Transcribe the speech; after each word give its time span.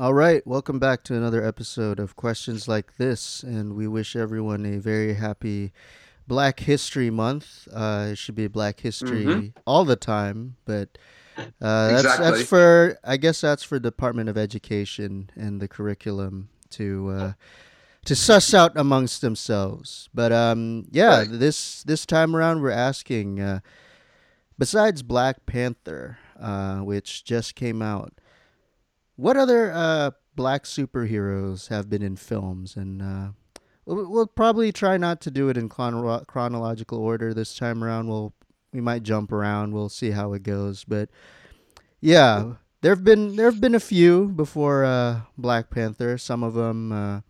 All 0.00 0.14
right, 0.14 0.46
welcome 0.46 0.78
back 0.78 1.04
to 1.04 1.14
another 1.14 1.44
episode 1.44 1.98
of 2.00 2.16
Questions 2.16 2.66
Like 2.66 2.96
This, 2.96 3.42
and 3.42 3.74
we 3.74 3.86
wish 3.86 4.16
everyone 4.16 4.64
a 4.64 4.78
very 4.78 5.12
happy 5.12 5.72
Black 6.26 6.60
History 6.60 7.10
Month. 7.10 7.68
Uh, 7.70 8.08
it 8.12 8.16
should 8.16 8.34
be 8.34 8.46
Black 8.46 8.80
History 8.80 9.26
Mhm. 9.26 9.52
all 9.66 9.84
the 9.84 9.96
time, 9.96 10.56
but 10.64 10.96
uh, 11.36 11.88
that's 11.88 12.04
Exactly. 12.04 12.24
that's 12.30 12.48
for 12.48 12.98
I 13.04 13.18
guess 13.18 13.42
that's 13.42 13.62
for 13.62 13.78
Department 13.78 14.30
of 14.30 14.38
Education 14.38 15.28
and 15.36 15.60
the 15.60 15.68
curriculum 15.68 16.48
to 16.70 17.10
uh, 17.10 17.32
to 18.06 18.16
suss 18.16 18.54
out 18.54 18.72
amongst 18.76 19.20
themselves. 19.20 20.08
But 20.14 20.32
um, 20.32 20.86
yeah, 20.90 21.18
Right. 21.18 21.28
this 21.30 21.82
this 21.82 22.06
time 22.06 22.34
around 22.34 22.62
we're 22.62 22.70
asking. 22.70 23.38
Uh, 23.38 23.60
besides 24.56 25.02
Black 25.02 25.44
Panther, 25.44 26.16
uh, 26.40 26.78
which 26.78 27.22
just 27.24 27.54
came 27.54 27.82
out, 27.82 28.14
what 29.20 29.36
other 29.36 29.70
uh, 29.72 30.10
black 30.34 30.64
superheroes 30.64 31.68
have 31.68 31.90
been 31.90 32.02
in 32.02 32.16
films? 32.16 32.74
And 32.74 33.02
uh, 33.02 33.28
we'll, 33.84 34.10
we'll 34.10 34.26
probably 34.26 34.72
try 34.72 34.96
not 34.96 35.20
to 35.22 35.30
do 35.30 35.48
it 35.50 35.56
in 35.56 35.68
chrono- 35.68 36.24
chronological 36.24 36.98
order 36.98 37.34
this 37.34 37.54
time 37.54 37.84
around. 37.84 38.08
We'll 38.08 38.32
we 38.72 38.80
might 38.80 39.02
jump 39.02 39.32
around. 39.32 39.74
We'll 39.74 39.88
see 39.88 40.12
how 40.12 40.32
it 40.32 40.42
goes. 40.42 40.84
But 40.84 41.10
yeah, 42.00 42.54
there've 42.80 43.04
been 43.04 43.36
there've 43.36 43.60
been 43.60 43.74
a 43.74 43.80
few 43.80 44.28
before 44.28 44.84
uh, 44.84 45.20
Black 45.36 45.70
Panther. 45.70 46.16
Some 46.18 46.42
of 46.42 46.54
them. 46.54 46.92
Uh, 46.92 47.20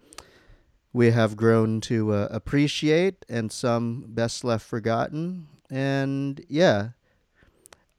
we 0.93 1.13
have 1.13 1.37
grown 1.37 1.81
to 1.83 2.13
uh, 2.13 2.29
appreciate, 2.33 3.25
and 3.29 3.53
some 3.53 4.07
best 4.09 4.43
left 4.43 4.67
forgotten. 4.67 5.47
And 5.71 6.45
yeah, 6.49 6.91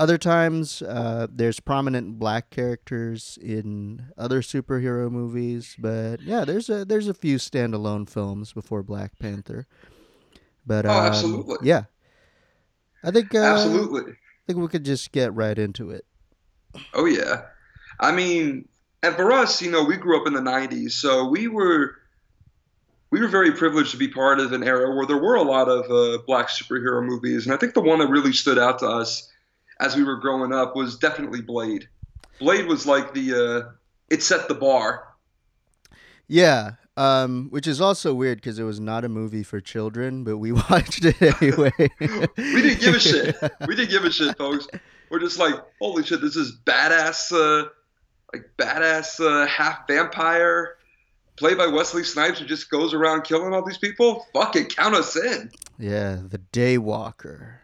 other 0.02 0.18
times, 0.18 0.82
uh, 0.82 1.28
there's 1.30 1.60
prominent 1.60 2.18
black 2.18 2.50
characters 2.50 3.38
in 3.40 4.08
other 4.18 4.42
superhero 4.42 5.12
movies, 5.12 5.76
but 5.78 6.22
yeah, 6.22 6.44
there's 6.44 6.70
a 6.70 6.84
there's 6.84 7.08
a 7.08 7.14
few 7.14 7.38
standalone 7.38 8.10
films 8.10 8.52
before 8.52 8.82
Black 8.82 9.20
Panther. 9.20 9.68
But 10.66 10.88
Oh, 10.88 10.90
um, 10.90 11.06
absolutely. 11.06 11.68
yeah, 11.68 11.84
I 13.04 13.12
think 13.12 13.36
uh, 13.36 13.40
Absolutely. 13.44 14.14
I 14.14 14.42
think 14.48 14.58
we 14.58 14.68
could 14.68 14.86
just 14.86 15.12
get 15.12 15.36
right 15.36 15.58
into 15.58 15.92
it. 15.92 16.06
Oh 16.96 17.06
yeah. 17.06 17.44
I 18.00 18.12
mean, 18.12 18.68
and 19.04 19.16
for 19.16 19.32
us, 19.32 19.62
you 19.62 19.70
know, 19.70 19.84
we 19.84 19.98
grew 19.98 20.20
up 20.20 20.26
in 20.26 20.34
the 20.34 20.42
'90s, 20.42 20.94
so 20.94 21.28
we 21.28 21.48
were 21.48 21.96
we 23.12 23.22
were 23.22 23.28
very 23.28 23.52
privileged 23.52 23.92
to 23.92 23.98
be 23.98 24.08
part 24.08 24.40
of 24.40 24.52
an 24.52 24.64
era 24.64 24.96
where 24.96 25.06
there 25.06 25.18
were 25.22 25.36
a 25.36 25.44
lot 25.44 25.68
of 25.68 25.86
uh, 25.92 26.24
black 26.26 26.48
superhero 26.48 27.06
movies, 27.06 27.46
and 27.46 27.54
I 27.54 27.58
think 27.58 27.76
the 27.76 27.82
one 27.82 28.00
that 28.00 28.08
really 28.08 28.34
stood 28.34 28.58
out 28.58 28.80
to 28.80 28.88
us 28.88 29.31
as 29.82 29.96
we 29.96 30.04
were 30.04 30.16
growing 30.18 30.54
up 30.54 30.76
was 30.76 30.98
definitely 30.98 31.42
Blade. 31.42 31.90
Blade 32.40 32.68
was 32.68 32.86
like 32.86 33.14
the 33.14 33.34
uh, 33.66 33.72
it 34.10 34.24
set 34.24 34.48
the 34.48 34.56
bar. 34.56 35.08
Yeah, 36.28 36.76
um, 36.96 37.48
which 37.50 37.68
is 37.68 37.82
also 37.82 38.14
weird 38.14 38.38
because 38.38 38.58
it 38.60 38.64
was 38.64 38.80
not 38.80 39.04
a 39.04 39.10
movie 39.10 39.44
for 39.44 39.60
children, 39.60 40.24
but 40.24 40.38
we 40.38 40.52
watched 40.70 41.04
it 41.04 41.22
anyway. 41.22 41.74
we 42.38 42.62
didn't 42.62 42.80
give 42.80 42.96
a 42.96 43.00
shit. 43.00 43.36
We 43.68 43.76
didn't 43.76 43.90
give 43.90 44.06
a 44.06 44.12
shit, 44.12 44.38
folks. 44.38 44.68
We're 45.10 45.20
just 45.20 45.40
like, 45.40 45.56
holy 45.82 46.04
shit, 46.04 46.22
this 46.22 46.38
is 46.38 46.58
badass, 46.64 47.32
uh, 47.34 47.68
like 48.34 48.50
badass 48.58 49.20
uh, 49.20 49.46
half 49.48 49.88
vampire, 49.88 50.78
played 51.36 51.58
by 51.58 51.68
Wesley 51.68 52.04
Snipes, 52.04 52.40
who 52.40 52.46
just 52.46 52.70
goes 52.70 52.94
around 52.94 53.24
killing 53.24 53.54
all 53.54 53.66
these 53.66 53.78
people. 53.78 54.26
Fucking 54.34 54.68
count 54.68 54.96
us 54.96 55.18
in, 55.18 55.52
Yeah, 55.78 56.20
the 56.26 56.40
Daywalker. 56.54 57.56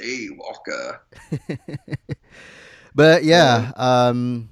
Daywalker. 0.00 1.00
but 2.94 3.24
yeah, 3.24 3.72
um, 3.76 4.50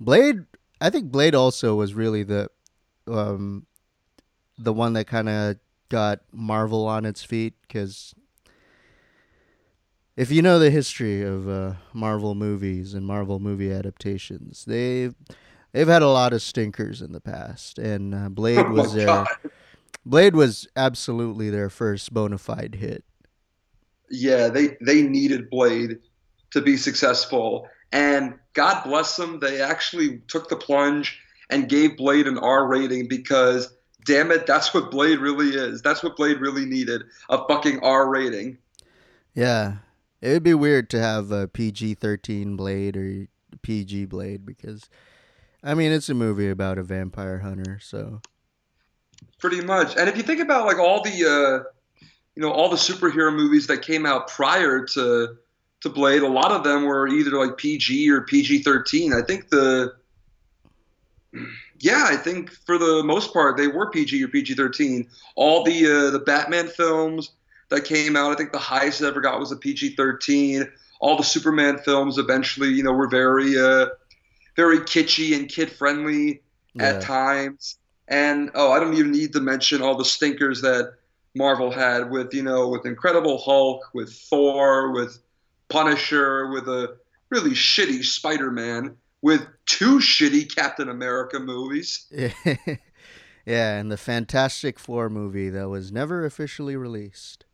Blade. 0.00 0.44
I 0.80 0.90
think 0.90 1.10
Blade 1.10 1.34
also 1.34 1.74
was 1.74 1.94
really 1.94 2.22
the, 2.22 2.50
um, 3.08 3.66
the 4.56 4.72
one 4.72 4.92
that 4.92 5.08
kind 5.08 5.28
of 5.28 5.56
got 5.88 6.20
Marvel 6.32 6.86
on 6.86 7.04
its 7.04 7.22
feet 7.22 7.54
because. 7.62 8.14
If 10.16 10.32
you 10.32 10.42
know 10.42 10.58
the 10.58 10.70
history 10.70 11.22
of 11.22 11.48
uh, 11.48 11.74
Marvel 11.92 12.34
movies 12.34 12.92
and 12.92 13.06
Marvel 13.06 13.38
movie 13.38 13.70
adaptations, 13.70 14.64
they've 14.64 15.14
they've 15.72 15.86
had 15.86 16.02
a 16.02 16.08
lot 16.08 16.32
of 16.32 16.42
stinkers 16.42 17.00
in 17.00 17.12
the 17.12 17.20
past, 17.20 17.78
and 17.78 18.12
uh, 18.12 18.28
Blade 18.28 18.66
Oh 18.66 18.72
was 18.72 18.94
my 18.94 18.98
their 18.98 19.06
god. 19.06 19.28
Blade 20.04 20.34
was 20.34 20.66
absolutely 20.74 21.50
their 21.50 21.70
first 21.70 22.12
bona 22.12 22.38
fide 22.38 22.76
hit. 22.76 23.04
Yeah, 24.10 24.48
they 24.48 24.76
they 24.80 25.02
needed 25.02 25.50
Blade 25.50 25.98
to 26.50 26.60
be 26.60 26.76
successful, 26.76 27.68
and 27.92 28.34
God 28.54 28.84
bless 28.84 29.16
them, 29.16 29.40
they 29.40 29.60
actually 29.60 30.22
took 30.28 30.48
the 30.48 30.56
plunge 30.56 31.20
and 31.50 31.68
gave 31.68 31.96
Blade 31.96 32.26
an 32.26 32.38
R 32.38 32.66
rating 32.66 33.08
because. 33.08 33.74
Damn 34.06 34.30
it, 34.30 34.46
that's 34.46 34.72
what 34.72 34.90
Blade 34.90 35.18
really 35.18 35.48
is. 35.48 35.82
That's 35.82 36.02
what 36.02 36.16
Blade 36.16 36.40
really 36.40 36.64
needed 36.64 37.02
a 37.28 37.46
fucking 37.46 37.80
R 37.80 38.08
rating. 38.08 38.56
Yeah, 39.34 39.78
it 40.22 40.30
would 40.30 40.42
be 40.42 40.54
weird 40.54 40.88
to 40.90 40.98
have 40.98 41.30
a 41.30 41.46
PG 41.46 41.94
thirteen 41.96 42.56
Blade 42.56 42.96
or 42.96 43.26
PG 43.60 44.06
Blade 44.06 44.46
because, 44.46 44.88
I 45.62 45.74
mean, 45.74 45.92
it's 45.92 46.08
a 46.08 46.14
movie 46.14 46.48
about 46.48 46.78
a 46.78 46.82
vampire 46.82 47.40
hunter. 47.40 47.78
So 47.82 48.22
Pretty 49.38 49.60
much. 49.60 49.96
And 49.96 50.08
if 50.08 50.16
you 50.16 50.22
think 50.22 50.40
about 50.40 50.66
like 50.66 50.78
all 50.78 51.02
the 51.02 51.64
uh, 51.64 51.70
you 52.38 52.44
know 52.44 52.52
all 52.52 52.68
the 52.68 52.76
superhero 52.76 53.34
movies 53.34 53.66
that 53.66 53.82
came 53.82 54.06
out 54.06 54.28
prior 54.28 54.84
to 54.84 55.36
to 55.80 55.88
Blade, 55.88 56.22
a 56.22 56.28
lot 56.28 56.52
of 56.52 56.62
them 56.62 56.84
were 56.84 57.08
either 57.08 57.32
like 57.32 57.56
PG 57.56 58.08
or 58.10 58.20
PG-13. 58.22 59.12
I 59.12 59.26
think 59.26 59.48
the 59.48 59.96
yeah, 61.80 62.04
I 62.06 62.16
think 62.16 62.52
for 62.52 62.78
the 62.78 63.02
most 63.02 63.32
part 63.32 63.56
they 63.56 63.66
were 63.66 63.90
PG 63.90 64.22
or 64.22 64.28
PG-13. 64.28 65.08
All 65.34 65.64
the 65.64 65.84
uh, 65.84 66.10
the 66.10 66.20
Batman 66.20 66.68
films 66.68 67.32
that 67.70 67.84
came 67.84 68.14
out, 68.14 68.30
I 68.30 68.36
think 68.36 68.52
the 68.52 68.58
highest 68.58 69.02
I 69.02 69.08
ever 69.08 69.20
got 69.20 69.40
was 69.40 69.50
a 69.50 69.56
PG-13. 69.56 70.70
All 71.00 71.16
the 71.16 71.24
Superman 71.24 71.78
films 71.78 72.18
eventually, 72.18 72.68
you 72.68 72.84
know, 72.84 72.92
were 72.92 73.08
very 73.08 73.58
uh, 73.58 73.86
very 74.54 74.78
kitschy 74.78 75.36
and 75.36 75.48
kid-friendly 75.48 76.40
yeah, 76.74 76.84
at 76.84 77.02
times. 77.02 77.78
And 78.06 78.52
oh, 78.54 78.70
I 78.70 78.78
don't 78.78 78.94
even 78.94 79.10
need 79.10 79.32
to 79.32 79.40
mention 79.40 79.82
all 79.82 79.96
the 79.96 80.04
stinkers 80.04 80.60
that 80.62 80.98
Marvel 81.34 81.70
had 81.70 82.10
with 82.10 82.32
you 82.34 82.42
know 82.42 82.68
with 82.68 82.86
Incredible 82.86 83.38
Hulk, 83.38 83.90
with 83.94 84.12
Thor, 84.12 84.92
with 84.92 85.18
Punisher, 85.68 86.48
with 86.48 86.68
a 86.68 86.96
really 87.30 87.50
shitty 87.50 88.04
Spider-Man, 88.04 88.96
with 89.22 89.46
two 89.66 89.98
shitty 89.98 90.54
Captain 90.54 90.88
America 90.88 91.38
movies. 91.38 92.06
yeah, 92.10 93.78
and 93.78 93.90
the 93.90 93.96
Fantastic 93.96 94.78
Four 94.78 95.08
movie 95.08 95.50
that 95.50 95.68
was 95.68 95.92
never 95.92 96.24
officially 96.24 96.76
released. 96.76 97.44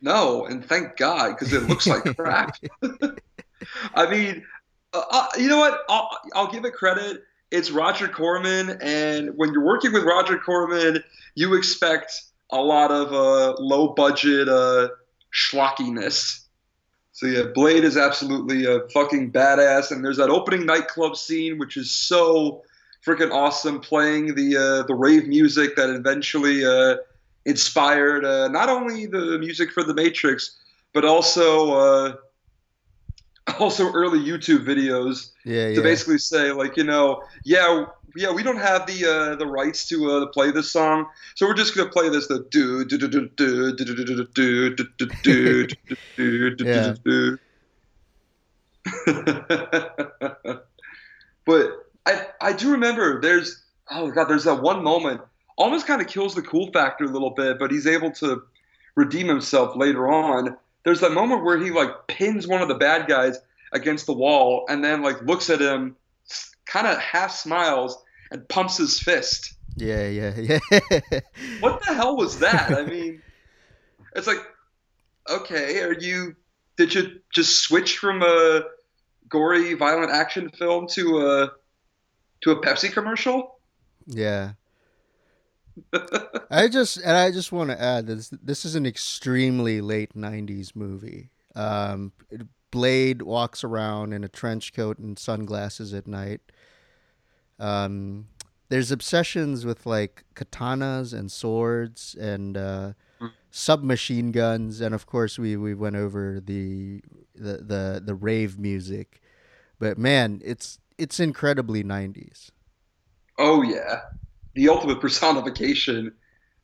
No, 0.00 0.44
and 0.46 0.64
thank 0.64 0.96
God 0.96 1.30
because 1.30 1.52
it 1.52 1.62
looks 1.68 1.86
like 1.86 2.04
crap. 2.16 2.56
I 3.94 4.10
mean, 4.10 4.44
uh, 4.92 5.02
uh, 5.10 5.26
you 5.38 5.48
know 5.48 5.58
what? 5.58 5.80
I'll, 5.88 6.10
I'll 6.34 6.50
give 6.50 6.64
it 6.64 6.74
credit. 6.74 7.22
It's 7.52 7.70
Roger 7.70 8.08
Corman, 8.08 8.78
and 8.80 9.30
when 9.36 9.52
you're 9.52 9.64
working 9.64 9.92
with 9.92 10.04
Roger 10.04 10.38
Corman, 10.38 11.04
you 11.34 11.54
expect 11.54 12.22
a 12.52 12.60
lot 12.60 12.90
of 12.92 13.12
uh, 13.12 13.54
low 13.58 13.88
budget 13.88 14.48
uh, 14.48 14.88
schlockiness. 15.32 16.40
So 17.12 17.26
yeah, 17.26 17.44
Blade 17.54 17.84
is 17.84 17.96
absolutely 17.96 18.64
a 18.64 18.88
fucking 18.88 19.32
badass, 19.32 19.90
and 19.90 20.04
there's 20.04 20.16
that 20.18 20.30
opening 20.30 20.66
nightclub 20.66 21.16
scene 21.16 21.58
which 21.58 21.76
is 21.76 21.90
so 21.90 22.62
freaking 23.04 23.32
awesome, 23.32 23.80
playing 23.80 24.34
the 24.34 24.56
uh, 24.56 24.86
the 24.86 24.94
rave 24.94 25.26
music 25.26 25.76
that 25.76 25.90
eventually 25.90 26.64
uh, 26.64 26.96
inspired 27.44 28.24
uh, 28.24 28.48
not 28.48 28.68
only 28.68 29.06
the 29.06 29.38
music 29.38 29.72
for 29.72 29.82
The 29.82 29.94
Matrix, 29.94 30.58
but 30.92 31.04
also 31.04 31.72
uh, 31.72 32.14
also 33.58 33.92
early 33.92 34.18
YouTube 34.18 34.64
videos 34.64 35.30
Yeah, 35.44 35.68
to 35.68 35.74
yeah. 35.74 35.82
basically 35.82 36.18
say 36.18 36.52
like 36.52 36.76
you 36.76 36.84
know 36.84 37.22
yeah 37.44 37.86
yeah 38.16 38.30
we 38.32 38.42
don't 38.42 38.58
have 38.58 38.86
the 38.86 39.04
uh, 39.04 39.36
the 39.36 39.46
rights 39.46 39.88
to 39.88 40.10
uh, 40.10 40.26
play 40.26 40.50
this 40.50 40.70
song 40.70 41.06
so 41.34 41.46
we're 41.46 41.54
just 41.54 41.74
gonna 41.76 41.90
play 41.90 42.08
this 42.08 42.28
the 42.28 42.46
do 42.50 42.84
do 42.84 42.98
do 42.98 43.08
do 43.08 43.28
do 43.28 43.72
do 43.74 43.84
do 43.84 43.94
do 43.94 44.04
do 44.04 44.24
do 44.24 44.74
do 44.74 45.06
do 45.22 45.66
do 45.66 45.66
do 46.16 46.54
do 46.54 46.64
Yeah. 46.64 46.94
do 47.04 47.38
but 51.44 51.86
I 52.06 52.26
I 52.40 52.52
do 52.52 52.72
remember 52.72 53.20
there's 53.20 53.62
oh 53.90 54.10
god 54.10 54.24
there's 54.24 54.44
that 54.44 54.62
one 54.62 54.82
moment 54.82 55.20
almost 55.56 55.86
kind 55.86 56.00
of 56.00 56.08
kills 56.08 56.34
the 56.34 56.42
cool 56.42 56.70
factor 56.72 57.04
a 57.04 57.08
little 57.08 57.30
bit 57.30 57.58
but 57.58 57.70
he's 57.70 57.86
able 57.86 58.10
to 58.12 58.42
redeem 58.94 59.28
himself 59.28 59.76
later 59.76 60.08
on 60.08 60.56
there's 60.84 61.00
that 61.00 61.12
moment 61.12 61.44
where 61.44 61.58
he 61.58 61.70
like 61.70 62.06
pins 62.08 62.46
one 62.46 62.60
of 62.62 62.68
the 62.68 62.74
bad 62.74 63.06
guys 63.06 63.38
against 63.72 64.06
the 64.06 64.12
wall 64.12 64.64
and 64.68 64.82
then 64.84 65.02
like 65.02 65.20
looks 65.22 65.48
at 65.48 65.60
him 65.60 65.96
kind 66.66 66.86
of 66.86 66.98
half 66.98 67.32
smiles 67.32 67.96
and 68.30 68.48
pumps 68.48 68.78
his 68.78 68.98
fist 69.00 69.54
Yeah, 69.76 70.06
yeah, 70.08 70.34
yeah. 70.70 71.20
what 71.60 71.82
the 71.86 71.94
hell 71.94 72.16
was 72.16 72.38
that 72.40 72.72
i 72.72 72.84
mean 72.94 73.22
it's 74.14 74.26
like 74.26 74.38
okay 75.28 75.80
are 75.82 75.94
you 75.94 76.34
did 76.76 76.94
you 76.94 77.20
just 77.34 77.62
switch 77.62 77.98
from 77.98 78.22
a 78.22 78.62
gory 79.28 79.74
violent 79.74 80.10
action 80.10 80.50
film 80.50 80.86
to 80.88 81.18
a 81.26 81.52
to 82.42 82.50
a 82.50 82.60
Pepsi 82.60 82.92
commercial. 82.92 83.58
Yeah. 84.06 84.52
I 86.50 86.68
just 86.68 86.98
and 86.98 87.16
I 87.16 87.30
just 87.30 87.50
want 87.50 87.70
to 87.70 87.80
add 87.80 88.06
this 88.06 88.28
this 88.42 88.64
is 88.64 88.74
an 88.74 88.84
extremely 88.84 89.80
late 89.80 90.14
90s 90.14 90.76
movie. 90.76 91.30
Um, 91.54 92.12
Blade 92.72 93.22
walks 93.22 93.62
around 93.62 94.12
in 94.12 94.24
a 94.24 94.28
trench 94.28 94.72
coat 94.72 94.98
and 94.98 95.16
sunglasses 95.16 95.94
at 95.94 96.08
night. 96.08 96.40
Um, 97.60 98.26
there's 98.70 98.90
obsessions 98.90 99.64
with 99.64 99.86
like 99.86 100.24
katanas 100.34 101.12
and 101.12 101.30
swords 101.30 102.16
and 102.18 102.56
uh, 102.56 102.94
submachine 103.50 104.32
guns, 104.32 104.80
and 104.80 104.94
of 104.94 105.06
course 105.06 105.38
we, 105.38 105.56
we 105.56 105.74
went 105.74 105.94
over 105.94 106.40
the, 106.44 107.02
the 107.36 107.58
the 107.58 108.02
the 108.04 108.14
rave 108.14 108.58
music. 108.58 109.20
But 109.78 109.98
man, 109.98 110.40
it's 110.42 110.78
it's 110.96 111.20
incredibly 111.20 111.84
90s. 111.84 112.50
Oh 113.38 113.62
yeah, 113.62 114.00
the 114.54 114.70
ultimate 114.70 115.00
personification 115.02 116.12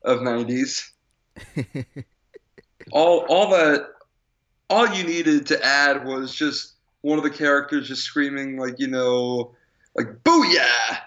of 0.02 0.20
90s. 0.20 0.90
all 2.92 3.26
all 3.28 3.50
that 3.50 3.90
all 4.70 4.88
you 4.88 5.04
needed 5.04 5.46
to 5.46 5.64
add 5.64 6.04
was 6.04 6.34
just 6.34 6.74
one 7.02 7.18
of 7.18 7.24
the 7.24 7.30
characters 7.30 7.88
just 7.88 8.02
screaming 8.02 8.58
like 8.58 8.78
you 8.78 8.88
know 8.88 9.54
like 9.96 10.08
booyah! 10.24 10.98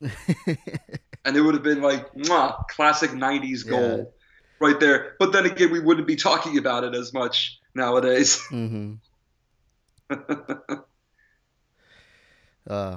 And 1.24 1.36
it 1.36 1.42
would 1.42 1.52
have 1.52 1.62
been 1.62 1.82
like 1.82 2.10
mwah, 2.14 2.66
classic 2.68 3.10
90s 3.10 3.68
gold 3.68 3.98
yeah. 3.98 4.66
right 4.66 4.80
there. 4.80 5.14
But 5.18 5.32
then 5.32 5.44
again 5.44 5.70
we 5.70 5.78
wouldn't 5.78 6.06
be 6.06 6.16
talking 6.16 6.56
about 6.56 6.84
it 6.84 6.94
as 6.94 7.12
much 7.12 7.58
nowadays. 7.74 8.40
Mm-hmm. 8.50 8.94
uh, 12.70 12.96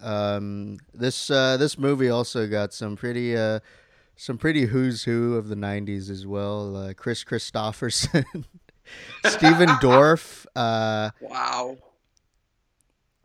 um, 0.00 0.78
this 0.94 1.28
uh, 1.28 1.56
this 1.56 1.76
movie 1.76 2.08
also 2.08 2.46
got 2.46 2.72
some 2.72 2.94
pretty 2.94 3.36
uh, 3.36 3.58
some 4.14 4.38
pretty 4.38 4.66
who's 4.66 5.02
who 5.02 5.34
of 5.34 5.48
the 5.48 5.56
90s 5.56 6.08
as 6.08 6.24
well 6.24 6.76
uh, 6.76 6.94
Kris 6.94 7.24
Stephen 9.24 9.68
Dorff. 9.82 10.46
Uh, 10.54 11.10
wow. 11.20 11.76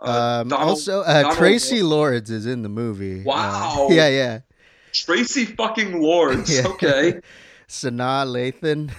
Uh, 0.01 0.39
um, 0.41 0.47
Donald, 0.47 0.69
also, 0.69 1.01
uh, 1.01 1.31
Traci 1.35 1.87
Lords 1.87 2.31
is 2.31 2.45
in 2.45 2.63
the 2.63 2.69
movie. 2.69 3.21
Uh, 3.21 3.25
wow. 3.25 3.87
yeah, 3.91 4.07
yeah. 4.07 4.39
Tracy 4.93 5.45
fucking 5.45 6.01
Lords. 6.01 6.53
yeah. 6.55 6.67
Okay. 6.67 7.21
Sanaa 7.67 8.25
Lathan. 8.25 8.91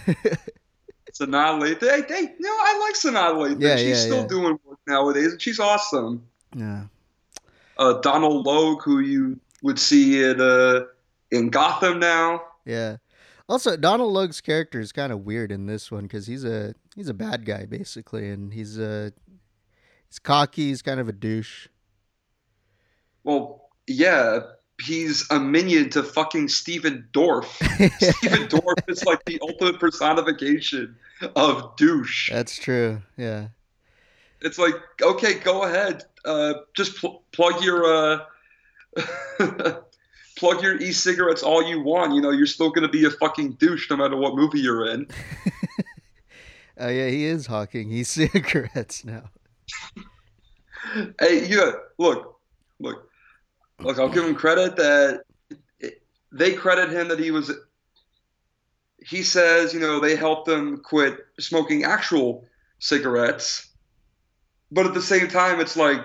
Sanaa 1.12 1.61
Lathan. 1.61 2.06
Hey, 2.09 2.14
hey, 2.14 2.35
no, 2.38 2.50
I 2.50 2.79
like 2.79 2.94
Sanaa 2.94 3.35
Lathan. 3.35 3.61
Yeah, 3.61 3.76
she's 3.76 3.88
yeah, 3.88 3.94
still 3.94 4.23
yeah. 4.23 4.26
doing 4.29 4.58
work 4.65 4.79
nowadays, 4.87 5.32
and 5.32 5.43
she's 5.43 5.58
awesome. 5.58 6.25
Yeah. 6.56 6.85
Uh, 7.76 7.94
Donald 8.00 8.47
Logue, 8.47 8.82
who 8.82 9.00
you 9.00 9.41
would 9.62 9.79
see 9.79 10.20
it 10.20 10.41
uh, 10.41 10.85
in 11.31 11.50
Gotham 11.50 11.99
now. 11.99 12.43
Yeah. 12.65 12.97
Also, 13.53 13.77
Donald 13.77 14.15
Logue's 14.15 14.41
character 14.41 14.81
is 14.81 14.93
kind 14.93 15.13
of 15.13 15.27
weird 15.27 15.53
in 15.53 15.67
this 15.67 15.91
one 15.91 16.05
because 16.05 16.27
he's 16.27 16.43
a 16.43 16.75
he's 16.97 17.11
a 17.11 17.15
bad 17.15 17.45
guy 17.45 17.67
basically, 17.67 18.31
and 18.31 18.55
he's 18.55 18.79
a 18.79 19.13
he's 20.09 20.19
cocky. 20.19 20.69
He's 20.69 20.81
kind 20.81 20.99
of 20.99 21.07
a 21.07 21.13
douche. 21.13 21.69
Well, 23.25 23.69
yeah, 23.87 24.39
he's 24.83 25.31
a 25.31 25.39
minion 25.39 25.91
to 25.91 26.03
fucking 26.03 26.49
Stephen 26.49 27.07
Dorff. 27.13 27.45
Stephen 28.17 28.49
Dorff 28.49 28.89
is 28.89 29.05
like 29.05 29.23
the 29.27 29.39
ultimate 29.43 29.79
personification 29.79 30.97
of 31.37 31.77
douche. 31.77 32.31
That's 32.33 32.57
true. 32.57 33.03
Yeah. 33.19 33.49
It's 34.41 34.59
like 34.59 34.77
okay, 35.03 35.35
go 35.35 35.65
ahead. 35.65 36.05
Uh, 36.25 36.55
just 36.75 36.97
pl- 36.97 37.23
plug 37.33 37.63
your 37.63 37.85
uh, 37.85 38.21
plug 40.43 40.61
your 40.61 40.77
e-cigarettes 40.79 41.44
all 41.44 41.62
you 41.62 41.81
want. 41.81 42.15
You 42.15 42.21
know, 42.21 42.31
you're 42.31 42.47
still 42.47 42.71
going 42.71 42.83
to 42.83 42.89
be 42.89 43.05
a 43.05 43.11
fucking 43.11 43.53
douche 43.53 43.89
no 43.89 43.97
matter 43.97 44.17
what 44.17 44.35
movie 44.35 44.59
you're 44.59 44.91
in. 44.91 45.06
Oh 46.79 46.89
yeah, 46.89 47.09
he 47.09 47.27
is 47.27 47.47
hawking 47.47 47.93
e-cigarettes 47.93 49.05
now. 49.05 49.25
hey, 51.21 51.47
yeah, 51.47 51.73
look, 51.99 52.41
look, 52.81 53.11
look. 53.79 53.99
I'll 53.99 54.09
give 54.09 54.25
him 54.25 54.35
credit 54.35 54.75
that 54.77 55.21
it, 55.79 56.03
they 56.33 56.55
credit 56.55 56.91
him 56.91 57.09
that 57.09 57.21
he 57.21 57.31
was. 57.31 57.53
He 58.99 59.23
says, 59.23 59.75
you 59.75 59.81
know, 59.81 60.00
they 60.00 60.17
helped 60.17 60.49
him 60.49 60.79
quit 60.79 61.19
smoking 61.39 61.85
actual 61.85 62.47
cigarettes, 62.79 63.69
but 64.73 64.87
at 64.87 64.94
the 64.94 65.03
same 65.03 65.29
time, 65.29 65.61
it's 65.61 65.77
like 65.77 66.00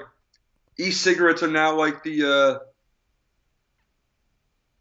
e-cigarettes 0.78 1.42
are 1.42 1.48
now 1.48 1.76
like 1.76 2.04
the 2.04 2.24
uh, 2.24 2.60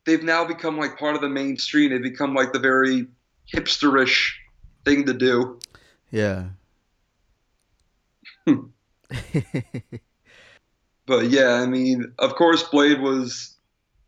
they've 0.06 0.22
now 0.22 0.44
become 0.44 0.78
like 0.78 0.98
part 0.98 1.14
of 1.14 1.20
the 1.20 1.28
mainstream. 1.28 1.90
They've 1.90 2.02
become 2.02 2.34
like 2.34 2.52
the 2.52 2.58
very 2.58 3.06
hipsterish 3.52 4.32
thing 4.84 5.04
to 5.06 5.12
do. 5.12 5.60
Yeah. 6.10 6.44
but 11.06 11.28
yeah, 11.28 11.54
I 11.54 11.66
mean, 11.66 12.12
of 12.18 12.34
course, 12.36 12.62
Blade 12.62 13.00
was 13.00 13.56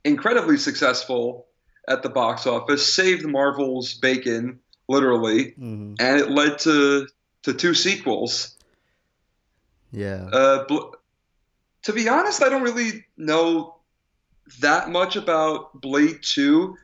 incredibly 0.05 0.57
successful 0.57 1.47
at 1.89 2.03
the 2.03 2.09
box 2.09 2.47
office, 2.47 2.95
saved 2.95 3.27
Marvel's 3.27 3.95
bacon 3.95 4.61
literally, 4.89 5.53
mm-hmm. 5.53 5.95
and 5.99 6.21
it 6.21 6.31
led 6.31 6.59
to 6.61 7.07
to 7.43 7.53
two 7.53 7.75
sequels. 7.75 8.57
Yeah. 9.91 10.29
Uh, 10.33 10.65
to 11.83 11.93
be 11.93 12.09
honest, 12.09 12.43
I 12.43 12.49
don't 12.49 12.63
really 12.63 13.05
know 13.17 13.78
that 14.61 14.91
much 14.91 15.17
about 15.17 15.81
Blade 15.81 16.21
2. 16.23 16.77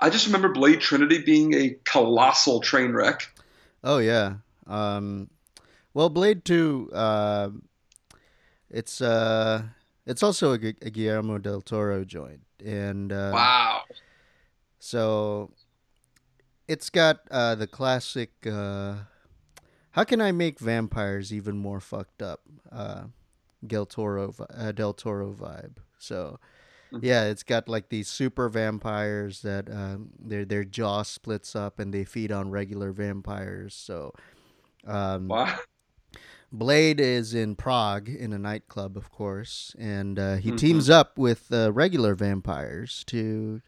I 0.00 0.10
just 0.10 0.26
remember 0.26 0.48
Blade 0.50 0.80
Trinity 0.80 1.22
being 1.22 1.54
a 1.54 1.76
colossal 1.84 2.60
train 2.60 2.92
wreck. 2.92 3.28
Oh 3.82 3.98
yeah. 3.98 4.36
Um, 4.66 5.28
well, 5.94 6.08
Blade 6.08 6.44
2 6.44 6.90
uh, 6.92 7.50
it's 8.70 9.00
uh 9.00 9.62
it's 10.06 10.22
also 10.22 10.52
a, 10.52 10.74
a, 10.82 10.90
Guillermo 10.90 11.38
del 11.38 11.60
Toro 11.60 12.04
joint 12.04 12.40
and 12.64 13.12
uh, 13.12 13.30
Wow. 13.32 13.82
So 14.78 15.50
it's 16.66 16.90
got 16.90 17.20
uh, 17.30 17.54
the 17.54 17.66
classic 17.66 18.30
uh, 18.46 18.94
how 19.92 20.04
can 20.04 20.20
I 20.20 20.32
make 20.32 20.60
vampires 20.60 21.32
even 21.32 21.56
more 21.56 21.80
fucked 21.80 22.22
up? 22.22 22.42
Uh, 22.70 23.04
Del 23.66 23.86
Toro, 23.86 24.32
uh, 24.54 24.70
Del 24.70 24.92
Toro 24.92 25.32
vibe. 25.32 25.78
So. 25.98 26.38
Yeah, 27.00 27.24
it's 27.24 27.42
got 27.42 27.68
like 27.68 27.88
these 27.88 28.08
super 28.08 28.48
vampires 28.48 29.42
that 29.42 29.70
um, 29.70 30.10
their 30.18 30.44
their 30.44 30.64
jaw 30.64 31.02
splits 31.02 31.54
up 31.54 31.78
and 31.78 31.92
they 31.92 32.04
feed 32.04 32.32
on 32.32 32.50
regular 32.50 32.92
vampires. 32.92 33.74
So, 33.74 34.14
um, 34.86 35.28
wow. 35.28 35.58
Blade 36.50 36.98
is 36.98 37.34
in 37.34 37.56
Prague 37.56 38.08
in 38.08 38.32
a 38.32 38.38
nightclub, 38.38 38.96
of 38.96 39.10
course, 39.10 39.76
and 39.78 40.18
uh, 40.18 40.36
he 40.36 40.48
mm-hmm. 40.48 40.56
teams 40.56 40.88
up 40.88 41.18
with 41.18 41.52
uh, 41.52 41.70
regular 41.72 42.14
vampires 42.14 43.04
to, 43.08 43.60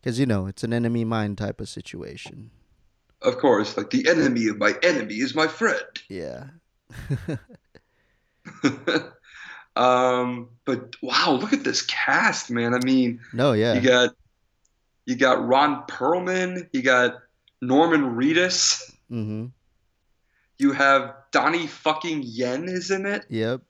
because 0.00 0.20
you 0.20 0.26
know 0.26 0.46
it's 0.46 0.62
an 0.62 0.72
enemy 0.72 1.04
mine 1.04 1.34
type 1.34 1.60
of 1.60 1.68
situation. 1.68 2.50
Of 3.20 3.38
course, 3.38 3.76
like 3.76 3.90
the 3.90 4.08
enemy 4.08 4.46
of 4.46 4.58
my 4.58 4.76
enemy 4.82 5.16
is 5.16 5.34
my 5.34 5.48
friend. 5.48 5.82
Yeah. 6.08 6.50
Um, 9.76 10.50
but 10.64 10.96
wow, 11.02 11.38
look 11.40 11.52
at 11.52 11.64
this 11.64 11.82
cast, 11.82 12.50
man. 12.50 12.74
I 12.74 12.78
mean, 12.78 13.20
no, 13.32 13.52
yeah, 13.52 13.74
you 13.74 13.80
got 13.80 14.14
you 15.06 15.16
got 15.16 15.46
Ron 15.46 15.84
Perlman, 15.86 16.68
you 16.72 16.82
got 16.82 17.16
Norman 17.60 18.14
Reedus, 18.16 18.80
mm-hmm. 19.10 19.46
you 20.58 20.72
have 20.72 21.14
Donnie 21.32 21.66
fucking 21.66 22.22
Yen 22.24 22.68
is 22.68 22.90
in 22.90 23.06
it. 23.06 23.26
Yep. 23.28 23.62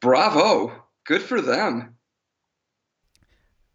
bravo, 0.00 0.72
good 1.04 1.22
for 1.22 1.40
them. 1.40 1.96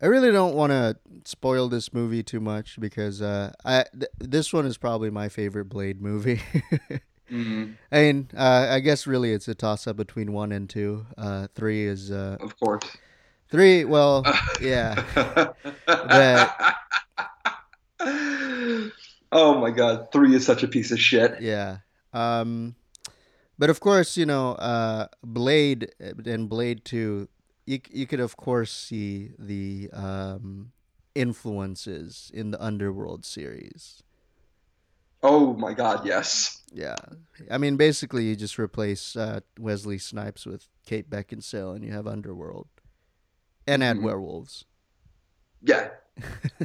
I 0.01 0.05
really 0.05 0.31
don't 0.31 0.53
want 0.53 0.71
to 0.71 0.97
spoil 1.25 1.69
this 1.69 1.91
movie 1.91 2.21
too 2.21 2.39
much 2.39 2.79
because 2.79 3.21
uh, 3.21 3.51
I 3.65 3.85
th- 3.93 4.11
this 4.19 4.53
one 4.53 4.65
is 4.67 4.77
probably 4.77 5.09
my 5.09 5.27
favorite 5.27 5.65
Blade 5.65 6.01
movie. 6.01 6.41
Mm-hmm. 7.31 7.73
I 7.91 7.99
mean, 7.99 8.29
uh, 8.35 8.67
I 8.69 8.79
guess 8.79 9.05
really 9.05 9.31
it's 9.33 9.47
a 9.47 9.55
toss 9.55 9.87
up 9.87 9.97
between 9.97 10.33
one 10.33 10.51
and 10.51 10.69
two. 10.69 11.05
Uh, 11.17 11.47
three 11.55 11.85
is, 11.85 12.11
uh, 12.11 12.37
of 12.39 12.57
course, 12.59 12.83
three. 13.49 13.83
Well, 13.85 14.23
yeah. 14.61 15.03
but, 15.13 15.57
oh 19.31 19.59
my 19.59 19.71
god, 19.71 20.11
three 20.11 20.35
is 20.35 20.45
such 20.45 20.63
a 20.63 20.67
piece 20.67 20.91
of 20.91 20.99
shit. 20.99 21.41
Yeah. 21.41 21.79
Um, 22.13 22.75
but 23.59 23.69
of 23.69 23.79
course, 23.79 24.15
you 24.17 24.25
know, 24.25 24.53
uh, 24.53 25.07
Blade 25.23 25.91
and 25.99 26.47
Blade 26.47 26.85
Two, 26.85 27.27
you 27.65 27.79
you 27.89 28.07
could 28.07 28.21
of 28.21 28.37
course 28.37 28.71
see 28.71 29.31
the 29.37 29.89
um, 29.91 30.71
influences 31.15 32.31
in 32.33 32.51
the 32.51 32.63
Underworld 32.63 33.25
series. 33.25 34.03
Oh 35.23 35.53
my 35.53 35.73
God, 35.73 36.05
yes. 36.05 36.61
Yeah, 36.71 36.95
I 37.49 37.57
mean, 37.57 37.77
basically, 37.77 38.25
you 38.25 38.35
just 38.35 38.59
replace 38.59 39.15
uh, 39.15 39.39
Wesley 39.59 39.97
Snipes 39.97 40.45
with 40.45 40.67
Kate 40.85 41.09
Beckinsale, 41.09 41.75
and 41.75 41.83
you 41.83 41.91
have 41.91 42.05
Underworld, 42.07 42.67
and 43.65 43.83
add 43.83 43.97
Mhm. 43.97 44.03
werewolves. 44.03 44.65
Yeah. 45.61 45.89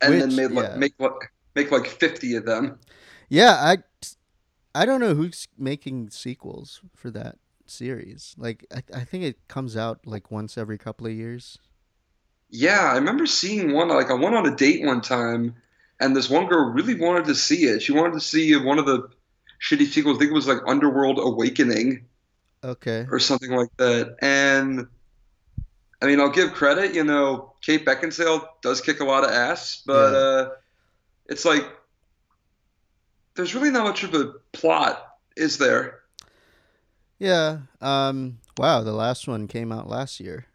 and 0.00 0.10
Which- 0.10 0.20
then 0.20 0.36
made 0.36 0.50
like 0.50 0.70
yeah. 0.70 0.76
make 0.76 0.94
like 0.98 1.32
make 1.54 1.70
like 1.70 1.86
fifty 1.86 2.34
of 2.36 2.44
them. 2.44 2.78
Yeah, 3.28 3.52
I, 3.52 3.78
I 4.74 4.84
don't 4.84 5.00
know 5.00 5.14
who's 5.14 5.46
making 5.56 6.10
sequels 6.10 6.80
for 6.96 7.10
that 7.12 7.38
series. 7.66 8.34
Like, 8.36 8.66
I, 8.74 8.82
I 8.92 9.04
think 9.04 9.22
it 9.22 9.46
comes 9.46 9.76
out 9.76 10.00
like 10.04 10.32
once 10.32 10.58
every 10.58 10.78
couple 10.78 11.06
of 11.06 11.12
years. 11.12 11.58
Yeah, 12.50 12.90
I 12.92 12.96
remember 12.96 13.26
seeing 13.26 13.72
one. 13.72 13.88
Like 13.88 14.10
I 14.10 14.14
went 14.14 14.34
on 14.34 14.46
a 14.46 14.56
date 14.56 14.84
one 14.84 15.00
time, 15.00 15.54
and 16.00 16.16
this 16.16 16.28
one 16.30 16.46
girl 16.46 16.70
really 16.72 16.94
wanted 16.94 17.26
to 17.26 17.34
see 17.34 17.64
it. 17.66 17.82
She 17.82 17.92
wanted 17.92 18.14
to 18.14 18.20
see 18.20 18.56
one 18.56 18.78
of 18.78 18.86
the 18.86 19.08
shitty 19.62 19.86
sequels. 19.86 20.16
I 20.16 20.18
think 20.20 20.30
it 20.30 20.34
was 20.34 20.48
like 20.48 20.58
Underworld 20.66 21.18
Awakening 21.18 22.06
Okay. 22.64 23.06
or 23.10 23.18
something 23.18 23.50
like 23.52 23.68
that. 23.76 24.16
And 24.22 24.86
I 26.02 26.06
mean, 26.06 26.18
I'll 26.20 26.30
give 26.30 26.52
credit. 26.52 26.94
You 26.94 27.04
know, 27.04 27.52
Kate 27.60 27.84
Beckinsale 27.84 28.46
does 28.62 28.80
kick 28.80 29.00
a 29.00 29.04
lot 29.04 29.22
of 29.24 29.30
ass, 29.30 29.82
but 29.86 30.12
Yeah. 30.12 30.18
uh, 30.18 30.48
it's 31.26 31.44
like 31.44 31.64
there's 33.34 33.54
really 33.54 33.70
not 33.70 33.84
much 33.84 34.02
of 34.02 34.14
a 34.14 34.32
plot, 34.52 35.06
is 35.36 35.58
there? 35.58 36.00
Yeah. 37.18 37.58
Um. 37.80 38.38
Wow. 38.56 38.82
The 38.82 38.92
last 38.92 39.28
one 39.28 39.46
came 39.46 39.72
out 39.72 39.88
last 39.88 40.20
year. 40.20 40.46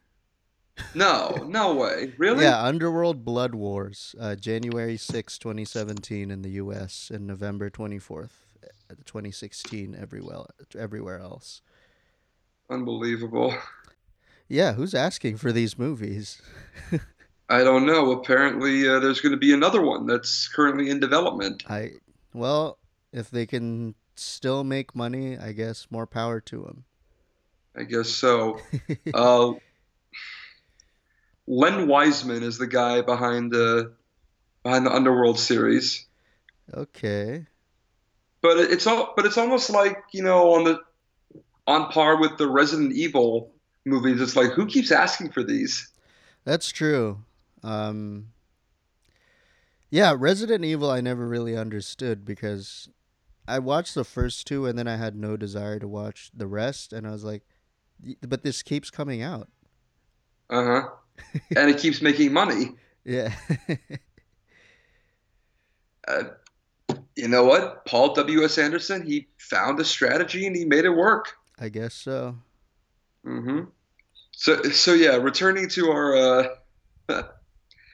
No, 0.94 1.46
no 1.48 1.74
way. 1.76 2.14
Really? 2.18 2.44
Yeah. 2.44 2.62
Underworld 2.62 3.24
Blood 3.24 3.56
Wars. 3.56 4.16
Uh, 4.20 4.36
January 4.36 4.98
6, 4.98 5.38
2017 5.38 6.32
in 6.32 6.42
the 6.42 6.52
U.S. 6.52 7.12
and 7.14 7.26
November 7.28 7.70
24th, 7.70 8.32
uh, 8.64 8.96
2016 9.06 9.96
everywhere 10.00 10.46
everywhere 10.78 11.20
else. 11.20 11.62
Unbelievable. 12.70 13.54
Yeah. 14.48 14.74
Who's 14.74 14.94
asking 14.94 15.38
for 15.38 15.52
these 15.52 15.78
movies? 15.78 16.42
I 17.50 17.64
don't 17.64 17.86
know. 17.86 18.12
Apparently, 18.12 18.88
uh, 18.88 19.00
there's 19.00 19.22
going 19.22 19.32
to 19.34 19.38
be 19.38 19.54
another 19.54 19.82
one 19.82 20.08
that's 20.08 20.48
currently 20.48 20.90
in 20.90 21.00
development. 21.00 21.64
I. 21.70 21.92
Well, 22.34 22.80
if 23.14 23.30
they 23.30 23.46
can 23.46 23.96
still 24.16 24.64
make 24.64 24.96
money, 24.96 25.38
I 25.38 25.52
guess 25.52 25.88
more 25.90 26.08
power 26.08 26.42
to 26.42 26.64
them. 26.64 26.86
I 27.78 27.84
guess 27.84 28.10
so. 28.10 28.60
Uh, 29.14 29.54
Len 31.48 31.88
Wiseman 31.88 32.44
is 32.44 32.58
the 32.58 32.68
guy 32.68 33.02
behind 33.02 33.52
the 33.52 33.94
behind 34.64 34.86
the 34.86 34.94
Underworld 34.94 35.40
series, 35.40 36.06
Okay. 36.74 37.48
but 38.42 38.58
it's 38.58 38.88
all 38.88 39.14
but 39.16 39.26
it's 39.26 39.38
almost 39.38 39.70
like 39.70 39.98
you 40.12 40.24
know 40.24 40.54
on 40.54 40.64
the 40.64 40.80
on 41.68 41.92
par 41.92 42.20
with 42.20 42.38
the 42.38 42.48
Resident 42.48 42.94
Evil 42.94 43.54
movies. 43.86 44.22
It's 44.22 44.36
like 44.36 44.52
who 44.52 44.66
keeps 44.66 44.92
asking 44.92 45.32
for 45.32 45.44
these? 45.44 45.90
That's 46.44 46.70
true. 46.72 47.24
Um, 47.64 48.28
yeah, 49.90 50.16
Resident 50.18 50.66
Evil 50.66 50.90
I 50.90 51.02
never 51.02 51.28
really 51.28 51.56
understood 51.58 52.26
because 52.26 52.90
I 53.48 53.60
watched 53.60 53.96
the 53.96 54.04
first 54.04 54.48
two 54.48 54.66
and 54.66 54.78
then 54.78 54.88
I 54.88 54.98
had 54.98 55.16
no 55.16 55.38
desire 55.38 55.80
to 55.80 55.88
watch 55.88 56.32
the 56.34 56.48
rest, 56.48 56.94
and 56.94 57.08
I 57.08 57.12
was 57.12 57.24
like, 57.24 57.44
but 58.22 58.44
this 58.44 58.64
keeps 58.64 58.90
coming 58.90 59.22
out. 59.22 59.50
Uh 60.50 60.64
huh. 60.64 60.90
and 61.56 61.70
it 61.70 61.78
keeps 61.78 62.02
making 62.02 62.34
money. 62.34 62.72
Yeah. 63.04 63.34
Uh, 66.08 66.22
you 67.16 67.28
know 67.28 67.46
what? 67.46 67.84
Paul 67.86 68.14
W. 68.14 68.44
S. 68.44 68.60
Anderson 68.60 69.04
he 69.04 69.28
found 69.40 69.80
a 69.80 69.84
strategy 69.84 70.46
and 70.46 70.56
he 70.56 70.64
made 70.64 70.86
it 70.86 70.92
work. 70.92 71.36
I 71.58 71.70
guess 71.70 71.96
so. 71.96 72.38
Mm-hmm. 73.26 73.62
So, 74.32 74.62
so 74.64 74.94
yeah, 74.94 75.16
returning 75.16 75.70
to 75.70 75.90
our 75.90 76.16
uh, 77.10 77.24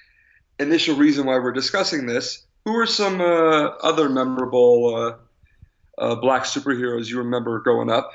initial 0.60 0.96
reason 0.96 1.25
why 1.25 1.38
we're 1.38 1.51
discussing 1.51 2.06
this, 2.06 2.46
who 2.66 2.75
are 2.75 2.88
some 2.88 3.22
uh, 3.22 3.68
other 3.84 4.10
memorable 4.10 4.96
uh, 4.96 6.01
uh, 6.01 6.16
black 6.16 6.44
superheroes 6.44 7.10
you 7.10 7.20
remember 7.20 7.60
growing 7.60 7.90
up? 7.90 8.12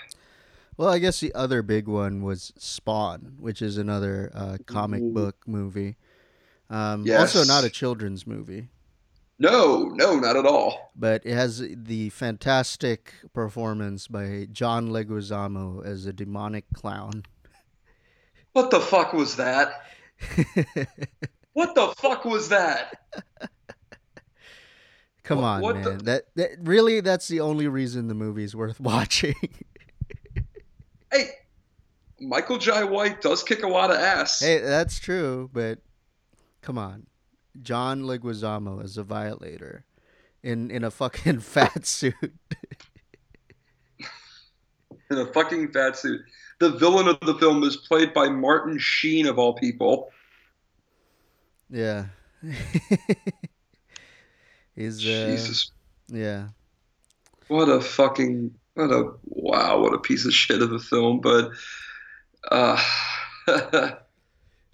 Well, 0.76 0.88
I 0.88 0.98
guess 0.98 1.20
the 1.20 1.34
other 1.34 1.62
big 1.62 1.88
one 1.88 2.22
was 2.22 2.52
Spawn, 2.58 3.36
which 3.38 3.62
is 3.62 3.78
another 3.78 4.30
uh, 4.34 4.58
comic 4.66 5.02
Ooh. 5.02 5.12
book 5.12 5.36
movie. 5.46 5.96
Um, 6.68 7.04
Yes. 7.06 7.34
Also, 7.34 7.50
not 7.50 7.64
a 7.64 7.70
children's 7.70 8.26
movie, 8.26 8.68
No, 9.38 9.84
no, 9.94 10.18
not 10.18 10.36
at 10.36 10.44
all. 10.46 10.92
but 10.96 11.22
it 11.24 11.34
has 11.34 11.62
the 11.70 12.10
fantastic 12.10 13.12
performance 13.32 14.06
by 14.08 14.48
John 14.52 14.88
Leguizamo 14.88 15.84
as 15.86 16.04
a 16.06 16.12
demonic 16.12 16.64
clown. 16.74 17.22
What 18.52 18.70
the 18.70 18.80
fuck 18.80 19.12
was 19.12 19.36
that? 19.36 19.82
What 21.52 21.74
the 21.74 21.94
fuck 21.96 22.26
was 22.26 22.50
that? 22.50 22.98
Come 25.24 25.38
What- 25.38 25.44
on, 25.44 25.60
what 25.62 25.82
the- 25.82 25.90
man. 25.90 25.98
That, 26.04 26.22
that 26.36 26.50
really 26.62 27.00
that's 27.00 27.28
the 27.28 27.40
only 27.40 27.66
reason 27.66 28.08
the 28.08 28.14
movie's 28.14 28.54
worth 28.54 28.78
watching. 28.92 29.34
Hey, 31.12 31.30
Michael 32.20 32.58
Jai 32.58 32.84
White 32.84 33.20
does 33.20 33.42
kick 33.42 33.62
a 33.62 33.68
lot 33.68 33.90
of 33.90 33.96
ass. 33.96 34.40
hey, 34.40 34.58
that's 34.58 34.98
true, 34.98 35.50
but 35.52 35.78
come 36.62 36.78
on. 36.78 37.06
John 37.62 38.02
Leguizamo 38.02 38.82
is 38.84 38.98
a 38.98 39.02
violator 39.02 39.84
in 40.42 40.70
in 40.70 40.84
a 40.84 40.90
fucking 40.90 41.40
fat 41.54 41.86
suit. 41.86 42.14
in 45.10 45.18
a 45.18 45.26
fucking 45.26 45.72
fat 45.72 45.96
suit. 45.96 46.20
The 46.58 46.70
villain 46.70 47.08
of 47.08 47.20
the 47.20 47.34
film 47.34 47.62
is 47.64 47.76
played 47.76 48.14
by 48.14 48.28
Martin 48.28 48.78
Sheen 48.78 49.26
of 49.26 49.38
all 49.38 49.54
people. 49.54 50.10
yeah. 51.70 52.06
He's 54.74 54.98
uh, 55.00 55.26
Jesus, 55.30 55.70
yeah. 56.08 56.48
what 57.48 57.68
a 57.68 57.80
fucking 57.80 58.54
what 58.76 58.90
a 58.92 59.10
wow, 59.24 59.80
what 59.80 59.94
a 59.94 59.98
piece 59.98 60.24
of 60.26 60.32
shit 60.32 60.62
of 60.62 60.72
a 60.72 60.78
film. 60.78 61.20
But 61.20 61.50
uh, 62.50 62.80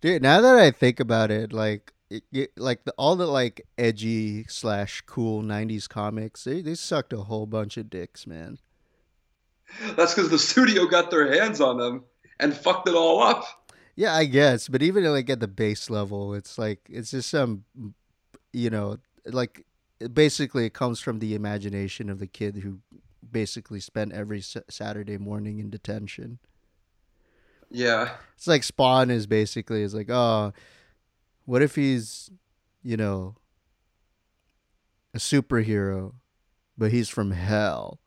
Dude, 0.00 0.22
now 0.22 0.40
that 0.40 0.56
I 0.56 0.70
think 0.70 1.00
about 1.00 1.30
it, 1.30 1.52
like 1.52 1.92
it, 2.10 2.24
it- 2.32 2.52
like 2.58 2.84
the, 2.84 2.92
all 2.98 3.16
the 3.16 3.26
like 3.26 3.66
edgy 3.78 4.44
slash 4.48 5.02
cool 5.06 5.42
'90s 5.42 5.88
comics, 5.88 6.44
they 6.44 6.60
they 6.62 6.74
sucked 6.74 7.12
a 7.12 7.18
whole 7.22 7.46
bunch 7.46 7.76
of 7.76 7.88
dicks, 7.88 8.26
man. 8.26 8.58
that's 9.96 10.14
because 10.14 10.30
the 10.30 10.38
studio 10.38 10.86
got 10.86 11.10
their 11.10 11.32
hands 11.32 11.60
on 11.60 11.78
them 11.78 12.04
and 12.40 12.54
fucked 12.54 12.88
it 12.88 12.94
all 12.94 13.22
up. 13.22 13.44
Yeah, 13.94 14.14
I 14.14 14.24
guess, 14.24 14.68
but 14.68 14.82
even 14.82 15.04
like 15.04 15.28
at 15.30 15.40
the 15.40 15.48
base 15.48 15.88
level, 15.90 16.34
it's 16.34 16.58
like 16.58 16.80
it's 16.88 17.10
just 17.12 17.30
some, 17.30 17.64
you 18.52 18.70
know, 18.70 18.98
like 19.26 19.64
basically 20.12 20.66
it 20.66 20.72
comes 20.74 20.98
from 20.98 21.18
the 21.20 21.34
imagination 21.34 22.08
of 22.10 22.18
the 22.18 22.26
kid 22.26 22.56
who 22.56 22.78
basically 23.32 23.80
spent 23.80 24.12
every 24.12 24.40
Sa- 24.40 24.60
Saturday 24.68 25.18
morning 25.18 25.58
in 25.58 25.70
detention. 25.70 26.38
Yeah, 27.70 28.16
It's 28.36 28.46
like 28.46 28.62
Spawn 28.64 29.10
is 29.10 29.26
basically 29.26 29.82
is 29.82 29.94
like, 29.94 30.10
oh, 30.10 30.52
what 31.46 31.62
if 31.62 31.74
he's, 31.74 32.30
you 32.82 32.98
know, 32.98 33.36
a 35.14 35.18
superhero, 35.18 36.12
but 36.76 36.92
he's 36.92 37.08
from 37.08 37.30
hell. 37.30 37.98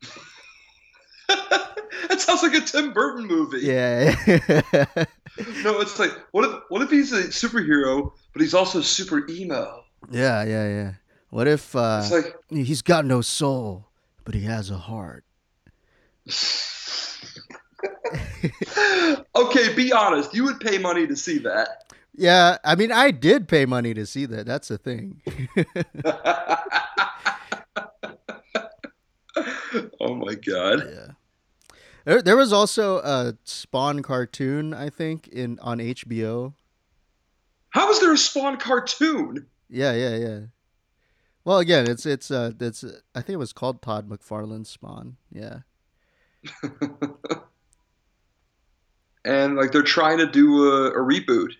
that 1.28 2.16
sounds 2.18 2.42
like 2.42 2.54
a 2.54 2.60
Tim 2.60 2.92
Burton 2.92 3.26
movie. 3.26 3.60
Yeah. 3.60 4.14
No, 5.64 5.80
it's 5.80 5.98
like 5.98 6.12
what 6.30 6.44
if 6.44 6.60
what 6.68 6.80
if 6.82 6.90
he's 6.90 7.10
a 7.12 7.24
superhero, 7.24 8.12
but 8.32 8.40
he's 8.40 8.54
also 8.54 8.80
super 8.80 9.28
emo? 9.28 9.82
yeah, 10.08 10.44
yeah, 10.44 10.68
yeah. 10.68 10.92
What 11.34 11.48
if 11.48 11.74
uh, 11.74 12.06
like 12.12 12.36
he's 12.48 12.80
got 12.80 13.04
no 13.04 13.20
soul, 13.20 13.88
but 14.24 14.36
he 14.36 14.42
has 14.42 14.70
a 14.70 14.78
heart? 14.78 15.24
okay, 19.34 19.74
be 19.74 19.92
honest. 19.92 20.32
You 20.32 20.44
would 20.44 20.60
pay 20.60 20.78
money 20.78 21.08
to 21.08 21.16
see 21.16 21.38
that. 21.38 21.92
Yeah, 22.14 22.58
I 22.62 22.76
mean, 22.76 22.92
I 22.92 23.10
did 23.10 23.48
pay 23.48 23.66
money 23.66 23.94
to 23.94 24.06
see 24.06 24.26
that. 24.26 24.46
That's 24.46 24.68
the 24.68 24.78
thing. 24.78 25.22
oh 30.00 30.14
my 30.14 30.36
god. 30.36 30.88
yeah. 30.88 31.08
There, 32.04 32.22
there 32.22 32.36
was 32.36 32.52
also 32.52 32.98
a 32.98 33.36
Spawn 33.42 34.02
cartoon, 34.02 34.72
I 34.72 34.88
think, 34.88 35.26
in 35.26 35.58
on 35.58 35.78
HBO. 35.78 36.54
How 37.70 37.90
is 37.90 37.98
there 37.98 38.12
a 38.12 38.18
Spawn 38.18 38.56
cartoon? 38.56 39.48
Yeah, 39.68 39.94
yeah, 39.94 40.14
yeah. 40.14 40.40
Well, 41.44 41.58
again, 41.58 41.88
it's 41.88 42.06
it's 42.06 42.30
uh 42.30 42.52
it's 42.58 42.84
I 43.14 43.20
think 43.20 43.34
it 43.34 43.38
was 43.38 43.52
called 43.52 43.82
Todd 43.82 44.08
McFarlane's 44.08 44.70
Spawn. 44.70 45.16
Yeah. 45.30 45.58
and 49.24 49.56
like 49.56 49.72
they're 49.72 49.82
trying 49.82 50.18
to 50.18 50.26
do 50.26 50.68
a, 50.70 50.90
a 50.90 50.98
reboot, 50.98 51.52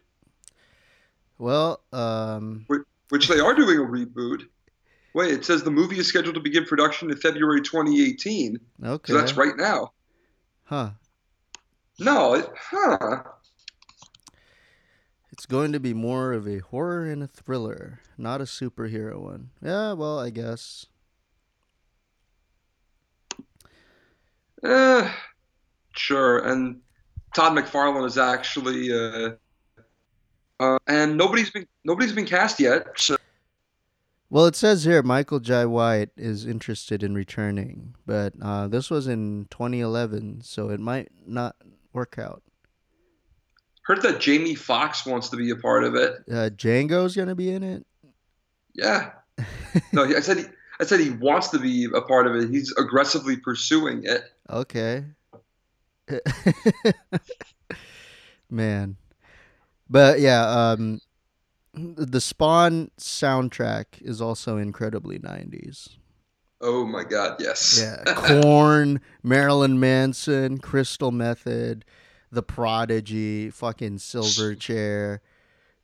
Well, 1.38 1.80
um, 1.92 2.66
which 3.10 3.28
they 3.28 3.40
are 3.40 3.54
doing 3.54 3.78
a 3.78 3.82
reboot. 3.82 4.46
Wait, 5.14 5.32
it 5.32 5.44
says 5.44 5.62
the 5.62 5.70
movie 5.70 5.98
is 5.98 6.08
scheduled 6.08 6.34
to 6.34 6.40
begin 6.40 6.64
production 6.64 7.10
in 7.10 7.16
February 7.16 7.60
2018. 7.62 8.58
Okay. 8.84 9.12
So 9.12 9.18
that's 9.18 9.36
right 9.36 9.56
now. 9.56 9.92
Huh. 10.64 10.90
No, 12.00 12.34
it, 12.34 12.50
huh? 12.56 13.22
It's 15.34 15.46
going 15.46 15.72
to 15.72 15.80
be 15.80 15.94
more 15.94 16.32
of 16.32 16.46
a 16.46 16.58
horror 16.58 17.10
and 17.10 17.20
a 17.20 17.26
thriller, 17.26 17.98
not 18.16 18.40
a 18.40 18.44
superhero 18.44 19.20
one. 19.20 19.50
Yeah, 19.60 19.92
well, 19.94 20.20
I 20.20 20.30
guess. 20.30 20.86
Eh, 24.62 25.12
sure. 25.96 26.38
And 26.38 26.80
Todd 27.34 27.52
McFarlane 27.58 28.06
is 28.06 28.16
actually, 28.16 28.92
uh, 28.92 29.30
uh, 30.60 30.78
and 30.86 31.16
nobody's 31.16 31.50
been 31.50 31.66
nobody's 31.82 32.12
been 32.12 32.26
cast 32.26 32.60
yet. 32.60 32.86
So 32.94 33.16
Well, 34.30 34.46
it 34.46 34.54
says 34.54 34.84
here 34.84 35.02
Michael 35.02 35.40
Jai 35.40 35.64
White 35.64 36.10
is 36.16 36.46
interested 36.46 37.02
in 37.02 37.16
returning, 37.16 37.96
but 38.06 38.34
uh, 38.40 38.68
this 38.68 38.88
was 38.88 39.08
in 39.08 39.48
2011, 39.50 40.42
so 40.42 40.70
it 40.70 40.78
might 40.78 41.08
not 41.26 41.56
work 41.92 42.20
out. 42.20 42.43
Heard 43.84 44.02
that 44.02 44.20
Jamie 44.20 44.54
Foxx 44.54 45.04
wants 45.06 45.28
to 45.28 45.36
be 45.36 45.50
a 45.50 45.56
part 45.56 45.84
of 45.84 45.94
it. 45.94 46.24
Uh, 46.30 46.50
Django's 46.50 47.14
gonna 47.14 47.34
be 47.34 47.50
in 47.50 47.62
it. 47.62 47.86
Yeah. 48.74 49.10
No, 49.92 50.04
I 50.04 50.20
said 50.20 50.38
he, 50.38 50.44
I 50.80 50.84
said 50.84 51.00
he 51.00 51.10
wants 51.10 51.48
to 51.48 51.58
be 51.58 51.88
a 51.94 52.00
part 52.00 52.26
of 52.26 52.36
it. 52.36 52.50
He's 52.50 52.72
aggressively 52.76 53.36
pursuing 53.36 54.04
it. 54.04 54.22
Okay. 54.48 55.04
Man. 58.50 58.96
But 59.90 60.20
yeah, 60.20 60.48
um 60.48 61.00
the 61.74 62.20
Spawn 62.20 62.90
soundtrack 62.98 64.00
is 64.00 64.20
also 64.20 64.56
incredibly 64.56 65.18
90s. 65.18 65.96
Oh 66.60 66.86
my 66.86 67.04
God, 67.04 67.36
yes. 67.40 67.78
Yeah, 67.80 68.14
Korn, 68.14 69.00
Marilyn 69.22 69.80
Manson, 69.80 70.58
Crystal 70.58 71.10
Method, 71.10 71.84
The 72.34 72.42
Prodigy, 72.42 73.50
fucking 73.50 73.98
Silverchair, 73.98 75.20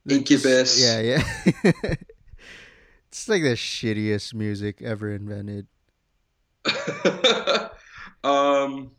They 0.05 0.19
just- 0.19 0.45
Incubus. 0.45 0.81
yeah, 0.83 0.99
yeah. 0.99 1.23
it's 3.09 3.27
like 3.29 3.43
the 3.43 3.55
shittiest 3.55 4.33
music 4.33 4.81
ever 4.81 5.11
invented. 5.11 5.67
um, 8.23 8.91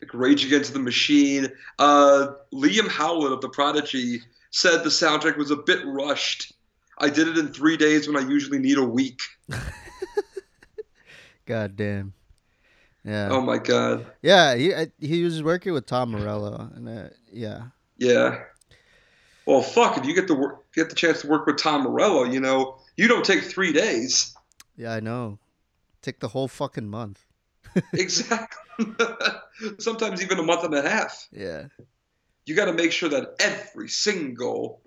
like 0.00 0.12
Rage 0.14 0.44
Against 0.44 0.72
the 0.72 0.78
Machine. 0.80 1.48
Uh, 1.78 2.28
Liam 2.52 2.88
Howlett 2.88 3.32
of 3.32 3.40
The 3.40 3.48
Prodigy 3.48 4.20
said 4.50 4.82
the 4.82 4.90
soundtrack 4.90 5.36
was 5.36 5.50
a 5.50 5.56
bit 5.56 5.80
rushed. 5.84 6.52
I 6.98 7.08
did 7.08 7.28
it 7.28 7.38
in 7.38 7.52
three 7.52 7.76
days 7.76 8.06
when 8.08 8.16
I 8.16 8.28
usually 8.28 8.58
need 8.58 8.78
a 8.78 8.84
week. 8.84 9.20
God 11.46 11.76
damn. 11.76 12.12
Yeah. 13.04 13.28
Oh 13.30 13.40
my 13.40 13.58
God. 13.58 14.06
Yeah, 14.22 14.54
he 14.54 14.72
he 15.00 15.24
was 15.24 15.42
working 15.42 15.72
with 15.72 15.86
Tom 15.86 16.12
Morello, 16.12 16.70
and 16.74 16.88
uh, 16.88 17.08
yeah, 17.32 17.64
Yeah. 17.98 18.40
Well, 19.46 19.60
fuck! 19.62 19.98
If 19.98 20.04
you 20.06 20.14
get 20.14 20.28
the 20.28 20.34
work, 20.36 20.72
get 20.72 20.88
the 20.88 20.94
chance 20.94 21.22
to 21.22 21.26
work 21.28 21.46
with 21.46 21.56
Tom 21.56 21.82
Morello, 21.82 22.22
you 22.24 22.38
know, 22.38 22.78
you 22.96 23.08
don't 23.08 23.24
take 23.24 23.42
three 23.42 23.72
days. 23.72 24.34
yeah, 24.76 24.92
I 24.92 25.00
know. 25.00 25.38
Take 26.00 26.20
the 26.20 26.28
whole 26.28 26.46
fucking 26.48 26.88
month. 26.88 27.24
exactly. 27.92 28.58
Sometimes 29.78 30.22
even 30.22 30.38
a 30.38 30.42
month 30.42 30.62
and 30.64 30.74
a 30.74 30.88
half. 30.88 31.28
Yeah, 31.32 31.66
You 32.46 32.54
got 32.54 32.66
to 32.66 32.72
make 32.72 32.92
sure 32.92 33.08
that 33.08 33.34
every 33.40 33.88
single 33.88 34.80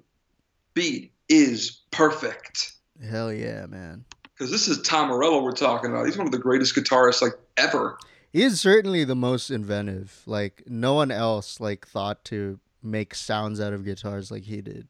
beat 0.74 1.12
is 1.30 1.82
perfect. 1.92 2.74
hell 3.10 3.32
yeah, 3.34 3.66
man. 3.66 4.06
Because 4.38 4.52
this 4.52 4.68
is 4.68 4.82
Tom 4.82 5.08
Morello 5.10 5.42
we're 5.42 5.52
talking 5.52 5.92
about. 5.92 6.06
He's 6.06 6.18
one 6.18 6.28
of 6.28 6.32
the 6.32 6.40
greatest 6.40 6.76
guitarists 6.76 7.22
like 7.22 7.34
ever. 7.58 7.98
He 8.34 8.44
is 8.44 8.60
certainly 8.60 9.06
the 9.06 9.16
most 9.16 9.50
inventive. 9.50 10.22
Like 10.26 10.64
no 10.68 10.94
one 10.94 11.10
else 11.12 11.60
like 11.60 11.88
thought 11.88 12.26
to 12.26 12.60
make 12.84 13.16
sounds 13.16 13.62
out 13.62 13.74
of 13.74 13.86
guitars 13.86 14.30
like 14.32 14.44
he 14.44 14.62
did. 14.62 14.88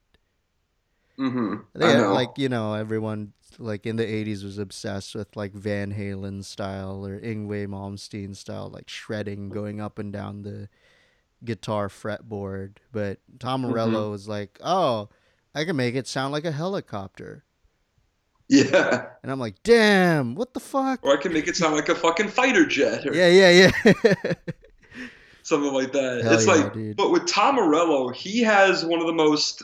Mm-hmm. 1.17 1.79
Know. 1.79 2.13
like 2.13 2.31
you 2.37 2.49
know, 2.49 2.73
everyone 2.73 3.31
like 3.57 3.85
in 3.85 3.95
the 3.95 4.03
'80s 4.03 4.43
was 4.43 4.57
obsessed 4.57 5.15
with 5.15 5.35
like 5.37 5.53
Van 5.53 5.93
Halen 5.93 6.43
style 6.43 7.05
or 7.05 7.19
Yngwie 7.19 7.67
Malmsteen 7.67 8.35
style, 8.35 8.69
like 8.69 8.89
shredding, 8.89 9.47
going 9.49 9.79
up 9.79 9.97
and 9.97 10.11
down 10.11 10.41
the 10.41 10.67
guitar 11.43 11.87
fretboard. 11.87 12.77
But 12.91 13.19
Tom 13.39 13.61
Mm-hmm. 13.61 13.71
Morello 13.71 14.11
was 14.11 14.27
like, 14.27 14.59
"Oh, 14.61 15.07
I 15.53 15.63
can 15.63 15.77
make 15.77 15.95
it 15.95 16.07
sound 16.07 16.33
like 16.33 16.43
a 16.45 16.51
helicopter," 16.51 17.44
yeah. 18.47 19.07
and 19.23 19.31
I'm 19.31 19.39
like, 19.39 19.61
"Damn, 19.63 20.35
what 20.35 20.53
the 20.53 20.59
fuck?" 20.59 20.99
Or 21.03 21.17
I 21.17 21.21
can 21.21 21.33
make 21.33 21.47
it 21.47 21.55
sound 21.55 21.75
like 21.75 21.89
a 21.89 21.95
fucking 21.95 22.29
fighter 22.29 22.65
jet 22.65 23.05
or 23.07 23.13
Yeah, 23.13 23.27
yeah, 23.27 23.71
yeah. 23.85 24.33
something 25.43 25.73
like 25.73 25.91
that. 25.93 26.21
Hell 26.23 26.33
it's 26.33 26.47
yeah, 26.47 26.53
like, 26.53 26.73
dude. 26.73 26.95
but 26.97 27.11
with 27.11 27.25
Tom 27.27 27.55
Morello, 27.55 28.09
he 28.09 28.41
has 28.41 28.83
one 28.85 28.99
of 28.99 29.07
the 29.07 29.13
most 29.13 29.63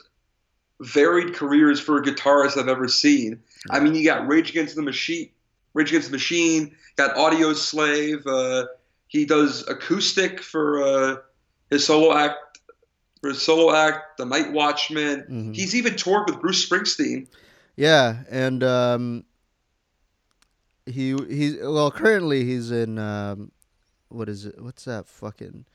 varied 0.80 1.34
careers 1.36 1.80
for 1.80 1.98
a 1.98 2.02
guitarist 2.04 2.58
I've 2.58 2.68
ever 2.68 2.88
seen. 2.88 3.40
I 3.70 3.80
mean, 3.80 3.94
you 3.96 4.04
got 4.06 4.28
Rage 4.28 4.50
Against 4.50 4.76
the 4.76 4.82
Machine, 4.82 5.30
Rage 5.74 5.90
Against 5.90 6.08
the 6.08 6.14
Machine, 6.14 6.76
got 6.96 7.16
Audioslave. 7.16 8.26
Uh, 8.26 8.68
he 9.08 9.26
does 9.26 9.68
acoustic 9.68 10.42
for 10.42 10.82
uh, 10.84 11.16
his 11.70 11.86
solo 11.86 12.16
act, 12.18 12.60
for 13.22 13.30
his 13.30 13.42
solo 13.42 13.76
act, 13.76 14.18
The 14.18 14.26
Nightwatchman. 14.26 15.30
Mhm. 15.30 15.56
He's 15.56 15.76
even 15.76 15.96
toured 15.96 16.30
with 16.30 16.42
Bruce 16.42 16.68
Springsteen. 16.68 17.28
Yeah, 17.76 18.24
and 18.30 18.64
um, 18.64 19.26
he 20.86 21.16
he's 21.30 21.58
well 21.62 21.92
currently 21.92 22.44
he's 22.46 22.72
in 22.72 22.98
um, 22.98 23.52
what 24.10 24.30
is 24.30 24.46
it? 24.46 24.62
What's 24.62 24.86
that 24.86 25.08
fucking 25.08 25.66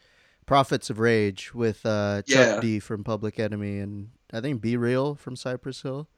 Prophets 0.46 0.90
of 0.90 0.98
Rage 0.98 1.54
with 1.54 1.84
uh, 1.84 2.22
Chuck 2.22 2.46
Yeah. 2.46 2.60
D 2.60 2.78
from 2.78 3.02
Public 3.04 3.38
Enemy 3.38 3.78
and 3.78 4.10
I 4.32 4.40
think 4.40 4.60
B-Real 4.60 5.14
from 5.14 5.36
Cypress 5.36 5.82
Hill. 5.82 6.08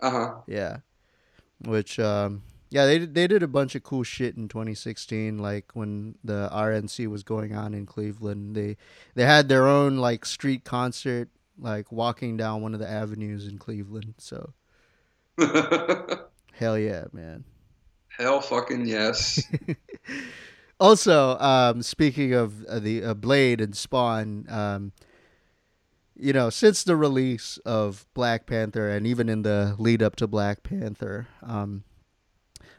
Uh 0.00 0.10
huh. 0.10 0.34
Yeah, 0.46 0.78
which 1.64 1.98
um, 1.98 2.42
yeah 2.70 2.86
they 2.86 2.98
they 2.98 3.26
did 3.26 3.42
a 3.42 3.48
bunch 3.48 3.74
of 3.74 3.82
cool 3.82 4.02
shit 4.02 4.36
in 4.36 4.48
2016 4.48 5.38
like 5.38 5.70
when 5.74 6.16
the 6.24 6.48
RNC 6.52 7.06
was 7.08 7.22
going 7.22 7.54
on 7.54 7.74
in 7.74 7.84
Cleveland 7.84 8.54
they 8.56 8.76
they 9.14 9.24
had 9.24 9.48
their 9.48 9.66
own 9.66 9.96
like 9.98 10.24
street 10.24 10.64
concert 10.64 11.28
like 11.58 11.90
walking 11.92 12.36
down 12.36 12.62
one 12.62 12.72
of 12.72 12.80
the 12.80 12.88
avenues 12.88 13.46
in 13.46 13.58
Cleveland 13.58 14.14
so 14.18 14.54
hell 16.52 16.78
yeah 16.78 17.04
man 17.12 17.44
Hell 18.20 18.42
fucking 18.42 18.84
yes. 18.84 19.42
also, 20.80 21.38
um, 21.38 21.82
speaking 21.82 22.34
of 22.34 22.62
uh, 22.66 22.78
the 22.78 23.02
uh, 23.02 23.14
Blade 23.14 23.62
and 23.62 23.74
Spawn, 23.74 24.44
um, 24.50 24.92
you 26.14 26.34
know, 26.34 26.50
since 26.50 26.82
the 26.82 26.96
release 26.96 27.56
of 27.64 28.04
Black 28.12 28.46
Panther 28.46 28.90
and 28.90 29.06
even 29.06 29.30
in 29.30 29.40
the 29.40 29.74
lead 29.78 30.02
up 30.02 30.16
to 30.16 30.26
Black 30.26 30.62
Panther, 30.62 31.28
um, 31.42 31.84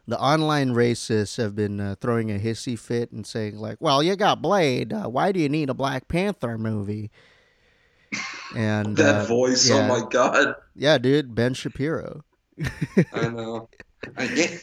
the 0.07 0.19
online 0.19 0.75
racists 0.75 1.37
have 1.37 1.55
been 1.55 1.79
uh, 1.79 1.95
throwing 1.99 2.29
a 2.29 2.37
hissy 2.37 2.77
fit 2.77 3.11
and 3.11 3.25
saying 3.25 3.57
like, 3.57 3.77
"Well, 3.79 4.03
you 4.03 4.15
got 4.15 4.43
Blade. 4.43 4.93
Uh, 4.93 5.07
why 5.07 5.31
do 5.31 5.39
you 5.39 5.49
need 5.49 5.71
a 5.71 5.73
Black 5.73 6.07
Panther 6.07 6.57
movie?" 6.57 7.09
And 8.53 8.97
that 8.97 9.15
uh, 9.15 9.23
voice, 9.23 9.69
yeah, 9.69 9.75
oh 9.75 9.87
my 9.87 10.05
god. 10.09 10.55
yeah, 10.75 10.97
dude, 10.97 11.33
Ben 11.33 11.53
Shapiro. 11.53 12.25
I 13.13 13.27
know. 13.29 13.69
I 14.17 14.59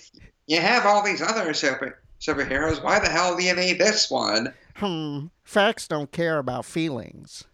you 0.47 0.61
have 0.61 0.87
all 0.87 1.05
these 1.05 1.23
other 1.23 1.53
super, 1.55 2.03
superheroes. 2.21 2.83
Why 2.83 2.99
the 2.99 3.09
hell 3.09 3.37
do 3.37 3.45
you 3.45 3.55
need 3.55 3.79
this 3.79 4.11
one? 4.11 4.53
Hmm, 4.77 5.27
facts 5.45 5.87
don't 5.89 6.11
care 6.11 6.39
about 6.39 6.65
feelings. 6.65 7.45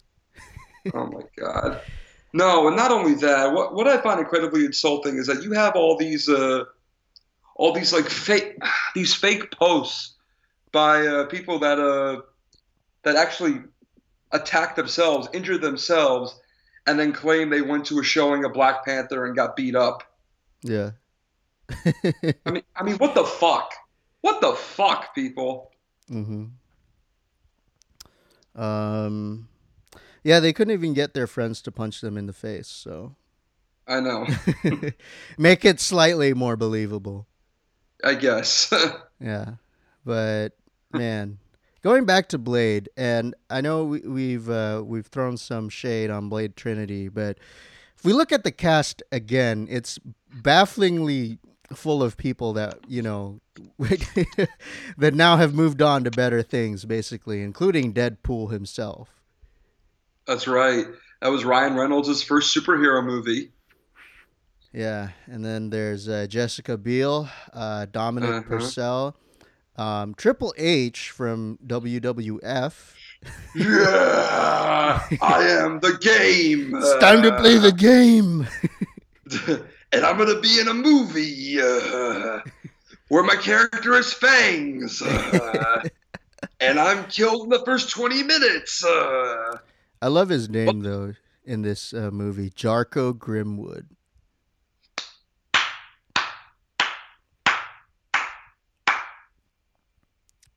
Oh 0.93 1.07
my 1.07 1.21
god. 1.37 1.81
No, 2.33 2.67
and 2.67 2.75
not 2.75 2.91
only 2.91 3.15
that, 3.15 3.53
what 3.53 3.73
what 3.73 3.87
I 3.87 3.97
find 3.97 4.19
incredibly 4.19 4.65
insulting 4.65 5.17
is 5.17 5.27
that 5.27 5.43
you 5.43 5.53
have 5.53 5.75
all 5.75 5.97
these 5.97 6.29
uh 6.29 6.65
all 7.55 7.71
these 7.71 7.93
like 7.93 8.09
fake 8.09 8.57
these 8.95 9.13
fake 9.13 9.51
posts 9.51 10.15
by 10.71 11.07
uh, 11.07 11.25
people 11.25 11.59
that 11.59 11.79
uh 11.79 12.21
that 13.03 13.15
actually 13.15 13.61
attack 14.31 14.75
themselves, 14.75 15.27
injure 15.33 15.57
themselves, 15.57 16.39
and 16.85 16.99
then 16.99 17.13
claim 17.13 17.49
they 17.49 17.61
went 17.61 17.85
to 17.85 17.99
a 17.99 18.03
showing 18.03 18.43
of 18.43 18.53
Black 18.53 18.85
Panther 18.85 19.25
and 19.25 19.35
got 19.35 19.55
beat 19.55 19.75
up. 19.75 20.03
Yeah. 20.65 20.91
I 22.45 22.51
mean 22.51 22.63
I 22.75 22.83
mean 22.83 22.97
what 22.97 23.15
the 23.15 23.23
fuck? 23.23 23.73
What 24.21 24.41
the 24.41 24.53
fuck, 24.53 25.13
people? 25.13 25.71
Mm-hmm. 26.11 26.45
Um, 28.59 29.47
yeah, 30.23 30.39
they 30.39 30.53
couldn't 30.53 30.73
even 30.73 30.93
get 30.93 31.13
their 31.13 31.27
friends 31.27 31.61
to 31.63 31.71
punch 31.71 32.01
them 32.01 32.17
in 32.17 32.25
the 32.25 32.33
face. 32.33 32.67
So 32.67 33.15
I 33.87 33.99
know. 33.99 34.25
make 35.37 35.63
it 35.63 35.79
slightly 35.79 36.33
more 36.33 36.55
believable. 36.55 37.27
I 38.03 38.15
guess. 38.15 38.73
Yeah, 39.21 39.53
but 40.05 40.49
man, 40.91 41.39
going 41.81 42.03
back 42.03 42.27
to 42.29 42.37
Blade, 42.37 42.89
and 42.97 43.33
I 43.49 43.61
know 43.61 43.85
we, 43.85 43.99
we've 44.01 44.49
uh, 44.49 44.83
we've 44.85 45.05
thrown 45.05 45.37
some 45.37 45.69
shade 45.69 46.09
on 46.09 46.27
Blade 46.27 46.57
Trinity, 46.57 47.07
but 47.07 47.37
if 47.97 48.03
we 48.03 48.11
look 48.11 48.33
at 48.33 48.43
the 48.43 48.51
cast 48.51 49.01
again, 49.13 49.67
it's 49.69 49.97
bafflingly 50.41 51.39
full 51.73 52.03
of 52.03 52.15
people 52.17 52.53
that 52.53 52.75
you 52.87 53.01
know 53.01 53.39
that 54.97 55.13
now 55.13 55.37
have 55.37 55.53
moved 55.53 55.81
on 55.81 56.03
to 56.03 56.11
better 56.11 56.41
things, 56.43 56.85
basically, 56.85 57.41
including 57.41 57.93
Deadpool 57.93 58.51
himself. 58.51 59.09
That's 60.27 60.47
right. 60.47 60.85
That 61.21 61.29
was 61.29 61.45
Ryan 61.45 61.75
Reynolds' 61.75 62.21
first 62.23 62.55
superhero 62.55 63.03
movie. 63.03 63.51
Yeah, 64.73 65.09
and 65.27 65.43
then 65.45 65.69
there's 65.69 66.09
uh, 66.09 66.27
Jessica 66.27 66.77
Biel, 66.77 67.29
uh, 67.53 67.85
Dominic 67.89 68.29
Uh-huh. 68.29 68.41
Purcell, 68.41 69.15
um, 69.77 70.13
Triple 70.15 70.53
H 70.57 71.11
from 71.11 71.57
WWF. 71.65 72.93
Yeah, 73.55 75.01
I 75.21 75.43
am 75.61 75.79
the 75.79 75.97
game. 75.99 76.75
It's 76.75 76.99
time 76.99 77.23
to 77.23 77.35
play 77.37 77.57
the 77.57 77.71
game. 77.71 78.47
and 79.95 80.05
I'm 80.05 80.17
gonna 80.17 80.39
be 80.39 80.59
in 80.59 80.67
a 80.67 80.73
movie 80.73 81.61
uh, 81.61 82.41
where 83.07 83.23
my 83.23 83.35
character 83.37 83.93
is 83.93 84.11
Fangs, 84.11 85.01
uh, 85.01 85.87
and 86.59 86.79
I'm 86.79 87.05
killed 87.05 87.43
in 87.43 87.49
the 87.49 87.63
first 87.63 87.89
20 87.91 88.23
minutes. 88.23 88.83
Uh, 88.83 89.57
I 90.01 90.07
love 90.07 90.27
his 90.27 90.49
name 90.49 90.81
though 90.81 91.13
in 91.45 91.61
this 91.61 91.93
uh, 91.93 92.11
movie, 92.11 92.49
Jarko 92.49 93.13
Grimwood. 93.13 93.85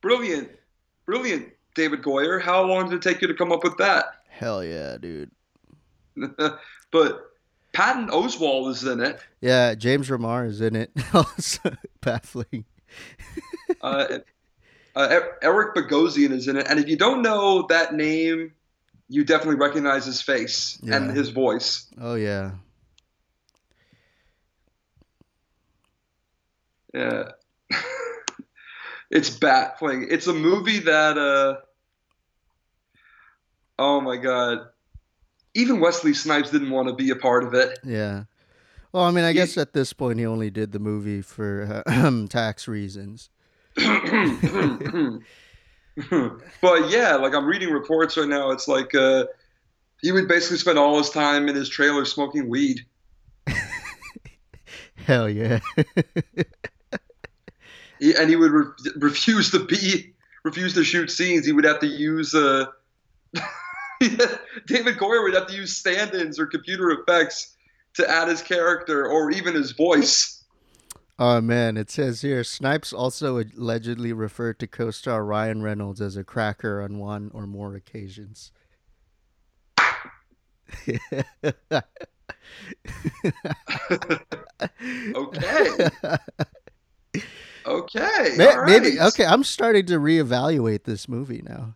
brilliant, 0.01 0.49
brilliant, 1.05 1.49
David 1.75 2.01
Goyer. 2.01 2.41
How 2.41 2.63
long 2.63 2.89
did 2.89 2.95
it 2.95 3.01
take 3.01 3.21
you 3.21 3.27
to 3.27 3.33
come 3.33 3.51
up 3.51 3.63
with 3.63 3.77
that? 3.77 4.05
Hell 4.29 4.63
yeah, 4.63 4.97
dude. 4.97 5.31
but 6.91 7.28
Patton 7.73 8.09
Oswalt 8.09 8.69
is 8.71 8.83
in 8.83 8.99
it. 8.99 9.19
Yeah, 9.41 9.75
James 9.75 10.09
Remar 10.09 10.47
is 10.47 10.61
in 10.61 10.75
it. 10.75 10.91
also 11.13 11.75
baffling. 12.01 12.65
Uh, 13.81 14.19
uh, 14.95 15.19
Eric 15.43 15.75
Bogosian 15.75 16.31
is 16.31 16.47
in 16.47 16.57
it, 16.57 16.65
and 16.67 16.79
if 16.79 16.89
you 16.89 16.97
don't 16.97 17.21
know 17.21 17.67
that 17.69 17.93
name, 17.93 18.51
you 19.07 19.23
definitely 19.23 19.55
recognize 19.55 20.05
his 20.05 20.21
face 20.21 20.79
and 20.87 21.11
his 21.11 21.29
voice. 21.29 21.87
Oh 22.01 22.15
yeah. 22.15 22.51
Yeah. 26.93 27.29
it's 29.11 29.29
baffling. 29.29 30.07
It's 30.09 30.27
a 30.27 30.33
movie 30.33 30.79
that 30.79 31.17
uh 31.17 31.57
Oh 33.77 34.01
my 34.01 34.17
god. 34.17 34.67
Even 35.59 35.79
Wesley 35.79 36.13
Snipes 36.13 36.51
didn't 36.51 36.69
want 36.71 36.87
to 36.87 36.93
be 36.93 37.09
a 37.09 37.15
part 37.15 37.43
of 37.43 37.53
it. 37.53 37.79
Yeah. 37.83 38.23
Well, 38.91 39.03
I 39.03 39.11
mean, 39.11 39.23
I 39.25 39.29
He- 39.29 39.33
guess 39.35 39.57
at 39.57 39.73
this 39.73 39.93
point 39.93 40.19
he 40.19 40.25
only 40.25 40.49
did 40.49 40.71
the 40.71 40.79
movie 40.79 41.21
for 41.21 41.83
uh, 41.85 42.25
tax 42.29 42.67
reasons. 42.67 43.29
but 43.75 45.21
yeah, 46.89 47.15
like 47.15 47.33
I'm 47.35 47.45
reading 47.45 47.69
reports 47.71 48.17
right 48.17 48.27
now. 48.27 48.51
It's 48.51 48.67
like 48.67 48.93
uh, 48.95 49.25
he 50.01 50.11
would 50.11 50.27
basically 50.27 50.57
spend 50.57 50.79
all 50.79 50.97
his 50.97 51.09
time 51.09 51.47
in 51.49 51.55
his 51.55 51.69
trailer 51.69 52.05
smoking 52.05 52.49
weed. 52.49 52.85
Hell 55.05 55.29
yeah. 55.29 55.59
He, 57.99 58.15
and 58.15 58.29
he 58.29 58.35
would 58.35 58.51
re- 58.51 58.65
refuse 58.95 59.51
to 59.51 59.65
be, 59.65 60.13
refuse 60.43 60.73
to 60.75 60.83
shoot 60.83 61.11
scenes. 61.11 61.45
He 61.45 61.51
would 61.51 61.65
have 61.65 61.79
to 61.81 61.87
use. 61.87 62.33
Uh, 62.33 62.65
David 64.67 64.97
Goyer 64.97 65.23
would 65.23 65.33
have 65.33 65.47
to 65.47 65.55
use 65.55 65.75
stand-ins 65.75 66.39
or 66.39 66.45
computer 66.45 66.91
effects 66.91 67.55
to 67.95 68.09
add 68.09 68.27
his 68.27 68.41
character 68.41 69.07
or 69.07 69.31
even 69.31 69.55
his 69.55 69.71
voice. 69.71 70.43
oh 71.19 71.41
man, 71.41 71.75
it 71.77 71.89
says 71.89 72.21
here 72.21 72.43
Snipes 72.43 72.93
also 72.93 73.39
allegedly 73.39 74.13
referred 74.13 74.59
to 74.59 74.67
co-star 74.67 75.25
Ryan 75.25 75.61
Reynolds 75.61 76.01
as 76.01 76.15
a 76.15 76.23
cracker 76.23 76.81
on 76.81 76.97
one 76.97 77.31
or 77.33 77.45
more 77.45 77.75
occasions. 77.75 78.51
Okay. 85.15 85.89
Okay. 87.65 88.33
May- 88.37 88.47
all 88.47 88.65
Maybe 88.65 88.99
okay. 88.99 89.25
I'm 89.25 89.43
starting 89.43 89.85
to 89.87 89.99
reevaluate 89.99 90.83
this 90.83 91.07
movie 91.07 91.43
now. 91.45 91.75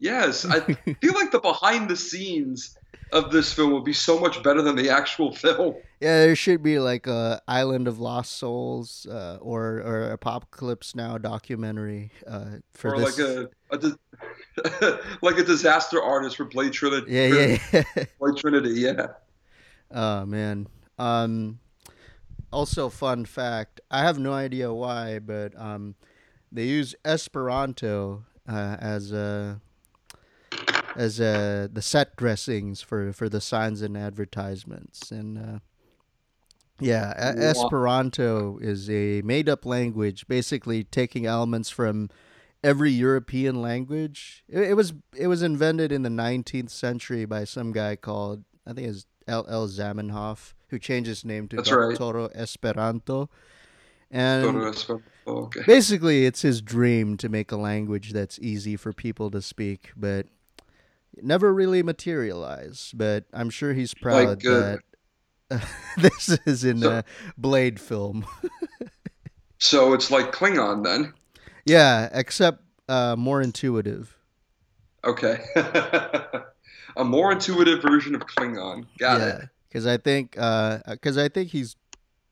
Yes, 0.00 0.44
I 0.46 0.60
feel 1.00 1.12
like 1.14 1.30
the 1.30 1.40
behind 1.40 1.88
the 1.88 1.96
scenes 1.96 2.76
of 3.12 3.30
this 3.30 3.52
film 3.52 3.72
would 3.72 3.84
be 3.84 3.92
so 3.92 4.18
much 4.18 4.42
better 4.42 4.62
than 4.62 4.74
the 4.76 4.88
actual 4.88 5.32
film. 5.44 5.74
Yeah, 6.00 6.20
there 6.20 6.34
should 6.34 6.62
be 6.62 6.78
like 6.78 7.06
a 7.06 7.42
Island 7.46 7.86
of 7.86 8.00
Lost 8.00 8.32
Souls 8.32 9.06
uh, 9.10 9.36
or 9.40 9.80
or 9.82 10.10
Apocalypse 10.12 10.94
Now 10.94 11.18
documentary 11.18 12.12
uh, 12.26 12.56
for 12.72 12.94
or 12.94 13.00
this. 13.00 13.18
like 13.18 13.28
a, 13.28 13.48
a 13.70 13.78
dis- 13.78 14.98
like 15.22 15.38
a 15.38 15.44
disaster 15.44 16.02
artist 16.02 16.36
for 16.36 16.46
Blade 16.46 16.72
Trinity. 16.72 17.12
yeah, 17.12 17.26
yeah, 17.26 17.58
yeah. 17.96 18.04
Blade 18.18 18.36
Trinity, 18.38 18.80
yeah. 18.80 19.06
oh 19.90 20.24
man. 20.26 20.66
Um. 20.98 21.60
Also, 22.52 22.88
fun 22.88 23.26
fact: 23.26 23.80
I 23.92 24.00
have 24.00 24.18
no 24.18 24.32
idea 24.32 24.72
why, 24.72 25.20
but 25.20 25.52
um, 25.56 25.94
they 26.50 26.64
use 26.64 26.96
Esperanto 27.04 28.24
uh, 28.48 28.76
as 28.80 29.12
a 29.12 29.60
as 30.96 31.20
uh, 31.20 31.68
the 31.72 31.82
set 31.82 32.16
dressings 32.16 32.82
for 32.82 33.12
for 33.12 33.28
the 33.28 33.40
signs 33.40 33.82
and 33.82 33.96
advertisements 33.96 35.10
and. 35.10 35.38
Uh, 35.38 35.58
yeah. 36.82 37.12
Esperanto 37.36 38.58
is 38.58 38.88
a 38.88 39.20
made 39.20 39.50
up 39.50 39.66
language, 39.66 40.26
basically 40.26 40.82
taking 40.82 41.26
elements 41.26 41.68
from 41.68 42.08
every 42.62 42.90
European 42.90 43.60
language. 43.62 44.44
It, 44.48 44.70
it 44.70 44.74
was 44.74 44.94
it 45.16 45.26
was 45.26 45.42
invented 45.42 45.92
in 45.92 46.02
the 46.02 46.08
19th 46.08 46.70
century 46.70 47.24
by 47.24 47.44
some 47.44 47.72
guy 47.72 47.96
called 47.96 48.44
I 48.66 48.72
think 48.72 48.88
it's 48.88 49.06
L. 49.26 49.46
L. 49.48 49.68
Zamenhof, 49.68 50.54
who 50.68 50.78
changed 50.78 51.08
his 51.08 51.24
name 51.24 51.48
to 51.48 51.56
That's 51.56 51.70
right. 51.70 51.96
Toro 51.96 52.28
Esperanto. 52.34 53.28
And 54.10 54.44
Photo 54.44 54.68
Esper- 54.68 55.02
okay. 55.26 55.60
basically, 55.66 56.26
it's 56.26 56.42
his 56.42 56.60
dream 56.60 57.16
to 57.18 57.28
make 57.28 57.52
a 57.52 57.56
language 57.56 58.12
that's 58.12 58.40
easy 58.40 58.76
for 58.76 58.92
people 58.92 59.30
to 59.30 59.40
speak, 59.40 59.92
but 59.96 60.26
it 61.16 61.24
never 61.24 61.52
really 61.52 61.82
materialized. 61.82 62.96
But 62.96 63.24
I'm 63.32 63.50
sure 63.50 63.72
he's 63.74 63.94
proud 63.94 64.44
Like, 64.44 64.46
uh, 64.46 64.76
that 65.50 65.62
this 65.98 66.38
is 66.46 66.64
in 66.64 66.80
So- 66.80 66.90
a 66.98 67.04
Blade 67.36 67.80
film. 67.80 68.24
So 69.62 69.92
it's 69.92 70.10
like 70.10 70.32
Klingon 70.32 70.84
then. 70.84 71.12
yeah, 71.66 72.08
except 72.14 72.62
uh, 72.88 73.14
more 73.16 73.42
intuitive. 73.42 74.16
Okay. 75.04 75.38
a 76.96 77.04
more 77.04 77.30
intuitive 77.32 77.82
version 77.82 78.14
of 78.14 78.22
Klingon. 78.22 78.86
Got 78.98 79.20
it. 79.20 79.48
because 79.68 79.86
I 79.86 79.98
think 79.98 80.30
because 80.32 81.18
I 81.18 81.28
think 81.28 81.50
he's 81.50 81.76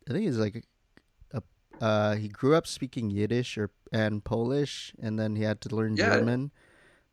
I 0.08 0.12
think 0.12 0.24
he's 0.24 0.38
like 0.38 0.64
a, 1.34 1.42
uh, 1.84 2.14
he 2.16 2.28
grew 2.28 2.54
up 2.54 2.66
speaking 2.66 3.10
Yiddish 3.10 3.58
or 3.58 3.70
and 3.92 4.24
Polish, 4.24 4.94
and 4.98 5.18
then 5.18 5.36
he 5.36 5.42
had 5.42 5.60
to 5.62 5.74
learn 5.76 5.96
Yeah. 5.96 6.14
German. 6.16 6.50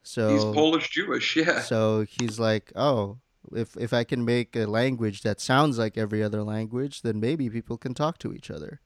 So 0.08 0.30
He's 0.34 0.44
Polish 0.46 0.90
Jewish, 0.92 1.36
yeah. 1.36 1.62
So 1.62 2.06
he's 2.08 2.40
like, 2.40 2.72
oh, 2.76 3.18
if 3.54 3.76
if 3.76 3.92
I 3.92 4.04
can 4.04 4.24
make 4.24 4.56
a 4.56 4.66
language 4.68 5.24
that 5.24 5.42
sounds 5.42 5.80
like 5.80 5.98
every 5.98 6.22
other 6.22 6.44
language, 6.44 7.02
then 7.02 7.20
maybe 7.20 7.50
people 7.50 7.78
can 7.78 7.96
talk 7.96 8.20
to 8.20 8.32
each 8.32 8.52
other. 8.52 8.82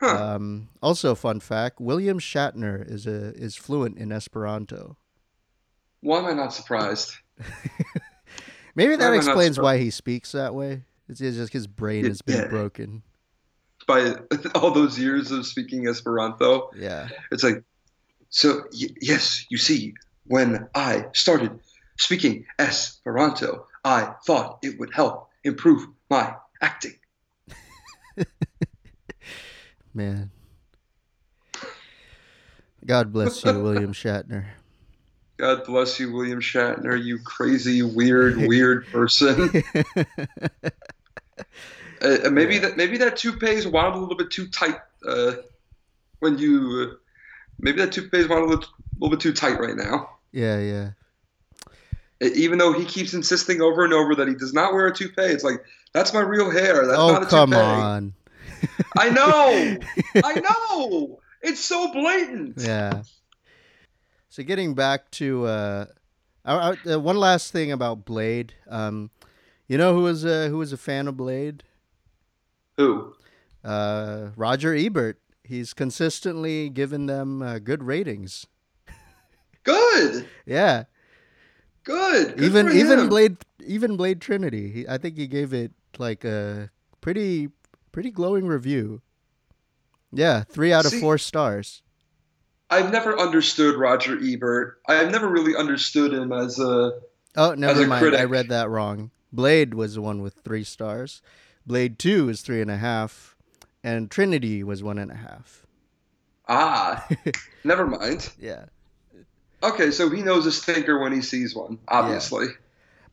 Huh. 0.00 0.34
Um, 0.34 0.68
also, 0.82 1.14
fun 1.14 1.40
fact: 1.40 1.80
William 1.80 2.18
Shatner 2.18 2.86
is 2.86 3.06
a 3.06 3.32
is 3.34 3.56
fluent 3.56 3.96
in 3.96 4.12
Esperanto. 4.12 4.98
Why 6.02 6.18
am 6.18 6.26
I 6.26 6.32
not 6.34 6.52
surprised? 6.52 7.14
Maybe 8.74 8.96
that 8.96 9.00
Why 9.00 9.06
am 9.06 9.12
I 9.12 9.16
not 9.16 9.26
explains 9.28 9.58
why 9.58 9.78
he 9.78 9.88
speaks 9.90 10.32
that 10.32 10.54
way. 10.54 10.82
It's 11.08 11.20
just 11.20 11.52
his 11.52 11.66
brain 11.66 12.04
has 12.04 12.20
been 12.20 12.42
Yeah. 12.42 12.48
broken. 12.48 13.02
By 13.86 14.16
all 14.54 14.72
those 14.72 14.98
years 14.98 15.30
of 15.30 15.46
speaking 15.46 15.86
Esperanto, 15.88 16.70
Yeah. 16.76 17.08
it's 17.30 17.42
like, 17.44 17.62
so 18.34 18.64
y- 18.72 18.88
yes, 19.00 19.46
you 19.48 19.56
see, 19.58 19.94
when 20.26 20.68
I 20.74 21.06
started 21.12 21.60
speaking 21.98 22.46
Esperanto, 22.58 23.68
I 23.84 24.14
thought 24.26 24.58
it 24.62 24.76
would 24.80 24.92
help 24.92 25.28
improve 25.44 25.86
my 26.10 26.34
acting. 26.60 26.98
Man. 29.94 30.32
God 32.84 33.12
bless 33.12 33.44
you, 33.44 33.52
William 33.62 33.92
Shatner. 33.92 34.46
God 35.38 35.64
bless 35.64 36.00
you, 36.00 36.12
William 36.12 36.40
Shatner, 36.40 37.00
you 37.00 37.20
crazy, 37.20 37.82
weird, 37.82 38.36
weird 38.48 38.88
person. 38.90 39.62
Uh, 42.02 42.18
uh, 42.24 42.30
maybe 42.30 42.58
that 42.58 42.76
maybe 42.76 42.98
that 42.98 43.16
toupee 43.16 43.50
is 43.50 43.68
wound 43.68 43.94
a 43.94 43.98
little 43.98 44.16
bit 44.16 44.32
too 44.32 44.48
tight 44.48 44.78
uh, 45.06 45.34
when 46.18 46.36
you. 46.36 46.98
Maybe 47.58 47.78
that 47.78 47.92
toupee 47.92 48.18
is 48.18 48.26
a 48.26 48.28
little, 48.28 48.64
little 48.98 49.10
bit 49.10 49.20
too 49.20 49.32
tight 49.32 49.58
right 49.60 49.76
now. 49.76 50.10
yeah, 50.32 50.58
yeah. 50.60 50.90
Even 52.20 52.58
though 52.58 52.72
he 52.72 52.84
keeps 52.84 53.12
insisting 53.12 53.60
over 53.60 53.84
and 53.84 53.92
over 53.92 54.14
that 54.14 54.28
he 54.28 54.34
does 54.34 54.54
not 54.54 54.72
wear 54.72 54.86
a 54.86 54.94
toupee, 54.94 55.22
it's 55.24 55.44
like 55.44 55.62
That's 55.92 56.14
my 56.14 56.20
real 56.20 56.50
hair. 56.50 56.86
That's 56.86 56.98
oh 56.98 57.12
not 57.12 57.22
a 57.24 57.26
come 57.26 57.50
toupee. 57.50 57.62
on. 57.62 58.14
I 58.98 59.10
know. 59.10 59.76
I 60.24 60.40
know. 60.40 61.20
It's 61.42 61.60
so 61.60 61.92
blatant. 61.92 62.54
Yeah. 62.58 63.02
So 64.30 64.42
getting 64.42 64.74
back 64.74 65.10
to 65.12 65.44
uh, 65.46 65.86
I, 66.44 66.54
I, 66.86 66.92
uh, 66.92 66.98
one 66.98 67.16
last 67.18 67.52
thing 67.52 67.70
about 67.72 68.04
Blade. 68.04 68.54
Um, 68.68 69.10
you 69.68 69.76
know 69.78 69.94
who 69.94 70.02
was 70.02 70.24
uh, 70.24 70.48
who 70.50 70.58
was 70.58 70.72
a 70.72 70.76
fan 70.76 71.08
of 71.08 71.16
Blade? 71.16 71.62
Who? 72.76 73.14
Uh, 73.62 74.30
Roger 74.36 74.74
Ebert. 74.74 75.18
He's 75.44 75.74
consistently 75.74 76.70
given 76.70 77.06
them 77.06 77.42
uh, 77.42 77.58
good 77.58 77.84
ratings. 77.84 78.46
Good. 79.62 80.26
Yeah. 80.46 80.84
Good. 81.84 82.36
Good 82.36 82.44
even 82.44 82.72
even. 82.72 83.08
Blade 83.08 83.36
even 83.64 83.96
Blade 83.96 84.20
Trinity. 84.20 84.70
He, 84.70 84.88
I 84.88 84.98
think 84.98 85.16
he 85.16 85.26
gave 85.26 85.52
it 85.52 85.72
like 85.98 86.24
a 86.24 86.70
pretty 87.00 87.50
pretty 87.92 88.10
glowing 88.10 88.46
review. 88.46 89.02
Yeah, 90.12 90.44
three 90.44 90.72
out 90.72 90.84
of 90.84 90.92
See- 90.92 91.00
four 91.00 91.18
stars. 91.18 91.82
I've 92.70 92.90
never 92.90 93.18
understood 93.18 93.76
Roger 93.76 94.18
Ebert. 94.20 94.80
I've 94.88 95.10
never 95.10 95.28
really 95.28 95.54
understood 95.54 96.12
him 96.12 96.32
as 96.32 96.58
a. 96.58 96.92
Oh, 97.36 97.54
never 97.54 97.84
a 97.84 97.86
mind. 97.86 98.16
I 98.16 98.24
read 98.24 98.48
that 98.48 98.70
wrong. 98.70 99.10
Blade 99.32 99.74
was 99.74 99.94
the 99.94 100.02
one 100.02 100.22
with 100.22 100.34
three 100.44 100.64
stars. 100.64 101.20
Blade 101.66 101.98
Two 101.98 102.28
is 102.28 102.40
three 102.40 102.62
and 102.62 102.70
a 102.70 102.76
half, 102.78 103.33
and 103.84 104.10
Trinity 104.10 104.64
was 104.64 104.82
one 104.82 104.98
and 104.98 105.12
a 105.12 105.14
half. 105.14 105.64
Ah, 106.48 107.06
never 107.64 107.86
mind. 107.86 108.30
Yeah, 108.40 108.64
Okay, 109.62 109.90
so 109.92 110.10
he 110.10 110.20
knows 110.20 110.44
a 110.44 110.52
stinker 110.52 110.98
when 110.98 111.12
he 111.12 111.22
sees 111.22 111.54
one, 111.54 111.78
obviously. 111.88 112.48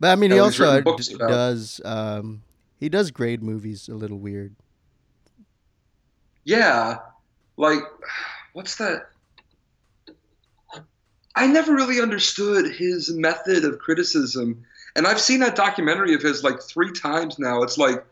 but 0.02 0.10
I 0.10 0.16
mean, 0.16 0.32
he 0.32 0.40
also 0.40 0.82
d- 0.82 1.16
does. 1.18 1.80
Um, 1.86 2.42
he 2.78 2.90
does 2.90 3.12
grade 3.12 3.42
movies 3.44 3.88
a 3.88 3.94
little 3.94 4.18
weird. 4.18 4.56
Yeah, 6.44 6.98
like, 7.56 7.84
what's 8.54 8.76
that? 8.78 9.08
I 11.36 11.48
never 11.48 11.74
really 11.74 12.02
understood 12.02 12.74
his 12.76 13.10
method 13.14 13.64
of 13.64 13.80
criticism. 13.80 14.66
And 14.96 15.08
I've 15.08 15.22
seen 15.22 15.40
that 15.40 15.56
documentary 15.56 16.14
of 16.14 16.22
his 16.22 16.44
like 16.44 16.62
three 16.62 16.92
times 16.92 17.40
now. 17.40 17.64
It's 17.64 17.78
like, 17.78 18.04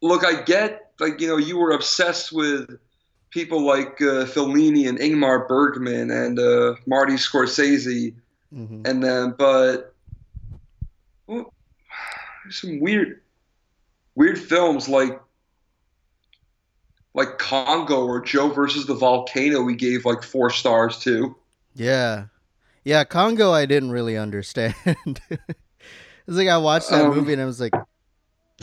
look, 0.00 0.24
I 0.24 0.40
get, 0.42 0.81
like, 1.02 1.20
you 1.20 1.28
know, 1.28 1.36
you 1.36 1.58
were 1.58 1.72
obsessed 1.72 2.32
with 2.32 2.70
people 3.30 3.64
like 3.64 4.00
uh, 4.00 4.24
Fellini 4.26 4.88
and 4.88 4.98
Ingmar 4.98 5.48
Bergman 5.48 6.10
and 6.10 6.38
uh, 6.38 6.74
Marty 6.86 7.14
Scorsese. 7.14 8.14
hmm 8.52 8.82
And 8.84 9.02
then, 9.02 9.34
but 9.38 9.94
well, 11.26 11.52
some 12.50 12.80
weird, 12.80 13.20
weird 14.14 14.38
films 14.38 14.88
like 14.88 15.20
like 17.14 17.38
Congo 17.38 18.06
or 18.06 18.20
Joe 18.22 18.48
versus 18.48 18.86
the 18.86 18.94
Volcano. 18.94 19.62
We 19.62 19.76
gave 19.76 20.04
like 20.04 20.22
four 20.22 20.50
stars 20.50 20.98
to. 21.00 21.36
Yeah, 21.74 22.26
yeah. 22.84 23.04
Congo, 23.04 23.52
I 23.52 23.66
didn't 23.66 23.90
really 23.90 24.16
understand. 24.16 24.74
it's 24.86 25.38
like 26.26 26.48
I 26.48 26.58
watched 26.58 26.90
that 26.90 27.04
Um, 27.06 27.14
movie 27.14 27.32
and 27.32 27.42
I 27.42 27.46
was 27.46 27.60
like, 27.60 27.72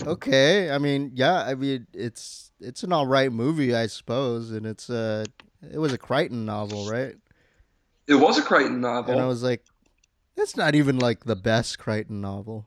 okay. 0.01 0.71
I 0.71 0.77
mean, 0.77 1.11
yeah. 1.15 1.43
I 1.43 1.55
mean, 1.55 1.87
it's 1.93 2.51
it's 2.59 2.83
an 2.83 2.91
all 2.93 3.07
right 3.07 3.31
movie, 3.31 3.75
I 3.75 3.87
suppose, 3.87 4.51
and 4.51 4.65
it's 4.65 4.89
uh 4.89 5.25
it 5.71 5.77
was 5.77 5.93
a 5.93 5.97
Crichton 5.97 6.45
novel, 6.45 6.89
right? 6.89 7.15
It 8.07 8.15
was 8.15 8.37
a 8.37 8.41
Crichton 8.41 8.81
novel, 8.81 9.13
And 9.13 9.21
I 9.21 9.27
was 9.27 9.43
like, 9.43 9.63
it's 10.35 10.55
not 10.57 10.73
even 10.73 10.97
like 10.97 11.25
the 11.25 11.35
best 11.35 11.77
Crichton 11.79 12.21
novel, 12.21 12.65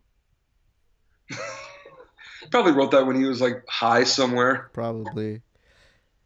Probably 2.51 2.73
wrote 2.73 2.91
that 2.91 3.07
when 3.07 3.17
he 3.17 3.25
was 3.25 3.41
like 3.41 3.65
high 3.69 4.05
somewhere. 4.05 4.71
probably. 4.73 5.41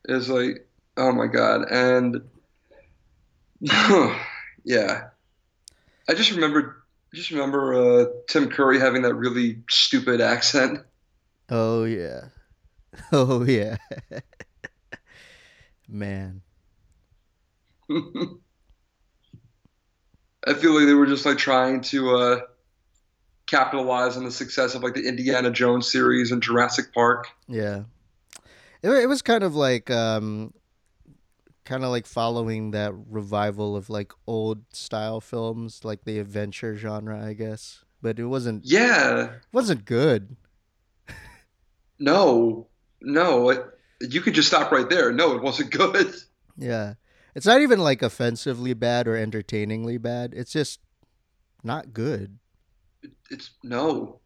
It 0.08 0.12
was 0.12 0.28
like, 0.28 0.66
oh 0.96 1.12
my 1.12 1.26
god, 1.26 1.66
and 1.70 2.20
yeah, 4.64 5.08
I 6.08 6.14
just 6.14 6.30
remember, 6.30 6.84
just 7.16 7.30
remember 7.30 7.74
uh, 7.74 8.04
Tim 8.28 8.50
Curry 8.50 8.78
having 8.78 9.02
that 9.02 9.14
really 9.14 9.62
stupid 9.70 10.20
accent. 10.20 10.80
Oh 11.48 11.84
yeah, 11.84 12.26
oh 13.12 13.42
yeah, 13.44 13.76
man. 15.88 16.42
I 20.48 20.54
feel 20.54 20.74
like 20.74 20.86
they 20.86 20.94
were 20.94 21.06
just 21.06 21.24
like 21.26 21.38
trying 21.38 21.80
to 21.82 22.16
uh, 22.16 22.40
capitalize 23.46 24.16
on 24.16 24.24
the 24.24 24.30
success 24.30 24.74
of 24.74 24.82
like 24.82 24.94
the 24.94 25.08
Indiana 25.08 25.50
Jones 25.50 25.90
series 25.90 26.30
and 26.30 26.42
Jurassic 26.42 26.92
Park. 26.92 27.28
Yeah. 27.48 27.84
It, 28.82 28.90
it 28.90 29.08
was 29.08 29.22
kind 29.22 29.42
of 29.42 29.54
like 29.54 29.90
um 29.90 30.52
kind 31.66 31.84
of 31.84 31.90
like 31.90 32.06
following 32.06 32.70
that 32.70 32.94
revival 33.10 33.76
of 33.76 33.90
like 33.90 34.12
old 34.26 34.62
style 34.72 35.20
films 35.20 35.84
like 35.84 36.04
the 36.04 36.18
adventure 36.18 36.76
genre, 36.76 37.22
I 37.22 37.34
guess. 37.34 37.84
But 38.00 38.18
it 38.18 38.26
wasn't 38.26 38.64
Yeah, 38.64 39.34
It 39.34 39.42
wasn't 39.52 39.84
good. 39.84 40.36
no, 41.98 42.68
no, 43.02 43.50
it, 43.50 43.64
you 44.00 44.20
could 44.20 44.34
just 44.34 44.48
stop 44.48 44.70
right 44.72 44.88
there. 44.88 45.12
No, 45.12 45.34
it 45.36 45.42
wasn't 45.42 45.70
good. 45.72 46.14
Yeah. 46.56 46.94
It's 47.34 47.46
not 47.46 47.60
even 47.60 47.80
like 47.80 48.00
offensively 48.00 48.72
bad 48.72 49.06
or 49.06 49.16
entertainingly 49.16 49.98
bad. 49.98 50.32
It's 50.34 50.52
just 50.52 50.80
not 51.62 51.92
good. 51.92 52.38
It's 53.30 53.50
no, 53.62 54.20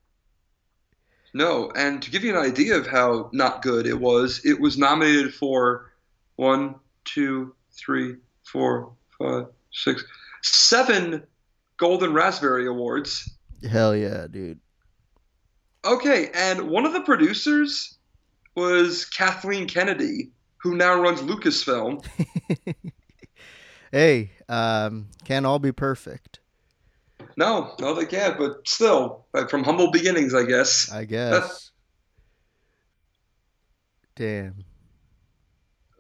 no. 1.35 1.73
And 1.75 2.03
to 2.03 2.11
give 2.11 2.23
you 2.23 2.37
an 2.37 2.45
idea 2.45 2.77
of 2.77 2.87
how 2.87 3.31
not 3.33 3.63
good 3.63 3.87
it 3.87 3.99
was, 3.99 4.43
it 4.45 4.61
was 4.61 4.79
nominated 4.79 5.35
for 5.35 5.91
one, 6.37 6.77
two, 7.05 7.55
three, 7.73 8.17
four, 8.45 8.93
five, 9.19 9.47
six, 9.73 10.05
seven 10.43 11.23
Golden 11.77 12.13
Raspberry 12.13 12.67
Awards. 12.67 13.31
Hell 13.69 13.97
yeah, 13.97 14.27
dude. 14.31 14.61
Okay, 15.85 16.31
and 16.35 16.69
one 16.69 16.85
of 16.85 16.93
the 16.93 17.01
producers 17.01 17.97
was 18.55 19.07
Kathleen 19.07 19.67
Kennedy, 19.67 20.31
who 20.59 20.77
now 20.77 21.01
runs 21.01 21.21
Lucasfilm. 21.21 22.05
hey, 23.93 24.33
um 24.49 25.09
can't 25.25 25.47
all 25.47 25.59
be 25.59 25.73
perfect, 25.73 26.41
No, 27.37 27.75
no, 27.81 27.95
they 27.95 28.05
can't, 28.05 28.37
but 28.37 28.69
still, 28.69 29.25
like, 29.33 29.49
from 29.49 29.65
humble 29.65 29.91
beginnings, 29.91 30.35
I 30.35 30.45
guess. 30.45 30.93
I 30.93 31.05
guess. 31.05 31.71
Damn. 34.17 34.65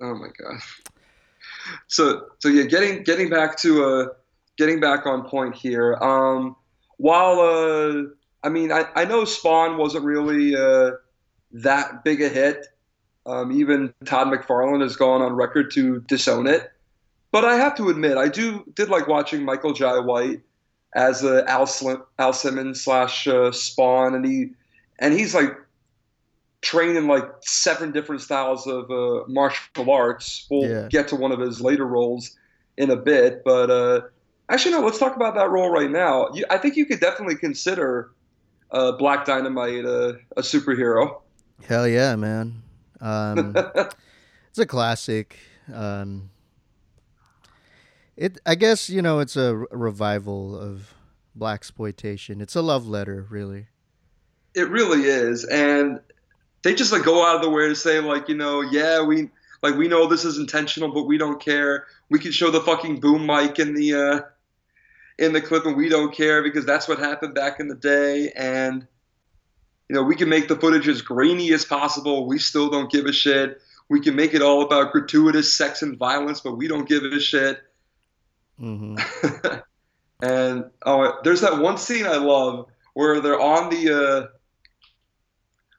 Oh 0.01 0.15
my 0.15 0.29
god. 0.39 0.61
So, 1.89 2.29
so 2.39 2.49
yeah, 2.49 2.65
getting 2.65 3.03
getting 3.03 3.29
back 3.29 3.57
to 3.59 3.85
uh, 3.85 4.07
getting 4.57 4.81
back 4.81 5.07
on 5.07 5.29
point 5.29 5.55
here. 5.55 5.95
Um, 5.97 6.57
while 6.97 7.41
uh, 7.41 8.05
I 8.43 8.49
mean, 8.49 8.73
I, 8.73 8.87
I 8.95 9.05
know 9.05 9.25
Spawn 9.25 9.77
wasn't 9.77 10.05
really 10.05 10.57
uh, 10.57 10.93
that 11.53 12.05
big 12.05 12.23
a 12.23 12.29
hit. 12.29 12.67
Um, 13.27 13.53
even 13.53 13.93
Todd 14.07 14.29
McFarlane 14.29 14.81
has 14.81 14.97
gone 14.97 15.21
on 15.21 15.35
record 15.35 15.71
to 15.73 16.01
disown 16.09 16.47
it. 16.47 16.73
But 17.33 17.45
I 17.45 17.57
have 17.57 17.77
to 17.77 17.91
admit, 17.91 18.17
I 18.17 18.29
do 18.29 18.65
did 18.75 18.89
like 18.89 19.07
watching 19.07 19.45
Michael 19.45 19.73
Jai 19.73 20.01
White 20.01 20.41
as 20.95 21.23
uh, 21.23 21.45
Al, 21.47 21.67
Slim, 21.67 22.03
Al 22.19 22.33
Simmons 22.33 22.83
slash 22.83 23.29
uh, 23.29 23.53
Spawn, 23.53 24.15
and 24.15 24.25
he 24.25 24.51
and 24.99 25.15
he's 25.15 25.35
like 25.35 25.57
trained 26.63 26.97
in 26.97 27.07
like 27.07 27.25
seven 27.41 27.91
different 27.93 28.21
styles 28.21 28.67
of 28.67 28.91
uh, 28.91 29.25
martial 29.29 29.91
arts. 29.91 30.47
We'll 30.51 30.69
Yeah. 30.69 30.89
get 30.89 31.09
to 31.09 31.17
one 31.17 31.33
of 31.33 31.41
his 31.41 31.61
later 31.61 31.87
roles 31.87 32.37
in 32.77 32.91
a 32.91 32.97
bit, 32.97 33.43
but 33.45 33.71
uh, 33.71 34.01
actually, 34.49 34.73
no. 34.73 34.81
Let's 34.81 34.99
talk 34.99 35.17
about 35.17 35.35
that 35.35 35.51
role 35.51 35.71
right 35.71 35.91
now. 35.91 36.29
You, 36.35 36.45
I 36.51 36.59
think 36.59 36.77
you 36.77 36.87
could 36.87 37.01
definitely 37.01 37.37
consider 37.37 38.11
uh, 38.71 38.93
Black 38.93 39.25
Dynamite 39.25 39.85
uh, 39.85 40.13
a 40.37 40.43
superhero. 40.43 41.21
Hell 41.67 41.87
yeah, 41.89 42.17
man. 42.17 42.63
Um 43.01 43.55
it's 44.49 44.59
a 44.59 44.67
classic. 44.67 45.39
Um 45.73 46.31
it 48.17 48.39
I 48.45 48.55
guess, 48.55 48.91
you 48.91 49.03
know, 49.03 49.19
it's 49.21 49.37
a 49.37 49.57
re- 49.57 49.67
revival 49.71 50.59
of 50.59 50.95
black 51.35 51.55
exploitation. 51.57 52.41
It's 52.41 52.55
a 52.55 52.63
love 52.63 52.87
letter, 52.87 53.27
really. 53.31 53.67
It 54.55 54.69
really 54.69 55.05
is, 55.05 55.45
and 55.45 56.01
they 56.63 56.75
just 56.75 56.93
like 56.93 57.05
go 57.05 57.25
out 57.25 57.37
of 57.37 57.43
the 57.43 57.51
way 57.51 57.69
to 57.69 57.75
say 57.75 58.01
like, 58.01 58.29
you 58.29 58.37
know, 58.37 58.61
yeah, 58.61 59.03
we 59.03 59.31
like 59.63 59.77
we 59.77 59.89
know 59.89 60.07
this 60.07 60.25
is 60.25 60.39
intentional, 60.39 60.93
but 60.93 61.05
we 61.05 61.19
don't 61.19 61.41
care. 61.41 61.87
We 62.09 62.19
can 62.19 62.33
show 62.33 62.51
the 62.51 62.61
fucking 62.61 63.01
boom 63.01 63.27
mic 63.27 63.59
in 63.59 63.75
the 63.75 63.95
uh, 63.95 64.21
in 65.19 65.33
the 65.33 65.41
clip, 65.41 65.67
and 65.67 65.77
we 65.77 65.89
don't 65.89 66.15
care 66.15 66.43
because 66.43 66.65
that's 66.65 66.89
what 66.89 66.99
happened 66.99 67.35
back 67.35 67.61
in 67.61 67.69
the 67.69 67.75
day, 67.75 68.33
and 68.37 68.87
you 69.89 69.97
know, 69.97 70.05
we 70.05 70.15
can 70.15 70.29
make 70.29 70.47
the 70.47 70.55
footage 70.55 70.87
as 70.87 71.03
grainy 71.03 71.53
as 71.53 71.65
possible. 71.65 72.27
We 72.27 72.39
still 72.39 72.71
don't 72.71 72.91
give 72.91 73.07
a 73.07 73.13
shit. 73.13 73.61
We 73.89 74.01
can 74.01 74.15
make 74.15 74.35
it 74.35 74.41
all 74.41 74.63
about 74.63 74.93
gratuitous 74.93 75.53
sex 75.53 75.83
and 75.83 75.99
violence, 75.99 76.41
but 76.41 76.57
we 76.57 76.69
don't 76.69 76.89
give 76.89 77.03
a 77.03 77.19
shit. 77.19 77.61
hmm 78.57 78.95
and 80.23 80.71
oh, 80.87 81.19
there's 81.25 81.41
that 81.41 81.59
one 81.59 81.77
scene 81.77 82.07
I 82.07 82.19
love 82.19 82.67
where 82.95 83.21
they're 83.21 83.41
on 83.41 83.71
the 83.71 83.93
uh, 83.93 84.27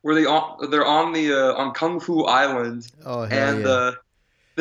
where 0.02 0.16
they 0.16 0.26
on, 0.26 0.70
they're 0.70 0.86
on 0.86 1.14
the 1.14 1.34
uh, 1.34 1.54
on 1.54 1.74
Kung 1.74 2.00
Fu 2.00 2.24
Island, 2.24 2.88
Oh 3.06 3.24
hell 3.24 3.56
and 3.56 3.66
yeah. 3.66 3.92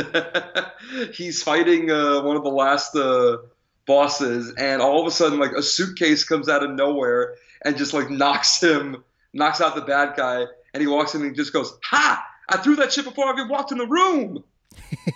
uh, 0.07 0.71
he's 1.15 1.43
fighting 1.43 1.91
uh, 1.91 2.23
one 2.23 2.37
of 2.37 2.43
the 2.43 2.51
last 2.51 2.95
uh, 2.95 3.39
bosses, 3.87 4.55
and 4.57 4.81
all 4.83 5.01
of 5.01 5.07
a 5.07 5.11
sudden, 5.11 5.39
like 5.39 5.53
a 5.53 5.63
suitcase 5.63 6.25
comes 6.25 6.49
out 6.49 6.63
of 6.63 6.71
nowhere 6.71 7.37
and 7.65 7.77
just 7.77 7.93
like 7.93 8.11
knocks 8.11 8.63
him, 8.63 9.03
knocks 9.33 9.61
out 9.61 9.75
the 9.75 9.83
bad 9.83 10.17
guy, 10.17 10.45
and 10.75 10.81
he 10.81 10.87
walks 10.87 11.15
in 11.15 11.23
and 11.23 11.35
just 11.35 11.53
goes, 11.53 11.77
"Ha! 11.85 12.27
I 12.49 12.57
threw 12.59 12.77
that 12.77 12.93
shit 12.93 13.05
before 13.05 13.27
I 13.27 13.33
even 13.33 13.49
walked 13.49 13.73
in 13.73 13.79
the 13.79 13.87
room." 13.87 14.45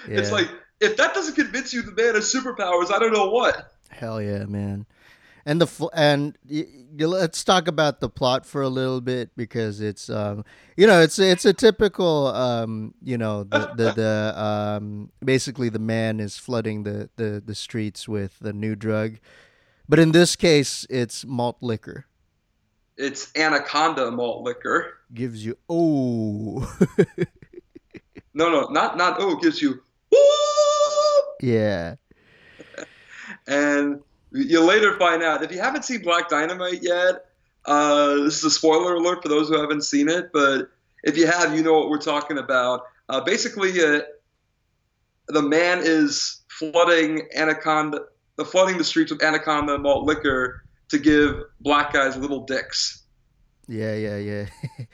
It's 0.07 0.31
like 0.31 0.49
if 0.79 0.97
that 0.97 1.13
doesn't 1.13 1.35
convince 1.35 1.73
you 1.73 1.81
the 1.81 1.91
man 1.91 2.15
has 2.15 2.33
superpowers, 2.33 2.91
I 2.91 2.99
don't 2.99 3.13
know 3.13 3.29
what. 3.29 3.73
Hell 3.89 4.21
yeah, 4.21 4.45
man. 4.45 4.85
And 5.45 5.61
the 5.61 5.89
and 5.93 6.37
y- 6.49 6.65
y- 6.99 7.05
let's 7.05 7.43
talk 7.43 7.67
about 7.67 7.99
the 7.99 8.09
plot 8.09 8.45
for 8.45 8.61
a 8.61 8.69
little 8.69 9.01
bit 9.01 9.29
because 9.35 9.81
it's 9.81 10.09
um 10.09 10.43
you 10.77 10.85
know 10.85 11.01
it's 11.01 11.17
it's 11.19 11.45
a 11.45 11.53
typical 11.53 12.27
um 12.27 12.93
you 13.01 13.17
know 13.17 13.43
the 13.43 13.69
the, 13.73 13.91
the 13.91 14.33
um 14.41 15.11
basically 15.23 15.69
the 15.69 15.79
man 15.79 16.19
is 16.19 16.37
flooding 16.37 16.83
the, 16.83 17.09
the 17.15 17.41
the 17.45 17.55
streets 17.55 18.07
with 18.07 18.37
the 18.39 18.53
new 18.53 18.75
drug, 18.75 19.17
but 19.87 19.99
in 19.99 20.11
this 20.11 20.35
case 20.35 20.85
it's 20.89 21.25
malt 21.25 21.57
liquor. 21.61 22.05
It's 22.97 23.31
Anaconda 23.35 24.11
malt 24.11 24.43
liquor. 24.43 24.95
gives 25.13 25.45
you 25.45 25.57
oh 25.69 26.77
No, 28.33 28.49
no, 28.49 28.67
not 28.69 28.95
not 28.97 29.17
oh, 29.19 29.35
gives 29.37 29.61
you 29.61 29.81
woo, 30.11 30.17
yeah. 31.41 31.95
And 33.47 34.01
you 34.31 34.61
later 34.61 34.97
find 34.97 35.23
out 35.23 35.43
if 35.43 35.51
you 35.51 35.59
haven't 35.59 35.85
seen 35.85 36.01
Black 36.01 36.29
Dynamite 36.29 36.81
yet. 36.81 37.25
Uh, 37.65 38.15
this 38.15 38.37
is 38.37 38.43
a 38.45 38.51
spoiler 38.51 38.95
alert 38.95 39.21
for 39.21 39.29
those 39.29 39.49
who 39.49 39.59
haven't 39.59 39.83
seen 39.83 40.09
it, 40.09 40.31
but 40.31 40.69
if 41.03 41.17
you 41.17 41.27
have, 41.27 41.55
you 41.55 41.61
know 41.61 41.73
what 41.73 41.89
we're 41.89 41.97
talking 41.97 42.37
about. 42.37 42.83
Uh, 43.09 43.19
basically, 43.21 43.71
uh, 43.83 44.01
the 45.27 45.41
man 45.41 45.79
is 45.81 46.41
flooding 46.47 47.27
Anaconda, 47.35 48.05
the 48.37 48.45
flooding 48.45 48.77
the 48.77 48.83
streets 48.83 49.11
with 49.11 49.21
Anaconda 49.21 49.77
malt 49.77 50.05
liquor 50.05 50.63
to 50.89 50.97
give 50.97 51.35
black 51.59 51.93
guys 51.93 52.17
little 52.17 52.45
dicks. 52.45 53.03
yeah 53.67 53.95
yeah 53.95 54.17
yeah 54.17 54.45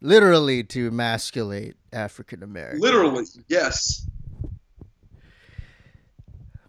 literally 0.00 0.62
to 0.62 0.88
emasculate 0.88 1.76
African 1.92 2.42
Americans 2.42 2.80
Literally, 2.80 3.24
yes. 3.48 4.06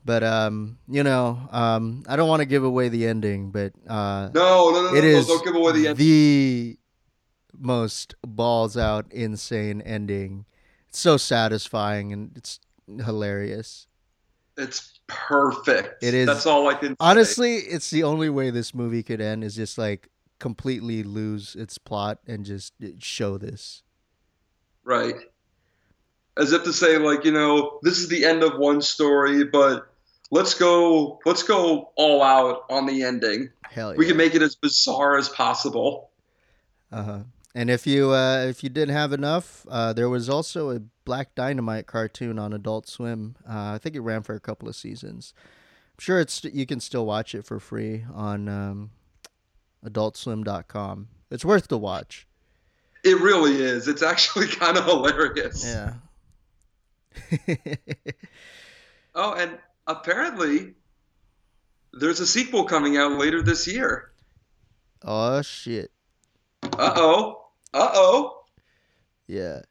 But 0.05 0.23
um, 0.23 0.77
you 0.87 1.03
know, 1.03 1.37
um, 1.51 2.03
I 2.07 2.15
don't 2.15 2.27
want 2.29 2.39
to 2.41 2.45
give 2.45 2.63
away 2.63 2.89
the 2.89 3.05
ending, 3.05 3.51
but 3.51 3.73
uh, 3.87 4.29
No, 4.33 4.71
no, 4.71 4.91
no, 4.91 4.95
it 4.95 5.01
no, 5.01 5.07
is 5.07 5.27
don't 5.27 5.43
give 5.45 5.55
away 5.55 5.71
the 5.73 5.87
end. 5.89 5.97
the 5.97 6.77
most 7.57 8.15
balls 8.25 8.77
out, 8.77 9.11
insane 9.11 9.81
ending. 9.81 10.45
It's 10.87 10.99
so 10.99 11.17
satisfying 11.17 12.13
and 12.13 12.31
it's 12.35 12.59
hilarious. 12.87 13.87
It's 14.57 14.99
perfect. 15.07 16.03
It 16.03 16.13
is- 16.13 16.27
That's 16.27 16.45
all 16.45 16.67
I 16.67 16.73
can 16.75 16.89
say. 16.89 16.95
Honestly, 16.99 17.55
it's 17.57 17.89
the 17.91 18.03
only 18.03 18.29
way 18.29 18.49
this 18.49 18.73
movie 18.73 19.03
could 19.03 19.21
end 19.21 19.43
is 19.43 19.55
just 19.55 19.77
like 19.77 20.09
completely 20.39 21.03
lose 21.03 21.55
its 21.55 21.77
plot 21.77 22.19
and 22.25 22.45
just 22.45 22.73
show 22.99 23.37
this. 23.37 23.83
Right. 24.83 25.15
As 26.37 26.53
if 26.53 26.63
to 26.63 26.73
say, 26.73 26.97
like, 26.97 27.25
you 27.25 27.31
know, 27.31 27.79
this 27.83 27.97
is 27.97 28.07
the 28.07 28.25
end 28.25 28.43
of 28.43 28.57
one 28.57 28.81
story, 28.81 29.43
but 29.43 29.89
let's 30.31 30.53
go 30.53 31.19
let's 31.25 31.43
go 31.43 31.91
all 31.95 32.21
out 32.21 32.65
on 32.69 32.85
the 32.85 33.03
ending. 33.03 33.49
Hell 33.63 33.91
yeah. 33.91 33.97
We 33.97 34.05
can 34.05 34.17
make 34.17 34.35
it 34.35 34.41
as 34.41 34.55
bizarre 34.55 35.17
as 35.17 35.29
possible. 35.29 36.09
Uh-huh. 36.91 37.19
And 37.55 37.69
if 37.69 37.87
you 37.87 38.11
uh, 38.11 38.45
if 38.47 38.63
you 38.63 38.69
didn't 38.69 38.95
have 38.95 39.11
enough, 39.11 39.65
uh, 39.69 39.93
there 39.93 40.09
was 40.09 40.29
also 40.29 40.69
a 40.69 40.79
Black 41.03 41.33
Dynamite 41.35 41.87
cartoon 41.87 42.37
on 42.37 42.53
Adult 42.53 42.87
Swim. 42.87 43.35
Uh, 43.47 43.73
I 43.73 43.79
think 43.79 43.95
it 43.95 44.01
ran 44.01 44.21
for 44.21 44.35
a 44.35 44.39
couple 44.39 44.69
of 44.69 44.75
seasons. 44.75 45.33
I'm 45.37 46.01
sure 46.01 46.19
it's 46.19 46.43
you 46.43 46.65
can 46.65 46.79
still 46.79 47.05
watch 47.05 47.33
it 47.33 47.45
for 47.45 47.59
free 47.59 48.05
on 48.13 48.47
um, 48.47 48.91
AdultSwim.com. 49.85 51.07
It's 51.31 51.43
worth 51.43 51.67
the 51.67 51.77
watch. 51.77 52.27
It 53.03 53.19
really 53.19 53.61
is. 53.61 53.87
It's 53.87 54.03
actually 54.03 54.47
kind 54.61 54.77
of 54.77 54.85
hilarious. 54.85 55.65
Yeah. 55.65 55.93
Oh, 59.15 59.33
and 59.33 59.57
apparently 59.87 60.75
there's 61.93 62.19
a 62.19 62.27
sequel 62.27 62.63
coming 62.65 62.95
out 62.95 63.13
later 63.13 63.41
this 63.41 63.67
year. 63.67 64.11
oh 65.03 65.41
shit. 65.41 65.91
Uh 66.63 66.93
oh. 66.95 67.47
Uh 67.73 67.89
oh. 67.93 68.43
Yeah. 69.27 69.61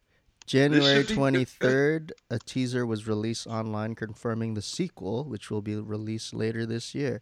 January 0.46 1.04
should 1.04 1.08
be 1.08 1.14
good. 1.14 1.46
23rd, 1.60 2.10
a 2.30 2.38
teaser 2.38 2.84
was 2.84 3.06
released 3.06 3.46
online 3.46 3.94
confirming 3.94 4.54
the 4.54 4.62
sequel, 4.62 5.24
which 5.24 5.50
will 5.50 5.62
be 5.62 5.76
released 5.76 6.34
later 6.34 6.66
this 6.66 6.94
year. 6.94 7.20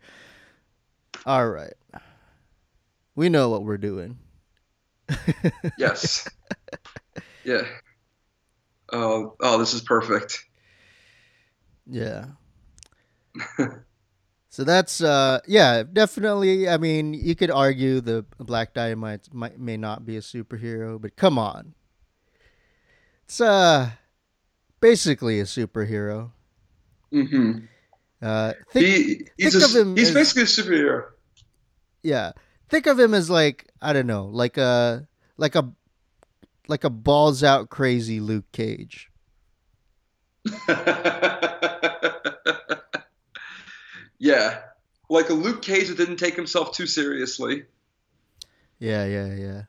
All 1.26 1.48
right. 1.48 1.74
We 3.14 3.28
know 3.28 3.48
what 3.50 3.62
we're 3.64 3.78
doing. 3.78 4.18
Yes. 5.78 6.28
yeah. 7.44 7.62
Oh, 8.92 9.36
oh, 9.40 9.58
this 9.58 9.74
is 9.74 9.80
perfect. 9.80 10.44
Yeah. 11.86 12.26
so 14.48 14.64
that's 14.64 15.00
uh 15.00 15.40
yeah, 15.46 15.82
definitely 15.82 16.68
I 16.68 16.78
mean, 16.78 17.14
you 17.14 17.34
could 17.34 17.50
argue 17.50 18.00
the 18.00 18.24
Black 18.38 18.74
Dynamite 18.74 19.32
might 19.32 19.58
may 19.58 19.76
not 19.76 20.04
be 20.06 20.16
a 20.16 20.20
superhero, 20.20 21.00
but 21.00 21.16
come 21.16 21.38
on. 21.38 21.74
It's 23.24 23.40
uh 23.40 23.90
basically 24.80 25.40
a 25.40 25.44
superhero. 25.44 26.32
hmm 27.12 27.66
Uh 28.22 28.52
think 28.70 28.86
He, 28.86 29.26
he's 29.36 29.52
think 29.52 29.62
a, 29.62 29.66
of 29.66 29.76
him 29.76 29.96
he's 29.96 30.08
as- 30.08 30.14
basically 30.14 30.42
a 30.42 30.46
superhero. 30.46 31.04
yeah. 32.02 32.32
Think 32.68 32.86
of 32.86 32.98
him 32.98 33.14
as 33.14 33.30
like 33.30 33.70
I 33.80 33.92
don't 33.92 34.06
know, 34.06 34.26
like 34.26 34.56
a 34.58 35.06
like 35.36 35.54
a 35.54 35.72
like 36.68 36.84
a 36.84 36.90
balls 36.90 37.42
out 37.42 37.70
crazy 37.70 38.20
Luke 38.20 38.50
Cage. 38.52 39.10
yeah. 44.18 44.60
Like 45.08 45.30
a 45.30 45.34
Luke 45.34 45.62
Cage 45.62 45.88
that 45.88 45.96
didn't 45.96 46.16
take 46.16 46.34
himself 46.34 46.72
too 46.72 46.86
seriously. 46.86 47.64
Yeah, 48.78 49.06
yeah, 49.06 49.34
yeah. 49.34 49.62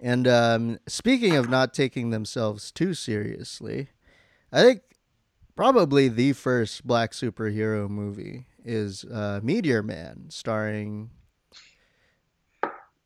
And 0.00 0.26
um, 0.26 0.78
speaking 0.88 1.36
of 1.36 1.48
not 1.48 1.72
taking 1.72 2.10
themselves 2.10 2.72
too 2.72 2.94
seriously, 2.94 3.88
I 4.52 4.62
think 4.62 4.80
probably 5.54 6.08
the 6.08 6.32
first 6.32 6.86
black 6.86 7.12
superhero 7.12 7.88
movie 7.88 8.46
is 8.64 9.04
uh, 9.04 9.40
Meteor 9.42 9.82
Man, 9.82 10.26
starring 10.28 11.10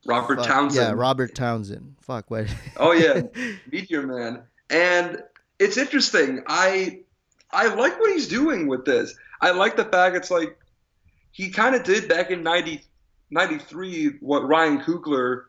Robert 0.07 0.38
fuck- 0.38 0.47
Townsend. 0.47 0.88
Yeah, 0.88 0.92
Robert 0.95 1.35
Townsend. 1.35 1.97
Fuck 2.01 2.31
what? 2.31 2.47
Oh 2.77 2.92
yeah, 2.92 3.23
Meteor 3.73 4.07
Man. 4.07 4.42
And 4.71 5.23
it's 5.59 5.77
interesting. 5.77 6.42
I 6.47 7.01
I 7.51 7.75
like 7.75 7.99
what 8.01 8.12
he's 8.12 8.29
doing 8.29 8.66
with 8.66 8.85
this. 8.85 9.14
I 9.40 9.51
like 9.51 9.77
the 9.77 9.85
fact 9.85 10.16
it's 10.16 10.31
like 10.31 10.59
he 11.31 11.51
kind 11.51 11.75
of 11.75 11.85
did 11.85 12.09
back 12.09 12.31
in 12.31 12.42
90, 12.42 12.83
93 13.31 14.14
what 14.21 14.49
Ryan 14.49 14.81
Coogler 14.81 15.42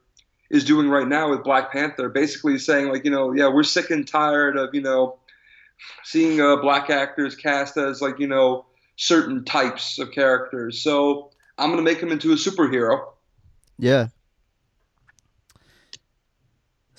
is 0.50 0.64
doing 0.64 0.90
right 0.90 1.08
now 1.08 1.30
with 1.30 1.44
Black 1.44 1.72
Panther, 1.72 2.10
basically 2.10 2.58
saying 2.58 2.90
like, 2.90 3.06
you 3.06 3.12
know, 3.12 3.34
yeah, 3.34 3.48
we're 3.48 3.64
sick 3.64 3.90
and 3.90 4.08
tired 4.08 4.58
of, 4.58 4.74
you 4.74 4.82
know, 4.82 5.18
seeing 6.04 6.42
uh, 6.42 6.58
black 6.58 6.90
actors 6.90 7.36
cast 7.36 7.78
as 7.78 8.02
like, 8.02 8.20
you 8.20 8.28
know, 8.28 8.66
certain 8.96 9.46
types 9.46 10.00
of 10.00 10.12
characters. 10.12 10.82
So 10.82 11.30
I'm 11.58 11.72
going 11.72 11.84
to 11.84 11.90
make 11.90 12.02
him 12.02 12.12
into 12.12 12.32
a 12.32 12.36
superhero. 12.36 13.06
Yeah. 13.78 14.08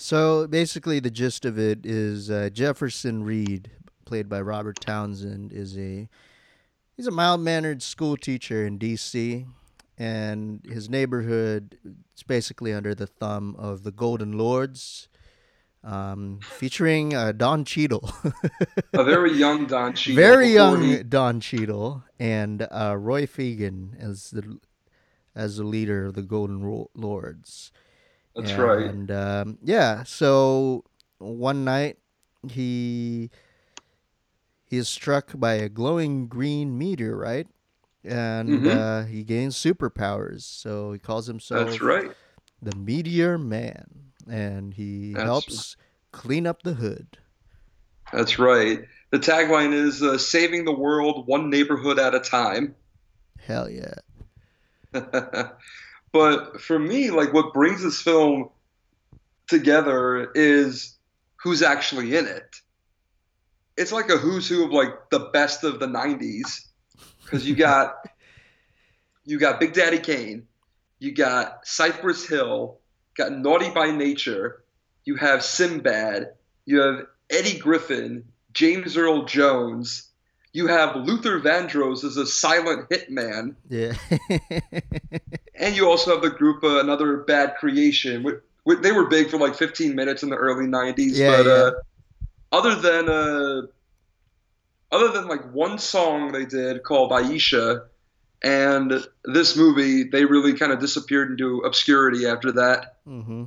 So 0.01 0.47
basically, 0.47 0.99
the 1.01 1.11
gist 1.11 1.43
of 1.43 1.59
it 1.59 1.85
is 1.85 2.31
uh, 2.31 2.49
Jefferson 2.53 3.23
Reed, 3.23 3.69
played 4.05 4.29
by 4.29 4.39
Robert 4.39 4.79
Townsend, 4.79 5.51
is 5.51 5.77
a 5.77 6.07
he's 6.95 7.05
a 7.07 7.11
mild 7.11 7.41
mannered 7.41 7.83
school 7.83 8.15
teacher 8.15 8.65
in 8.65 8.77
D.C. 8.77 9.45
and 9.97 10.65
his 10.65 10.89
neighborhood 10.89 11.77
is 12.15 12.23
basically 12.23 12.71
under 12.73 12.95
the 12.95 13.07
thumb 13.07 13.57
of 13.59 13.83
the 13.83 13.91
Golden 13.91 14.37
Lords, 14.37 15.09
um, 15.83 16.39
featuring 16.43 17.13
uh, 17.13 17.33
Don 17.33 17.65
Cheadle, 17.65 18.09
A 18.93 19.03
very 19.03 19.33
young 19.33 19.65
Don 19.65 19.93
Cheadle. 19.95 20.15
very 20.15 20.47
young 20.47 20.81
he- 20.81 21.03
Don 21.03 21.41
Cheadle, 21.41 22.05
and 22.17 22.65
uh, 22.71 22.95
Roy 22.97 23.25
Fegan 23.25 23.99
as 24.01 24.31
the 24.31 24.59
as 25.35 25.57
the 25.57 25.65
leader 25.65 26.05
of 26.05 26.13
the 26.13 26.21
Golden 26.21 26.87
Lords. 26.95 27.73
That's 28.41 28.57
right. 28.57 28.85
And 28.85 29.11
um, 29.11 29.57
yeah, 29.63 30.03
so 30.03 30.83
one 31.17 31.63
night 31.65 31.97
he 32.49 33.29
he 34.65 34.77
is 34.77 34.87
struck 34.87 35.31
by 35.39 35.53
a 35.53 35.67
glowing 35.69 36.27
green 36.27 36.77
meteorite, 36.77 37.47
and 38.03 38.49
Mhm. 38.49 38.69
uh, 38.69 39.05
he 39.07 39.23
gains 39.23 39.55
superpowers. 39.57 40.41
So 40.43 40.91
he 40.93 40.99
calls 40.99 41.27
himself 41.27 41.69
That's 41.69 41.81
right. 41.81 42.11
the 42.61 42.75
Meteor 42.75 43.37
Man, 43.37 44.11
and 44.29 44.73
he 44.73 45.13
That's- 45.13 45.25
helps 45.27 45.77
clean 46.11 46.45
up 46.47 46.63
the 46.63 46.73
hood. 46.75 47.17
That's 48.13 48.39
right. 48.39 48.85
The 49.11 49.19
tagline 49.19 49.73
is 49.73 50.01
uh, 50.03 50.17
"Saving 50.17 50.65
the 50.65 50.71
world 50.75 51.27
one 51.27 51.49
neighborhood 51.49 51.99
at 51.99 52.13
a 52.15 52.19
time." 52.19 52.75
Hell 53.39 53.69
yeah! 53.69 53.95
but 56.11 56.61
for 56.61 56.77
me, 56.77 57.11
like 57.11 57.33
what 57.33 57.53
brings 57.53 57.83
this 57.83 58.01
film 58.01 58.49
together 59.47 60.31
is 60.33 60.95
who's 61.37 61.61
actually 61.61 62.15
in 62.15 62.25
it. 62.27 62.55
It's 63.77 63.91
like 63.91 64.09
a 64.09 64.17
who's 64.17 64.47
who 64.47 64.65
of 64.65 64.71
like 64.71 65.09
the 65.09 65.29
best 65.31 65.63
of 65.63 65.79
the 65.79 65.87
'90s, 65.87 66.65
because 67.23 67.47
you 67.47 67.55
got 67.55 67.95
you 69.25 69.39
got 69.39 69.59
Big 69.59 69.73
Daddy 69.73 69.99
Kane, 69.99 70.47
you 70.99 71.13
got 71.13 71.65
Cypress 71.65 72.27
Hill, 72.27 72.77
got 73.15 73.31
Naughty 73.31 73.69
by 73.69 73.91
Nature, 73.91 74.63
you 75.05 75.15
have 75.15 75.43
Sinbad, 75.43 76.29
you 76.65 76.81
have 76.81 77.05
Eddie 77.29 77.57
Griffin, 77.59 78.25
James 78.53 78.97
Earl 78.97 79.25
Jones. 79.25 80.05
You 80.51 80.65
have 80.65 80.95
Luther 80.95 81.39
Vandross 81.39 82.03
as 82.03 82.17
a 82.17 82.25
silent 82.25 82.89
hitman, 82.89 83.55
Yeah, 83.69 83.93
and 85.59 85.75
you 85.75 85.87
also 85.87 86.11
have 86.13 86.21
the 86.23 86.29
group 86.29 86.63
uh, 86.63 86.79
Another 86.79 87.17
Bad 87.17 87.55
Creation. 87.59 88.23
Wh- 88.23 88.41
wh- 88.71 88.81
They 88.81 88.91
were 88.91 89.07
big 89.07 89.29
for 89.29 89.37
like 89.37 89.55
15 89.55 89.95
minutes 89.95 90.23
in 90.23 90.29
the 90.29 90.35
early 90.37 90.65
90s, 90.65 91.19
Yeah, 91.19 91.27
but 91.27 91.45
yeah. 91.45 91.51
Uh, 91.51 91.71
other 92.51 92.75
than 92.75 93.09
uh, 93.09 93.61
other 94.91 95.11
than 95.11 95.27
like 95.27 95.51
one 95.53 95.77
song 95.77 96.31
they 96.31 96.45
did 96.45 96.83
called 96.83 97.11
Iesha, 97.11 97.85
and 98.43 99.05
this 99.25 99.55
movie, 99.55 100.03
they 100.05 100.25
really 100.25 100.53
kind 100.53 100.71
of 100.71 100.79
disappeared 100.79 101.31
into 101.31 101.59
obscurity 101.59 102.25
after 102.25 102.53
that. 102.53 102.97
hmm 103.05 103.45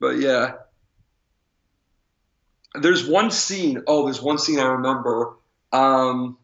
But 0.00 0.18
yeah. 0.18 0.54
There's 2.74 3.06
one 3.06 3.30
scene. 3.30 3.82
Oh, 3.86 4.04
there's 4.04 4.22
one 4.22 4.38
scene 4.38 4.58
I 4.58 4.64
remember. 4.64 5.34
Um, 5.72 6.38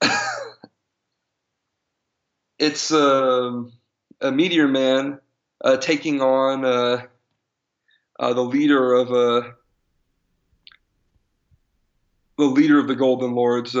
it's 2.60 2.92
um 2.92 3.72
a 4.20 4.30
Meteor 4.30 4.68
Man 4.68 5.18
uh, 5.64 5.78
taking 5.78 6.20
on 6.20 6.64
uh, 6.64 7.02
uh, 8.20 8.32
the 8.34 8.42
leader 8.42 8.92
of 8.92 9.10
uh, 9.10 9.48
the 12.38 12.44
leader 12.44 12.78
of 12.78 12.86
the 12.86 12.94
Golden 12.94 13.34
Lords, 13.34 13.76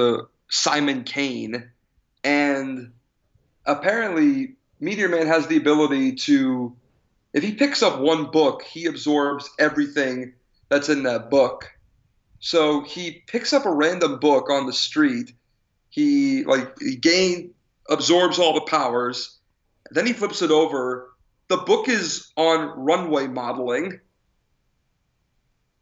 Simon 0.48 1.04
Kane, 1.04 1.70
and 2.24 2.92
apparently 3.66 4.56
Meteor 4.80 5.10
Man 5.10 5.26
has 5.26 5.46
the 5.46 5.58
ability 5.58 6.12
to 6.12 6.74
if 7.32 7.44
he 7.44 7.52
picks 7.52 7.82
up 7.82 8.00
one 8.00 8.30
book, 8.30 8.62
he 8.62 8.86
absorbs 8.86 9.48
everything 9.58 10.32
that's 10.68 10.88
in 10.88 11.04
that 11.04 11.30
book. 11.30 11.70
So 12.40 12.82
he 12.82 13.22
picks 13.26 13.52
up 13.52 13.66
a 13.66 13.70
random 13.70 14.18
book 14.18 14.50
on 14.50 14.66
the 14.66 14.72
street. 14.72 15.34
He 15.90 16.44
like 16.44 16.78
he 16.80 16.96
gain 16.96 17.52
absorbs 17.90 18.38
all 18.38 18.54
the 18.54 18.60
powers. 18.62 19.38
Then 19.90 20.06
he 20.06 20.12
flips 20.12 20.40
it 20.40 20.50
over. 20.50 21.10
The 21.48 21.58
book 21.58 21.88
is 21.88 22.30
on 22.36 22.68
runway 22.78 23.26
modeling. 23.26 24.00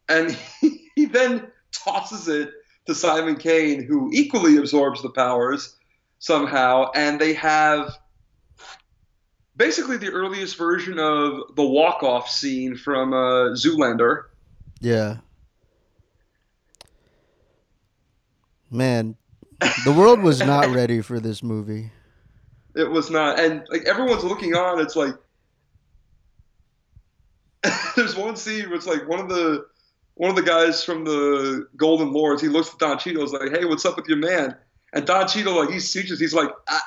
And 0.09 0.31
he, 0.59 0.89
he 0.95 1.05
then 1.05 1.51
tosses 1.71 2.27
it 2.27 2.51
to 2.87 2.95
Simon 2.95 3.35
Kane, 3.35 3.83
who 3.83 4.09
equally 4.11 4.57
absorbs 4.57 5.01
the 5.01 5.11
powers 5.11 5.75
somehow. 6.17 6.91
And 6.95 7.21
they 7.21 7.33
have 7.33 7.93
basically 9.55 9.97
the 9.97 10.09
earliest 10.09 10.57
version 10.57 10.97
of 10.97 11.55
the 11.55 11.65
walk-off 11.65 12.29
scene 12.29 12.75
from 12.75 13.13
uh, 13.13 13.53
Zoolander. 13.53 14.23
yeah. 14.81 15.17
Man, 18.71 19.15
the 19.83 19.91
world 19.91 20.21
was 20.21 20.39
not 20.39 20.67
ready 20.75 21.01
for 21.01 21.19
this 21.19 21.41
movie. 21.41 21.91
It 22.75 22.89
was 22.89 23.09
not, 23.09 23.39
and 23.39 23.65
like 23.69 23.85
everyone's 23.85 24.23
looking 24.23 24.55
on. 24.55 24.79
It's 24.79 24.95
like 24.95 25.15
there's 27.95 28.15
one 28.15 28.35
scene 28.35 28.65
where 28.67 28.75
it's 28.75 28.87
like 28.87 29.07
one 29.07 29.19
of 29.19 29.29
the 29.29 29.65
one 30.15 30.29
of 30.29 30.35
the 30.35 30.43
guys 30.43 30.83
from 30.83 31.05
the 31.05 31.67
Golden 31.77 32.11
Lords. 32.11 32.41
He 32.41 32.47
looks 32.47 32.71
at 32.73 32.79
Don 32.79 32.97
Cheadle. 32.97 33.23
Is 33.23 33.33
like, 33.33 33.51
"Hey, 33.51 33.65
what's 33.65 33.85
up 33.85 33.95
with 33.95 34.07
your 34.07 34.17
man?" 34.17 34.55
And 34.93 35.05
Don 35.05 35.27
Cheadle, 35.27 35.55
like 35.57 35.69
he's 35.69 35.89
speechless. 35.89 36.19
He's 36.19 36.33
like, 36.33 36.49
I, 36.67 36.79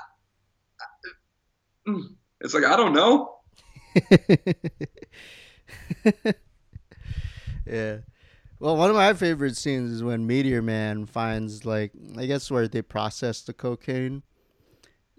I-. 1.88 2.00
"It's 2.40 2.54
like 2.54 2.64
I 2.64 2.76
don't 2.76 2.92
know." 2.94 3.36
yeah. 7.66 7.98
Well, 8.58 8.76
one 8.76 8.90
of 8.90 8.96
my 8.96 9.12
favorite 9.14 9.56
scenes 9.56 9.90
is 9.90 10.02
when 10.04 10.26
Meteor 10.26 10.62
Man 10.62 11.06
finds 11.06 11.64
like 11.64 11.92
I 12.16 12.26
guess 12.26 12.50
where 12.50 12.68
they 12.68 12.82
process 12.82 13.42
the 13.42 13.52
cocaine, 13.52 14.22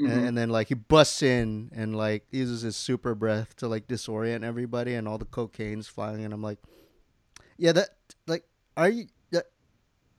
Mhm. 0.03 0.11
and, 0.11 0.27
and 0.27 0.37
then 0.37 0.49
like 0.49 0.67
he 0.69 0.73
busts 0.75 1.21
in 1.23 1.71
and 1.73 1.95
like 1.95 2.25
uses 2.31 2.61
his 2.61 2.75
super 2.75 3.15
breath 3.15 3.55
to 3.57 3.67
like 3.67 3.87
disorient 3.87 4.43
everybody, 4.43 4.93
and 4.95 5.07
all 5.07 5.17
the 5.17 5.25
cocaine's 5.25 5.87
flying, 5.87 6.23
and 6.25 6.33
I'm 6.33 6.41
like, 6.43 6.59
yeah, 7.57 7.71
that 7.73 7.89
like 8.27 8.43
are 8.77 8.89
you? 8.89 9.07
That, 9.31 9.45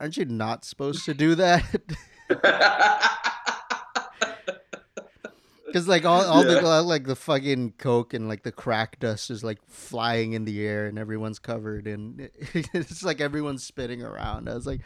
aren't 0.00 0.16
you 0.16 0.24
not 0.24 0.64
supposed 0.64 1.04
to 1.06 1.14
do 1.14 1.34
that? 1.36 1.64
Because 5.66 5.88
like 5.88 6.04
all, 6.04 6.24
all 6.24 6.44
the 6.44 6.60
Yeah. 6.62 6.78
like 6.80 7.04
the 7.04 7.16
fucking 7.16 7.72
coke 7.78 8.14
and 8.14 8.28
like 8.28 8.44
the 8.44 8.52
crack 8.52 9.00
dust 9.00 9.28
is 9.28 9.42
like 9.42 9.58
flying 9.66 10.32
in 10.32 10.44
the 10.44 10.64
air 10.64 10.86
and 10.86 10.96
everyone's 11.00 11.40
covered 11.40 11.88
and 11.88 12.30
it's 12.54 13.02
like 13.02 13.20
everyone's 13.20 13.64
spitting 13.64 14.00
around. 14.00 14.48
I 14.48 14.54
was 14.54 14.68
like, 14.68 14.82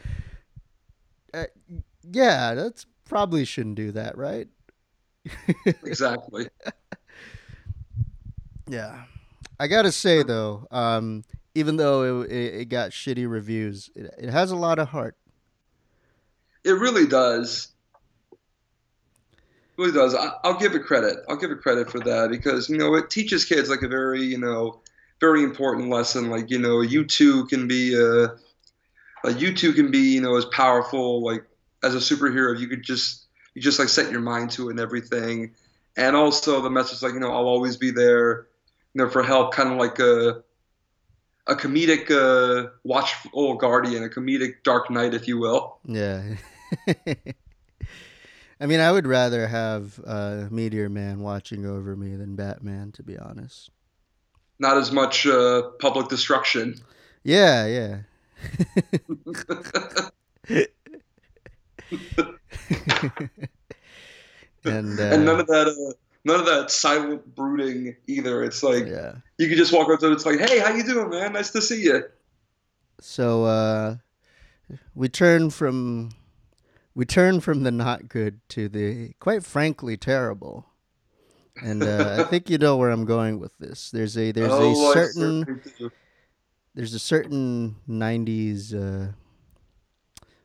uh, 1.35 1.45
yeah, 2.11 2.55
that's 2.55 2.87
probably 3.05 3.45
shouldn't 3.45 3.75
do 3.75 3.93
that, 3.93 4.17
right? 4.17 4.49
Exactly. 5.85 6.49
Yeah, 8.69 9.05
I 9.59 9.67
gotta 9.67 9.91
say 9.91 10.23
though, 10.23 10.67
um, 10.71 11.25
even 11.55 11.77
though 11.77 12.23
it, 12.23 12.31
it, 12.31 12.55
it 12.55 12.65
got 12.67 12.91
shitty 12.91 13.29
reviews, 13.29 13.91
it, 13.95 14.15
it 14.19 14.31
has 14.31 14.51
a 14.51 14.57
lot 14.57 14.79
of 14.79 14.89
heart. 14.89 15.17
It 16.65 16.73
really 16.73 17.07
does. 17.07 17.69
It 18.33 18.39
really 19.79 19.93
does. 19.93 20.15
I, 20.15 20.33
I'll 20.45 20.59
give 20.59 20.75
it 20.75 20.85
credit. 20.85 21.17
I'll 21.29 21.37
give 21.37 21.51
it 21.51 21.61
credit 21.63 21.91
for 21.91 22.01
that 22.01 22.29
because 22.31 22.69
you 22.69 22.77
know 22.77 22.95
it 22.95 23.09
teaches 23.09 23.45
kids 23.47 23.71
like 23.71 23.83
a 23.83 23.89
very 23.89 24.23
you 24.23 24.39
know 24.39 24.81
very 25.21 25.43
important 25.43 25.89
lesson. 25.89 26.29
Like 26.29 26.51
you 26.51 26.59
know 26.59 26.83
you 26.83 27.05
too 27.05 27.47
can 27.47 27.67
be 27.69 27.97
uh, 27.97 28.29
uh, 29.25 29.31
you 29.31 29.55
too 29.55 29.73
can 29.73 29.91
be 29.91 30.13
you 30.15 30.21
know 30.21 30.37
as 30.37 30.45
powerful 30.47 31.25
like 31.25 31.45
as 31.83 31.95
a 31.95 31.99
superhero. 31.99 32.59
You 32.59 32.69
could 32.69 32.83
just 32.83 33.28
you 33.55 33.63
just 33.63 33.79
like 33.79 33.89
set 33.89 34.11
your 34.11 34.21
mind 34.21 34.51
to 34.53 34.69
it 34.69 34.73
and 34.73 34.81
everything. 34.81 35.55
And 35.97 36.15
also 36.15 36.61
the 36.61 36.71
message 36.71 37.03
like 37.03 37.15
you 37.15 37.21
know 37.21 37.33
I'll 37.33 37.47
always 37.47 37.77
be 37.77 37.91
there 37.91 38.47
you 38.95 39.03
know 39.03 39.09
for 39.09 39.23
help. 39.23 39.53
Kind 39.55 39.73
of 39.73 39.79
like 39.79 39.99
a 39.99 40.43
a 41.47 41.55
comedic 41.57 42.11
uh, 42.11 42.71
watchful 42.85 43.55
guardian, 43.55 44.05
a 44.05 44.09
comedic 44.09 44.63
Dark 44.65 44.91
Knight, 44.91 45.15
if 45.15 45.27
you 45.27 45.39
will. 45.39 45.79
Yeah. 45.85 46.23
I 48.61 48.67
mean, 48.67 48.81
I 48.81 48.93
would 48.93 49.07
rather 49.07 49.47
have 49.47 50.01
uh, 50.05 50.49
Meteor 50.51 50.89
Man 50.89 51.21
watching 51.21 51.65
over 51.65 51.97
me 51.97 52.17
than 52.17 52.37
Batman, 52.37 52.93
to 52.93 53.03
be 53.03 53.17
honest. 53.17 53.71
not 54.59 54.77
as 54.77 54.93
much 54.93 55.27
uh, 55.27 55.63
public 55.81 56.09
destruction. 56.09 56.81
Yeah, 57.23 57.67
yeah. 57.67 57.99
and, 64.65 64.99
uh, 64.99 65.03
and 65.03 65.25
none 65.25 65.41
of 65.41 65.47
that, 65.47 65.69
uh, 65.69 65.93
none 66.25 66.41
of 66.41 66.47
that 66.47 66.71
silent 66.71 67.35
brooding 67.35 67.97
either. 68.07 68.43
It's 68.43 68.63
like 68.63 68.87
yeah. 68.87 69.17
you 69.39 69.49
can 69.49 69.57
just 69.57 69.73
walk 69.73 69.89
up 69.91 70.01
to 70.01 70.07
it. 70.09 70.13
It's 70.13 70.27
like, 70.27 70.39
hey, 70.41 70.59
how 70.59 70.75
you 70.75 70.83
doing, 70.83 71.11
man? 71.11 71.33
Nice 71.33 71.51
to 71.51 71.63
see 71.63 71.83
you. 71.83 72.05
So 73.01 73.45
uh, 73.45 73.97
we 74.95 75.09
turn 75.09 75.51
from 75.51 76.11
we 76.95 77.05
turn 77.05 77.41
from 77.41 77.63
the 77.63 77.71
not 77.71 78.09
good 78.09 78.41
to 78.51 78.69
the 78.69 79.13
quite 79.21 79.45
frankly 79.45 79.97
terrible. 79.97 80.67
And 81.63 81.83
uh, 81.83 82.17
I 82.21 82.23
think 82.25 82.51
you 82.51 82.59
know 82.59 82.77
where 82.77 82.91
I'm 82.91 83.05
going 83.05 83.41
with 83.41 83.57
this. 83.59 83.91
There's 83.91 84.17
a 84.17 84.33
there's 84.33 84.53
Oh, 84.53 84.91
a 84.91 84.93
certain 84.93 85.61
there's 86.75 86.95
a 86.95 86.99
certain 86.99 87.77
90s 87.89 88.73
uh, 88.73 89.13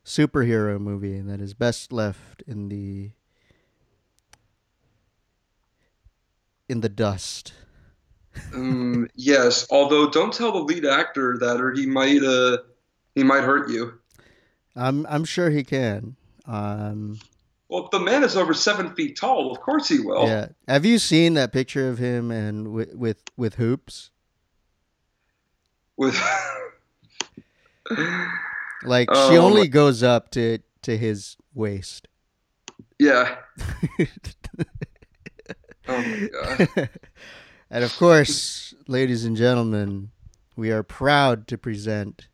superhero 0.05 0.79
movie 0.79 1.19
that 1.21 1.39
is 1.39 1.53
best 1.53 1.91
left 1.93 2.43
in 2.45 2.69
the 2.69 3.11
in 6.69 6.81
the 6.81 6.89
dust. 6.89 7.53
Um, 8.53 9.07
yes, 9.15 9.67
although 9.69 10.09
don't 10.09 10.33
tell 10.33 10.51
the 10.51 10.59
lead 10.59 10.85
actor 10.85 11.37
that, 11.39 11.61
or 11.61 11.71
he 11.71 11.85
might, 11.85 12.23
uh, 12.23 12.57
he 13.15 13.23
might 13.23 13.43
hurt 13.43 13.69
you. 13.69 13.93
I'm 14.75 15.05
I'm 15.07 15.23
sure 15.23 15.49
he 15.49 15.63
can. 15.63 16.15
Um, 16.45 17.19
Well, 17.69 17.89
the 17.91 17.99
man 17.99 18.23
is 18.23 18.35
over 18.35 18.53
seven 18.53 18.93
feet 18.95 19.15
tall, 19.15 19.51
of 19.51 19.59
course 19.61 19.87
he 19.87 19.99
will. 19.99 20.25
yeah. 20.27 20.47
Have 20.67 20.83
you 20.85 20.97
seen 20.99 21.35
that 21.35 21.53
picture 21.53 21.87
of 21.89 21.97
him 21.99 22.31
and 22.31 22.73
with 22.73 22.93
with, 22.95 23.21
with 23.37 23.55
hoops? 23.55 24.09
With 25.95 26.19
Like 28.85 29.09
Oh, 29.11 29.29
she 29.31 29.37
only 29.37 29.61
my- 29.61 29.67
goes 29.67 30.03
up 30.03 30.31
to 30.31 30.59
to 30.83 30.97
his 30.97 31.37
waist. 31.53 32.07
yeah. 32.99 33.35
Oh 35.87 35.97
my 36.01 36.29
god. 36.31 36.89
and 37.69 37.83
of 37.83 37.95
course, 37.97 38.73
ladies 38.87 39.25
and 39.25 39.35
gentlemen, 39.35 40.11
we 40.55 40.71
are 40.71 40.81
proud 40.83 41.45
to 41.49 41.57
present 41.57 42.29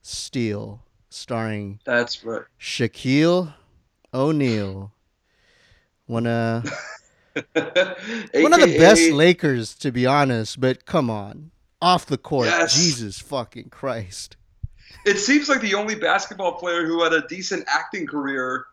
Steel, 0.00 0.82
starring 1.10 1.80
That's 1.84 2.24
right. 2.24 2.42
Shaquille 2.58 3.52
O'Neal. 4.14 4.92
One 6.06 6.26
of 6.26 6.64
uh, 6.66 6.70
one 8.34 8.52
of 8.54 8.60
the 8.60 8.76
best 8.78 9.10
Lakers, 9.10 9.74
to 9.76 9.90
be 9.92 10.06
honest. 10.06 10.58
But 10.60 10.86
come 10.86 11.10
on, 11.10 11.50
off 11.82 12.06
the 12.06 12.18
court, 12.18 12.46
Yes. 12.48 12.74
Jesus 12.74 13.18
fucking 13.18 13.68
Christ! 13.70 14.36
It 15.04 15.18
seems 15.18 15.48
like 15.48 15.60
the 15.60 15.74
only 15.74 15.94
basketball 15.94 16.52
player 16.52 16.86
who 16.86 17.02
had 17.02 17.12
a 17.12 17.26
decent 17.28 17.64
acting 17.68 18.06
career 18.06 18.64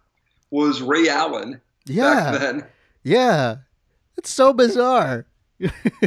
was 0.49 0.82
Ray 0.82 1.09
Allen 1.09 1.53
back 1.53 1.61
Yeah, 1.86 2.32
then. 2.38 2.65
yeah, 3.03 3.55
it's 4.17 4.29
so 4.29 4.53
bizarre. 4.53 5.25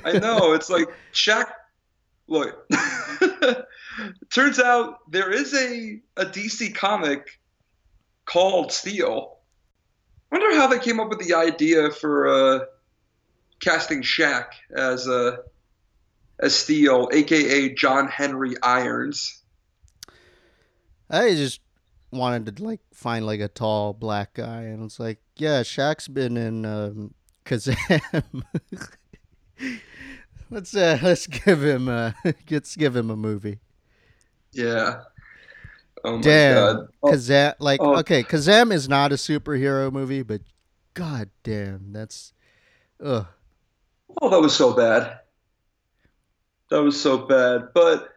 I 0.05 0.19
know. 0.19 0.53
It's 0.55 0.69
like 0.71 0.89
Shaq. 1.13 1.47
Look, 2.27 2.69
turns 4.33 4.59
out 4.59 5.11
there 5.11 5.31
is 5.31 5.53
a 5.55 6.01
a 6.17 6.25
DC 6.27 6.75
comic 6.75 7.39
called 8.25 8.73
Steel. 8.73 9.39
Wonder 10.33 10.57
how 10.57 10.67
they 10.67 10.79
came 10.79 10.99
up 11.01 11.11
with 11.11 11.21
the 11.21 11.35
idea 11.35 11.91
for 11.91 12.27
uh, 12.27 12.65
casting 13.61 14.03
Shaq 14.03 14.47
as 14.75 15.07
uh, 15.07 15.37
as 16.41 16.57
Steel, 16.57 17.09
aka 17.13 17.75
John 17.75 18.09
Henry 18.09 18.55
Irons. 18.63 19.43
I 21.11 21.31
just 21.35 21.61
wanted 22.11 22.57
to 22.57 22.65
like 22.65 22.81
find 22.93 23.27
like 23.27 23.41
a 23.41 23.49
tall 23.49 23.93
black 23.93 24.35
guy, 24.35 24.63
and 24.63 24.85
it's 24.85 24.99
like, 24.99 25.19
yeah, 25.37 25.61
Shaq's 25.63 26.09
been 26.09 26.37
in 26.37 26.65
um, 26.65 27.15
Kazam. 27.45 28.43
let's 30.51 30.75
uh, 30.75 30.99
let's 31.03 31.27
give 31.27 31.63
him 31.63 31.89
a 31.89 32.15
let's 32.51 32.77
give 32.77 32.97
him 32.97 33.11
a 33.11 33.17
movie. 33.17 33.59
Yeah. 34.53 35.03
Oh 36.05 36.17
my 36.17 36.23
Damn, 36.23 36.55
god. 36.55 36.89
Oh, 37.03 37.11
Kazam, 37.11 37.55
like 37.59 37.81
oh. 37.83 37.97
okay, 37.99 38.23
Kazam 38.23 38.73
is 38.73 38.89
not 38.89 39.13
a 39.13 39.17
superhero 39.17 39.91
movie, 39.93 40.23
but 40.23 40.43
god 40.95 41.31
damn, 41.43 41.93
that's 41.93 42.33
ugh. 43.03 43.27
oh, 44.21 44.31
that 44.31 44.41
was 44.41 44.55
so 44.55 44.73
bad. 44.75 45.19
That 46.71 46.83
was 46.83 47.01
so 47.01 47.19
bad. 47.19 47.69
But 47.75 48.14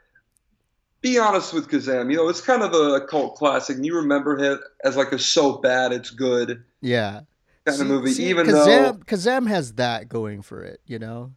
be 1.02 1.18
honest 1.20 1.54
with 1.54 1.68
Kazam. 1.70 2.10
You 2.12 2.18
know, 2.18 2.28
it's 2.30 2.42
kind 2.42 2.62
of 2.64 2.74
a 2.74 3.06
cult 3.06 3.36
classic. 3.36 3.76
And 3.78 3.86
you 3.86 3.96
remember 3.96 4.38
it 4.38 4.60
as 4.84 4.96
like 4.96 5.12
a 5.12 5.20
so 5.20 5.58
bad 5.58 5.92
it's 5.92 6.10
good 6.10 6.64
Yeah, 6.82 7.22
kind 7.66 7.78
See- 7.78 7.82
of 7.84 7.88
movie. 7.88 8.12
see, 8.14 8.30
even 8.30 8.48
Kazam, 8.48 9.06
Kazam 9.06 9.48
has 9.48 9.74
that 9.74 10.10
going 10.10 10.42
for 10.42 10.64
it, 10.64 10.82
you 10.86 11.00
know. 11.00 11.34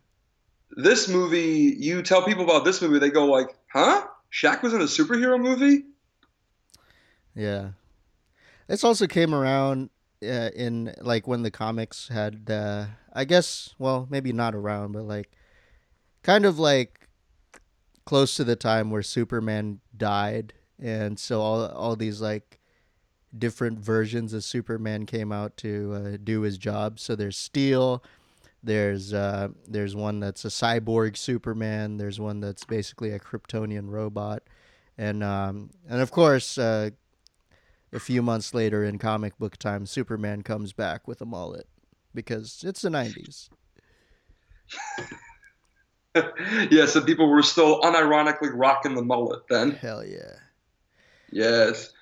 this 0.76 1.08
movie, 1.08 1.74
you 1.78 2.02
tell 2.02 2.22
people 2.22 2.44
about 2.44 2.64
this 2.64 2.80
movie, 2.80 2.98
they 2.98 3.10
go 3.10 3.26
like, 3.26 3.48
"Huh? 3.72 4.06
Shaq 4.32 4.62
was 4.62 4.72
in 4.72 4.80
a 4.80 4.84
superhero 4.84 5.40
movie?" 5.40 5.84
Yeah. 7.34 7.70
This 8.68 8.84
also 8.84 9.06
came 9.06 9.34
around 9.34 9.90
uh, 10.22 10.50
in 10.54 10.94
like 11.00 11.26
when 11.26 11.42
the 11.42 11.50
comics 11.50 12.08
had 12.08 12.48
uh 12.50 12.86
I 13.12 13.24
guess 13.24 13.74
well, 13.78 14.06
maybe 14.10 14.32
not 14.32 14.54
around, 14.54 14.92
but 14.92 15.04
like 15.04 15.30
kind 16.22 16.44
of 16.44 16.58
like 16.58 16.99
close 18.10 18.34
to 18.34 18.42
the 18.42 18.56
time 18.56 18.90
where 18.90 19.04
Superman 19.04 19.78
died 19.96 20.52
and 20.80 21.16
so 21.16 21.40
all 21.40 21.64
all 21.66 21.94
these 21.94 22.20
like 22.20 22.58
different 23.38 23.78
versions 23.78 24.32
of 24.32 24.42
Superman 24.42 25.06
came 25.06 25.30
out 25.30 25.56
to 25.58 25.92
uh, 25.94 26.16
do 26.24 26.40
his 26.40 26.58
job. 26.58 26.98
So 26.98 27.14
there's 27.14 27.36
Steel, 27.36 28.02
there's 28.64 29.14
uh 29.14 29.50
there's 29.68 29.94
one 29.94 30.18
that's 30.18 30.44
a 30.44 30.48
cyborg 30.48 31.16
Superman, 31.16 31.98
there's 31.98 32.18
one 32.18 32.40
that's 32.40 32.64
basically 32.64 33.12
a 33.12 33.20
Kryptonian 33.20 33.88
robot. 33.88 34.42
And 34.98 35.22
um 35.22 35.70
and 35.88 36.00
of 36.00 36.10
course 36.10 36.58
uh 36.58 36.90
a 37.92 38.00
few 38.00 38.22
months 38.22 38.52
later 38.52 38.82
in 38.82 38.98
comic 38.98 39.38
book 39.38 39.56
time, 39.56 39.86
Superman 39.86 40.42
comes 40.42 40.72
back 40.72 41.06
with 41.06 41.20
a 41.20 41.26
mullet 41.26 41.68
because 42.12 42.64
it's 42.66 42.82
the 42.82 42.88
90s. 42.88 43.50
yeah, 46.70 46.86
so 46.86 47.00
people 47.00 47.28
were 47.28 47.42
still 47.42 47.80
unironically 47.82 48.50
rocking 48.52 48.94
the 48.94 49.02
mullet 49.02 49.42
then. 49.48 49.72
Hell 49.72 50.04
yeah. 50.04 50.32
Yes. 51.32 51.92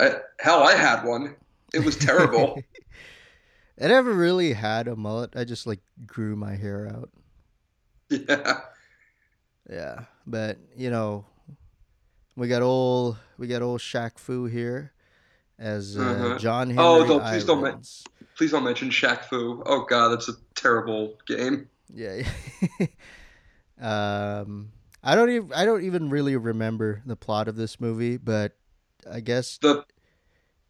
I, 0.00 0.16
hell, 0.40 0.62
I 0.62 0.74
had 0.74 1.04
one. 1.04 1.34
It 1.72 1.84
was 1.84 1.96
terrible. 1.96 2.60
I 3.82 3.88
never 3.88 4.12
really 4.12 4.52
had 4.52 4.86
a 4.86 4.94
mullet. 4.94 5.34
I 5.34 5.44
just 5.44 5.66
like 5.66 5.80
grew 6.06 6.36
my 6.36 6.54
hair 6.54 6.88
out. 6.88 7.10
yeah. 8.08 8.60
Yeah. 9.68 10.04
But, 10.26 10.58
you 10.76 10.90
know, 10.90 11.24
we 12.36 12.48
got 12.48 12.62
old 12.62 13.16
we 13.38 13.46
got 13.48 13.62
old 13.62 13.80
Shaq 13.80 14.18
Fu 14.18 14.44
here 14.46 14.92
as 15.58 15.96
uh, 15.98 16.02
Uh-huh. 16.02 16.38
John 16.38 16.68
Henry 16.70 16.84
Oh, 16.84 17.04
don't- 17.06 17.22
please 17.24 17.44
don't 17.44 17.60
ma- 17.62 17.78
Please 18.36 18.50
don't 18.50 18.64
mention 18.64 18.90
Shaq 18.90 19.24
Fu. 19.24 19.62
Oh 19.66 19.84
god, 19.88 20.08
that's 20.08 20.28
a 20.28 20.32
terrible 20.56 21.16
game. 21.26 21.68
Yeah. 21.92 22.22
um 23.80 24.70
I 25.02 25.14
don't 25.14 25.30
even 25.30 25.52
I 25.52 25.64
don't 25.64 25.84
even 25.84 26.10
really 26.10 26.36
remember 26.36 27.02
the 27.04 27.16
plot 27.16 27.48
of 27.48 27.56
this 27.56 27.80
movie, 27.80 28.16
but 28.16 28.52
I 29.10 29.20
guess 29.20 29.58
the 29.58 29.84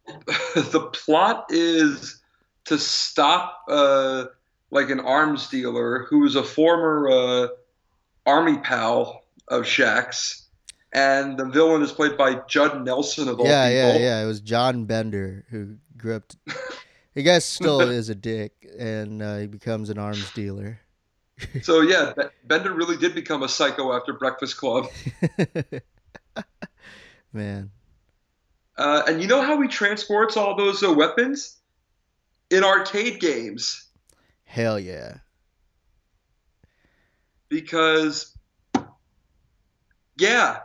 The 0.55 0.91
plot 0.93 1.47
is 1.51 2.23
to 2.67 2.79
stop 2.79 3.65
uh, 3.69 4.27
like 4.71 4.91
an 4.91 5.01
arms 5.01 5.49
dealer 5.49 6.07
who 6.09 6.25
is 6.25 6.35
a 6.37 6.43
former 6.43 7.09
uh, 7.09 7.49
army 8.27 8.59
pal 8.59 9.25
of 9.49 9.63
Shaq's, 9.65 10.47
and 10.93 11.39
the 11.39 11.45
villain 11.45 11.83
is 11.83 11.93
played 11.93 12.17
by 12.17 12.41
Judd 12.49 12.85
Nelson 12.85 13.29
of 13.29 13.41
all 13.41 13.47
yeah, 13.47 13.69
people. 13.69 13.77
yeah, 13.77 13.93
yeah. 13.93 13.99
yeah. 13.99 14.23
It 14.23 14.27
was 14.27 14.41
John 14.41 14.85
Bender 14.85 15.45
who 15.51 15.77
grew 15.97 16.17
up. 16.17 16.29
To, 16.29 16.37
he 17.15 17.23
guess 17.23 17.45
still 17.45 17.81
is 17.91 18.09
a 18.09 18.15
dick, 18.15 18.67
and 18.79 19.23
uh, 19.23 19.39
he 19.39 19.47
becomes 19.47 19.91
an 19.91 19.99
arms 19.99 20.31
dealer. 20.33 20.81
So 21.63 21.81
yeah, 21.81 22.13
Bender 22.45 22.73
really 22.73 22.97
did 22.97 23.15
become 23.15 23.43
a 23.43 23.49
psycho 23.49 23.93
after 23.93 24.13
Breakfast 24.13 24.57
Club. 24.57 24.87
Man, 27.33 27.71
Uh, 28.77 29.03
and 29.09 29.21
you 29.21 29.27
know 29.27 29.43
how 29.43 29.61
he 29.61 29.69
transports 29.69 30.37
all 30.37 30.57
those 30.57 30.83
uh, 30.83 30.93
weapons 30.93 31.57
in 32.51 32.63
arcade 32.63 33.21
games 33.21 33.89
hell 34.45 34.79
yeah. 34.79 35.17
because 37.49 38.37
yeah, 40.17 40.61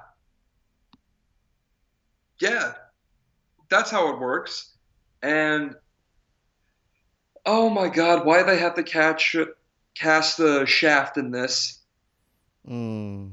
yeah, 2.39 2.73
that's 3.69 3.89
how 3.89 4.13
it 4.13 4.19
works. 4.19 4.75
And 5.23 5.75
oh 7.45 7.69
my 7.69 7.89
God, 7.89 8.25
why 8.25 8.39
do 8.39 8.45
they 8.45 8.59
have 8.59 8.75
to 8.75 8.83
catch 8.83 9.35
cast 9.99 10.37
the 10.37 10.65
shaft 10.65 11.17
in 11.17 11.31
this? 11.31 11.79
Mm. 12.67 13.31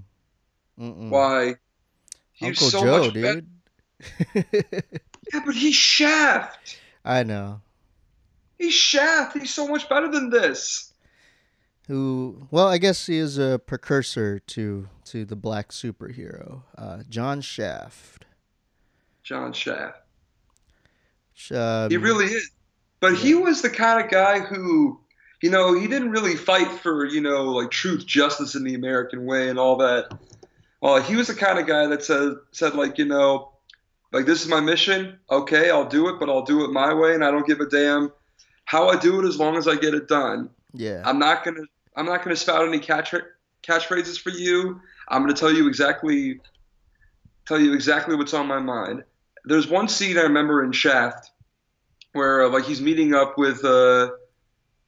Mm-mm. 0.78 1.08
Why? 1.10 1.54
He's 2.32 2.48
Uncle 2.62 2.70
so 2.70 2.80
Joe, 2.84 3.04
much 3.04 3.12
dude. 3.14 3.46
Yeah, 5.32 5.40
but 5.44 5.54
he's 5.56 5.74
Shaft. 5.74 6.78
I 7.04 7.22
know. 7.24 7.60
He's 8.58 8.74
Shaft. 8.74 9.36
He's 9.36 9.52
so 9.52 9.66
much 9.66 9.88
better 9.88 10.08
than 10.10 10.30
this. 10.30 10.92
Who? 11.88 12.46
Well, 12.50 12.68
I 12.68 12.78
guess 12.78 13.06
he 13.06 13.16
is 13.18 13.36
a 13.38 13.58
precursor 13.58 14.38
to 14.38 14.88
to 15.06 15.24
the 15.24 15.34
black 15.36 15.70
superhero, 15.70 16.62
uh, 16.78 17.02
John 17.08 17.40
Shaft. 17.40 18.24
John 19.24 19.52
Shaft. 19.52 19.98
Sh- 21.34 21.52
Um, 21.52 21.90
He 21.90 21.96
really 21.96 22.26
is. 22.26 22.50
But 23.00 23.14
he 23.16 23.34
was 23.34 23.62
the 23.62 23.70
kind 23.70 24.04
of 24.04 24.10
guy 24.10 24.40
who, 24.40 25.00
you 25.42 25.50
know, 25.50 25.78
he 25.78 25.86
didn't 25.86 26.10
really 26.10 26.34
fight 26.34 26.70
for, 26.80 27.04
you 27.04 27.20
know, 27.20 27.44
like 27.44 27.70
truth, 27.70 28.06
justice 28.06 28.54
in 28.54 28.64
the 28.64 28.74
American 28.74 29.26
way 29.26 29.48
and 29.48 29.58
all 29.58 29.76
that. 29.76 30.18
Well, 30.80 31.00
he 31.02 31.16
was 31.16 31.26
the 31.26 31.34
kind 31.34 31.58
of 31.58 31.66
guy 31.66 31.86
that 31.86 32.02
said, 32.02 32.34
said 32.52 32.74
like, 32.74 32.98
you 32.98 33.04
know, 33.04 33.52
like 34.12 34.26
this 34.26 34.42
is 34.42 34.48
my 34.48 34.60
mission. 34.60 35.18
Okay, 35.30 35.70
I'll 35.70 35.88
do 35.88 36.08
it, 36.08 36.18
but 36.18 36.28
I'll 36.28 36.44
do 36.44 36.64
it 36.64 36.70
my 36.70 36.94
way, 36.94 37.14
and 37.14 37.24
I 37.24 37.30
don't 37.30 37.46
give 37.46 37.60
a 37.60 37.66
damn 37.66 38.12
how 38.64 38.88
I 38.88 38.98
do 38.98 39.20
it 39.20 39.26
as 39.26 39.38
long 39.38 39.56
as 39.56 39.68
I 39.68 39.76
get 39.76 39.94
it 39.94 40.08
done. 40.08 40.50
Yeah. 40.72 41.02
I'm 41.04 41.18
not 41.18 41.44
gonna, 41.44 41.62
I'm 41.96 42.06
not 42.06 42.22
gonna 42.22 42.36
spout 42.36 42.66
any 42.66 42.78
catch 42.78 43.14
catchphrases 43.62 44.18
for 44.18 44.30
you. 44.30 44.80
I'm 45.08 45.22
gonna 45.22 45.34
tell 45.34 45.52
you 45.52 45.68
exactly, 45.68 46.40
tell 47.46 47.60
you 47.60 47.72
exactly 47.74 48.16
what's 48.16 48.34
on 48.34 48.46
my 48.46 48.58
mind. 48.58 49.04
there's 49.44 49.68
one 49.68 49.88
scene 49.88 50.18
I 50.18 50.22
remember 50.22 50.64
in 50.64 50.72
Shaft 50.72 51.30
where 52.12 52.44
uh, 52.44 52.48
like 52.48 52.64
he's 52.64 52.80
meeting 52.80 53.14
up 53.14 53.38
with 53.38 53.64
uh, 53.64 54.10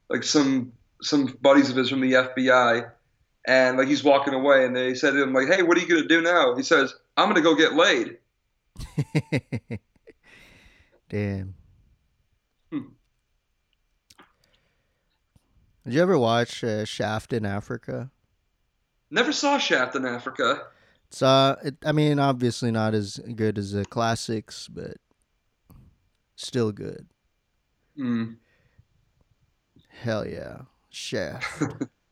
like 0.09 0.25
some 0.25 0.73
some 1.03 1.27
buddies 1.41 1.71
of 1.71 1.77
his 1.77 1.91
from 1.91 2.01
the 2.01 2.13
FBI, 2.13 2.91
and 3.47 3.79
like 3.79 3.89
he's 3.89 4.05
walking 4.05 4.35
away, 4.35 4.65
and 4.65 4.75
they 4.75 4.95
said 4.95 5.13
to 5.13 5.23
him 5.23 5.33
like, 5.33 5.49
"Hey, 5.49 5.63
what 5.63 5.77
are 5.77 5.81
you 5.81 5.89
gonna 5.89 6.09
do 6.09 6.21
now?" 6.21 6.55
He 6.57 6.63
says, 6.63 6.95
"I'm 7.17 7.29
gonna 7.29 7.41
go 7.41 7.55
get 7.55 7.75
laid." 7.75 8.19
Damn. 11.09 11.55
Hmm. 12.71 12.89
Did 15.85 15.95
you 15.95 16.03
ever 16.03 16.19
watch 16.19 16.63
uh, 16.63 16.85
Shaft 16.85 17.33
in 17.33 17.47
Africa? 17.47 18.11
Never 19.11 19.33
saw 19.33 19.57
Shaft 19.57 19.97
in 19.97 20.05
Africa. 20.05 20.67
It's 21.09 21.23
uh, 21.23 21.57
it, 21.65 21.77
I 21.85 21.93
mean, 21.93 22.19
obviously 22.19 22.71
not 22.71 22.95
as 22.95 23.19
good 23.35 23.57
as 23.57 23.73
the 23.73 23.87
classics, 23.87 24.69
but 24.69 24.99
still 26.37 26.73
good. 26.73 27.07
Hmm. 27.97 28.35
Hell 30.03 30.27
yeah, 30.27 30.59
Shaft. 30.91 31.63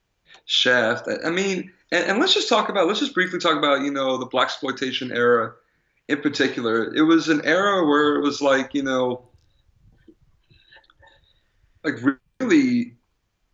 Shaft. 0.44 1.08
I 1.24 1.30
mean, 1.30 1.72
and, 1.92 2.04
and 2.10 2.18
let's 2.20 2.34
just 2.34 2.48
talk 2.48 2.68
about. 2.68 2.86
Let's 2.86 3.00
just 3.00 3.14
briefly 3.14 3.38
talk 3.38 3.56
about 3.56 3.82
you 3.82 3.90
know 3.90 4.18
the 4.18 4.26
blaxploitation 4.26 5.14
era 5.14 5.52
in 6.08 6.20
particular. 6.20 6.94
It 6.94 7.02
was 7.02 7.28
an 7.28 7.42
era 7.44 7.86
where 7.86 8.16
it 8.16 8.22
was 8.22 8.40
like 8.40 8.74
you 8.74 8.82
know, 8.82 9.22
like 11.84 11.94
really, 12.40 12.94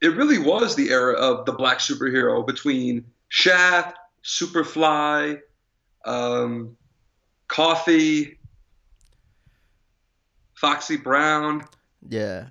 it 0.01 0.16
really 0.16 0.39
was 0.39 0.76
the 0.76 0.91
era 0.91 1.14
of 1.14 1.45
the 1.45 1.53
black 1.53 1.78
superhero 1.78 2.47
between 2.47 3.05
Shaft, 3.28 3.99
Superfly, 4.24 5.41
um, 6.07 6.76
Coffy, 7.49 8.39
Foxy 10.55 10.97
Brown. 10.97 11.64
yeah. 12.09 12.47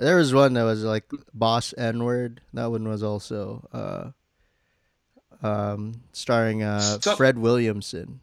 There 0.00 0.16
was 0.16 0.32
one 0.32 0.54
that 0.54 0.62
was 0.64 0.82
like 0.82 1.04
Boss 1.34 1.74
N 1.76 2.02
Word. 2.04 2.40
That 2.54 2.70
one 2.70 2.88
was 2.88 3.02
also 3.02 3.68
uh, 5.42 5.46
um, 5.46 6.00
starring 6.12 6.62
uh, 6.62 6.80
Stop. 6.80 7.18
Fred 7.18 7.38
Williamson. 7.38 8.20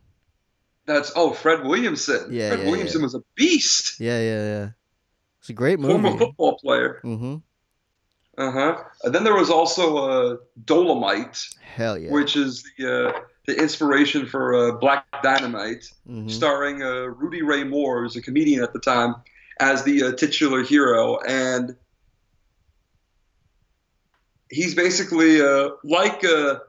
That's 0.88 1.12
oh 1.16 1.34
Fred 1.34 1.64
Williamson. 1.64 2.30
Yeah, 2.32 2.50
Fred 2.50 2.60
yeah, 2.62 2.66
Williamson 2.72 3.02
yeah. 3.02 3.06
was 3.06 3.16
a 3.16 3.24
beast. 3.36 4.00
Yeah, 4.00 4.20
yeah, 4.20 4.44
yeah. 4.44 4.70
It's 5.40 5.50
a 5.50 5.54
great 5.54 5.80
movie. 5.80 5.94
Former 6.02 6.18
football 6.18 6.58
player. 6.58 7.00
Mm-hmm. 7.04 7.36
Uh 8.40 8.52
huh. 8.52 8.84
And 9.04 9.14
then 9.14 9.24
there 9.24 9.36
was 9.36 9.50
also 9.50 9.98
uh, 9.98 10.38
Dolomite, 10.66 11.44
Hell 11.62 11.98
yeah. 11.98 12.12
which 12.12 12.36
is 12.36 12.64
the 12.78 13.10
uh, 13.10 13.20
the 13.46 13.56
inspiration 13.62 14.26
for 14.26 14.56
uh, 14.56 14.72
Black 14.78 15.06
Dynamite, 15.24 15.92
Mhm. 16.10 16.30
starring 16.32 16.82
uh, 16.82 17.06
Rudy 17.08 17.42
Ray 17.44 17.64
Moore, 17.64 18.04
who's 18.04 18.16
a 18.16 18.22
comedian 18.22 18.64
at 18.64 18.74
the 18.74 18.80
time, 18.80 19.16
as 19.60 19.84
the 19.84 20.04
uh, 20.04 20.12
titular 20.14 20.64
hero, 20.64 21.20
and 21.20 21.76
he's 24.50 24.76
basically 24.76 25.42
uh, 25.42 25.70
like 25.84 26.24
uh, 26.24 26.60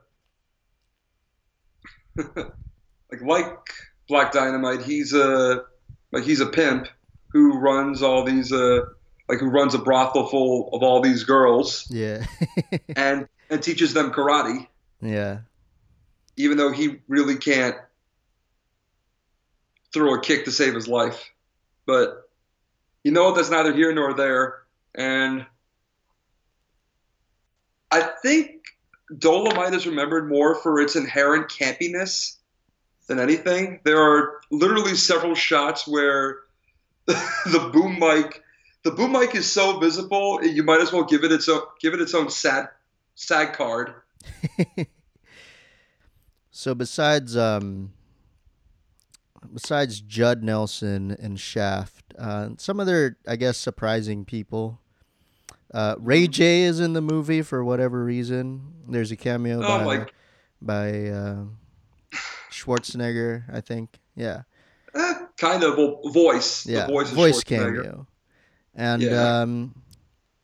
like 2.35 3.21
like 3.21 3.57
Black 4.07 4.31
Dynamite. 4.31 4.81
He's 4.83 5.13
a 5.13 5.63
like 6.11 6.23
he's 6.23 6.39
a 6.41 6.45
pimp 6.47 6.87
who 7.31 7.59
runs 7.59 8.01
all 8.01 8.23
these 8.25 8.51
uh, 8.51 8.81
like 9.27 9.39
who 9.39 9.49
runs 9.49 9.73
a 9.75 9.79
brothel 9.79 10.27
full 10.27 10.69
of 10.73 10.81
all 10.83 11.01
these 11.01 11.23
girls 11.23 11.87
Yeah. 11.89 12.25
and 12.95 13.27
and 13.49 13.63
teaches 13.63 13.93
them 13.93 14.11
karate, 14.11 14.67
yeah. 15.01 15.39
even 16.37 16.57
though 16.57 16.71
he 16.71 16.99
really 17.07 17.35
can't 17.37 17.75
throw 19.91 20.13
a 20.15 20.21
kick 20.21 20.45
to 20.45 20.51
save 20.51 20.75
his 20.75 20.87
life. 20.87 21.31
But 21.87 22.28
you 23.03 23.11
know? 23.11 23.33
That's 23.33 23.49
neither 23.49 23.73
here 23.73 23.93
nor 23.93 24.13
there. 24.13 24.59
And 24.95 25.45
I 27.91 28.01
think 28.21 28.51
Dolomite 29.17 29.73
is 29.73 29.87
remembered 29.87 30.29
more 30.29 30.55
for 30.55 30.79
its 30.79 30.95
inherent 30.95 31.49
campiness 31.49 32.37
than 33.07 33.19
anything. 33.19 33.79
There 33.83 34.01
are 34.01 34.41
literally 34.51 34.95
several 34.95 35.35
shots 35.35 35.87
where 35.87 36.39
the 37.05 37.69
boom 37.73 37.99
mic, 37.99 38.43
the 38.83 38.91
boom 38.91 39.13
mic 39.13 39.35
is 39.35 39.51
so 39.51 39.79
visible, 39.79 40.43
you 40.43 40.63
might 40.63 40.81
as 40.81 40.91
well 40.91 41.03
give 41.03 41.23
it 41.23 41.31
its 41.31 41.49
own 41.49 41.61
give 41.81 41.93
it 41.93 42.01
its 42.01 42.13
own 42.13 42.29
sad 42.29 42.69
sad 43.15 43.53
card. 43.53 43.93
So 46.59 46.75
besides 46.75 47.37
um 47.37 47.93
besides 49.53 50.01
Judd 50.01 50.43
Nelson 50.43 51.11
and 51.11 51.39
Shaft, 51.39 52.13
uh, 52.17 52.49
some 52.57 52.79
other 52.79 53.17
I 53.27 53.35
guess 53.35 53.57
surprising 53.57 54.25
people. 54.25 54.79
Uh, 55.73 55.95
Ray 55.99 56.27
J 56.27 56.63
is 56.63 56.79
in 56.79 56.93
the 56.93 57.01
movie 57.01 57.41
for 57.43 57.63
whatever 57.63 58.03
reason. 58.03 58.73
There's 58.87 59.11
a 59.11 59.15
cameo 59.15 59.59
Oh 59.59 59.67
by 59.67 59.83
my 59.85 60.05
by 60.61 61.07
uh, 61.09 61.43
Schwarzenegger, 62.51 63.43
I 63.53 63.61
think. 63.61 63.99
Yeah, 64.15 64.43
eh, 64.95 65.13
kind 65.37 65.63
of 65.63 65.75
vo- 65.75 66.01
voice. 66.11 66.65
yeah, 66.65 66.87
the 66.87 66.91
voice, 66.93 67.09
voice 67.11 67.43
cameo, 67.43 68.07
and 68.73 69.01
Yeah. 69.01 69.41
um, 69.41 69.75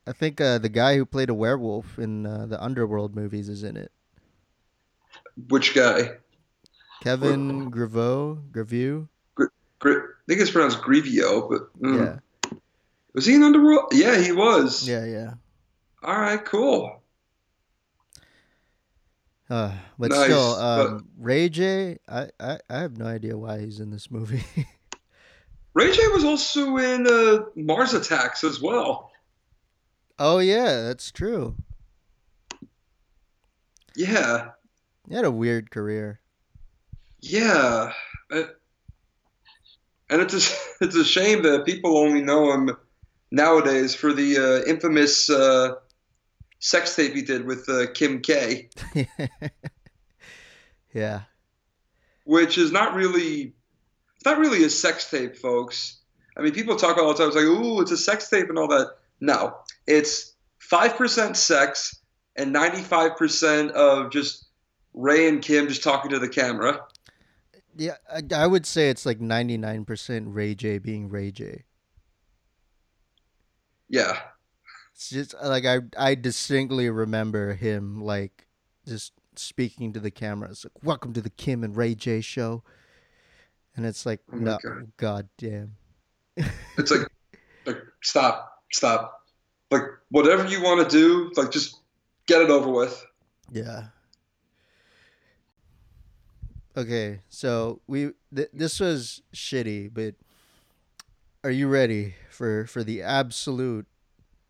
I 0.06 0.12
think 0.12 0.40
uh, 0.40 0.58
the 0.58 0.68
guy 0.68 0.96
who 0.96 1.04
played 1.04 1.28
a 1.28 1.34
werewolf 1.34 1.98
in 1.98 2.24
uh, 2.26 2.46
the 2.46 2.62
Underworld 2.62 3.16
movies 3.16 3.48
is 3.48 3.64
in 3.64 3.76
it. 3.76 3.90
Which 5.48 5.74
guy? 5.74 6.12
Kevin 7.02 7.70
Graveau, 7.70 8.42
Graveau, 8.50 9.08
Gri- 9.78 9.94
I 9.96 10.26
think 10.26 10.40
it's 10.40 10.50
pronounced 10.50 10.80
Grivio, 10.80 11.48
but 11.48 11.80
mm. 11.80 11.96
yeah, 11.96 12.58
was 13.12 13.26
he 13.26 13.34
in 13.34 13.42
Underworld? 13.42 13.92
Yeah, 13.92 14.18
he 14.20 14.32
was. 14.32 14.88
yeah, 14.88 15.04
yeah. 15.04 15.34
All 16.02 16.18
right, 16.18 16.42
cool. 16.44 17.02
Uh, 19.48 19.72
but 19.98 20.10
Nice, 20.10 20.24
still, 20.24 20.56
but- 20.56 20.86
um, 20.86 21.08
Ray 21.18 21.48
J, 21.48 21.98
I, 22.08 22.28
I, 22.40 22.58
I 22.68 22.78
have 22.78 22.96
no 22.98 23.06
idea 23.06 23.36
why 23.36 23.60
he's 23.60 23.78
in 23.80 23.90
this 23.90 24.10
movie. 24.10 24.44
Ray 25.74 25.92
J 25.92 26.08
was 26.08 26.24
also 26.24 26.76
in 26.78 27.06
uh, 27.06 27.44
Mars 27.54 27.92
Attacks 27.94 28.42
as 28.42 28.60
well. 28.60 29.10
oh 30.18 30.38
yeah, 30.38 30.82
that's 30.82 31.12
true. 31.12 31.54
Yeah, 33.94 34.50
He 35.08 35.14
had 35.14 35.24
a 35.24 35.30
weird 35.30 35.70
career. 35.70 36.20
Yeah. 37.30 37.92
And 38.30 40.22
it's 40.22 40.34
a, 40.34 40.56
it's 40.84 40.96
a 40.96 41.04
shame 41.04 41.42
that 41.42 41.64
people 41.64 41.96
only 41.96 42.22
know 42.22 42.52
him 42.52 42.76
nowadays 43.30 43.94
for 43.94 44.12
the 44.12 44.38
uh, 44.38 44.68
infamous 44.68 45.30
uh, 45.30 45.74
sex 46.58 46.94
tape 46.94 47.14
he 47.14 47.22
did 47.22 47.46
with 47.46 47.68
uh, 47.68 47.86
Kim 47.92 48.20
K. 48.20 48.68
yeah, 50.94 51.22
which 52.24 52.58
is 52.58 52.72
not 52.72 52.94
really 52.94 53.54
it's 54.16 54.24
not 54.24 54.38
really 54.38 54.64
a 54.64 54.70
sex 54.70 55.10
tape, 55.10 55.36
folks. 55.36 55.98
I 56.36 56.42
mean, 56.42 56.52
people 56.52 56.76
talk 56.76 56.98
all 56.98 57.08
the 57.08 57.14
time. 57.14 57.28
It's 57.28 57.36
like, 57.36 57.44
ooh, 57.44 57.80
it's 57.80 57.90
a 57.90 57.96
sex 57.96 58.28
tape 58.28 58.48
and 58.48 58.58
all 58.58 58.68
that. 58.68 58.96
No, 59.20 59.56
it's 59.86 60.34
five 60.58 60.96
percent 60.96 61.36
sex 61.36 61.98
and 62.36 62.52
ninety-five 62.52 63.16
percent 63.16 63.72
of 63.72 64.10
just 64.10 64.46
Ray 64.94 65.28
and 65.28 65.42
Kim 65.42 65.68
just 65.68 65.82
talking 65.82 66.10
to 66.10 66.18
the 66.18 66.28
camera. 66.28 66.80
Yeah. 67.76 67.96
I, 68.12 68.22
I 68.34 68.46
would 68.46 68.66
say 68.66 68.90
it's 68.90 69.06
like 69.06 69.20
ninety 69.20 69.56
nine 69.56 69.84
percent 69.84 70.26
Ray 70.28 70.54
J 70.54 70.78
being 70.78 71.08
Ray 71.08 71.30
J. 71.30 71.64
Yeah, 73.88 74.18
It's 74.94 75.10
just 75.10 75.34
like 75.42 75.64
I, 75.64 75.78
I 75.96 76.16
distinctly 76.16 76.90
remember 76.90 77.54
him 77.54 78.00
like 78.00 78.48
just 78.86 79.12
speaking 79.36 79.92
to 79.92 80.00
the 80.00 80.10
camera. 80.10 80.50
It's 80.50 80.64
like, 80.64 80.82
"Welcome 80.82 81.12
to 81.12 81.20
the 81.20 81.30
Kim 81.30 81.62
and 81.62 81.76
Ray 81.76 81.94
J 81.94 82.20
show," 82.20 82.64
and 83.76 83.86
it's 83.86 84.04
like, 84.04 84.20
Oh 84.32 84.36
no, 84.38 84.58
God. 84.62 84.92
god 84.96 85.28
damn. 85.38 85.76
it's 86.36 86.90
like, 86.90 87.06
like 87.64 87.78
stop, 88.02 88.60
stop. 88.72 89.24
Like 89.70 89.82
whatever 90.10 90.46
you 90.46 90.62
want 90.62 90.88
to 90.88 90.96
do, 90.96 91.30
like 91.40 91.52
just 91.52 91.76
get 92.26 92.42
it 92.42 92.50
over 92.50 92.70
with. 92.70 93.06
Yeah. 93.52 93.84
Okay, 96.76 97.20
so 97.30 97.80
we 97.86 98.10
th- 98.34 98.50
this 98.52 98.80
was 98.80 99.22
shitty, 99.34 99.88
but 99.92 100.14
are 101.42 101.50
you 101.50 101.68
ready 101.68 102.14
for 102.28 102.66
for 102.66 102.84
the 102.84 103.00
absolute 103.00 103.86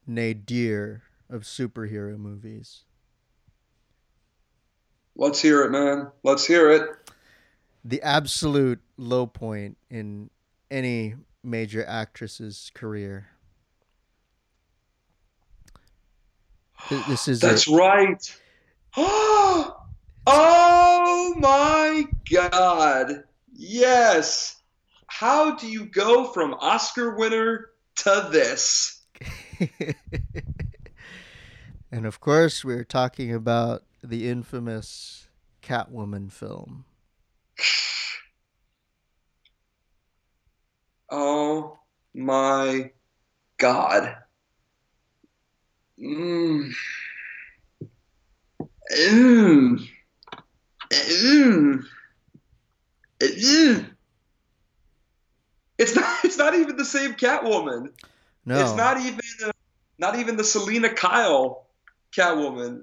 nadir 0.08 1.04
of 1.30 1.42
superhero 1.42 2.18
movies? 2.18 2.82
Let's 5.14 5.40
hear 5.40 5.62
it, 5.62 5.70
man. 5.70 6.10
Let's 6.24 6.44
hear 6.44 6.68
it. 6.70 6.90
The 7.84 8.02
absolute 8.02 8.80
low 8.96 9.28
point 9.28 9.76
in 9.88 10.30
any 10.68 11.14
major 11.44 11.86
actress's 11.86 12.72
career. 12.74 13.28
Th- 16.88 17.04
This 17.06 17.28
is 17.28 17.40
That's 17.40 17.68
it. 17.68 17.72
right. 17.72 18.36
oh 20.26 21.34
my 21.38 22.04
God. 22.30 23.24
Yes. 23.52 24.56
how 25.06 25.54
do 25.54 25.68
you 25.68 25.86
go 25.86 26.24
from 26.32 26.54
Oscar 26.54 27.16
winner 27.16 27.70
to 27.96 28.28
this? 28.30 29.02
and 31.90 32.04
of 32.06 32.20
course, 32.20 32.64
we're 32.64 32.84
talking 32.84 33.32
about 33.32 33.84
the 34.02 34.28
infamous 34.28 35.28
Catwoman 35.62 36.30
film. 36.30 36.84
Oh 41.08 41.78
my 42.12 42.90
god. 43.58 44.16
Mm. 46.02 46.72
Mm. 48.92 49.88
It's 55.78 55.95
not. 55.95 56.24
It's 56.24 56.39
not 56.39 56.55
even 56.55 56.76
the 56.76 56.84
same 56.84 57.14
Catwoman. 57.14 57.91
No, 58.45 58.61
It's 58.61 58.76
not 58.76 58.99
even. 59.01 59.20
Uh, 59.45 59.53
not 59.99 60.18
even 60.18 60.37
the 60.37 60.45
Selina 60.45 60.93
Kyle 60.93 61.66
Catwoman. 62.12 62.82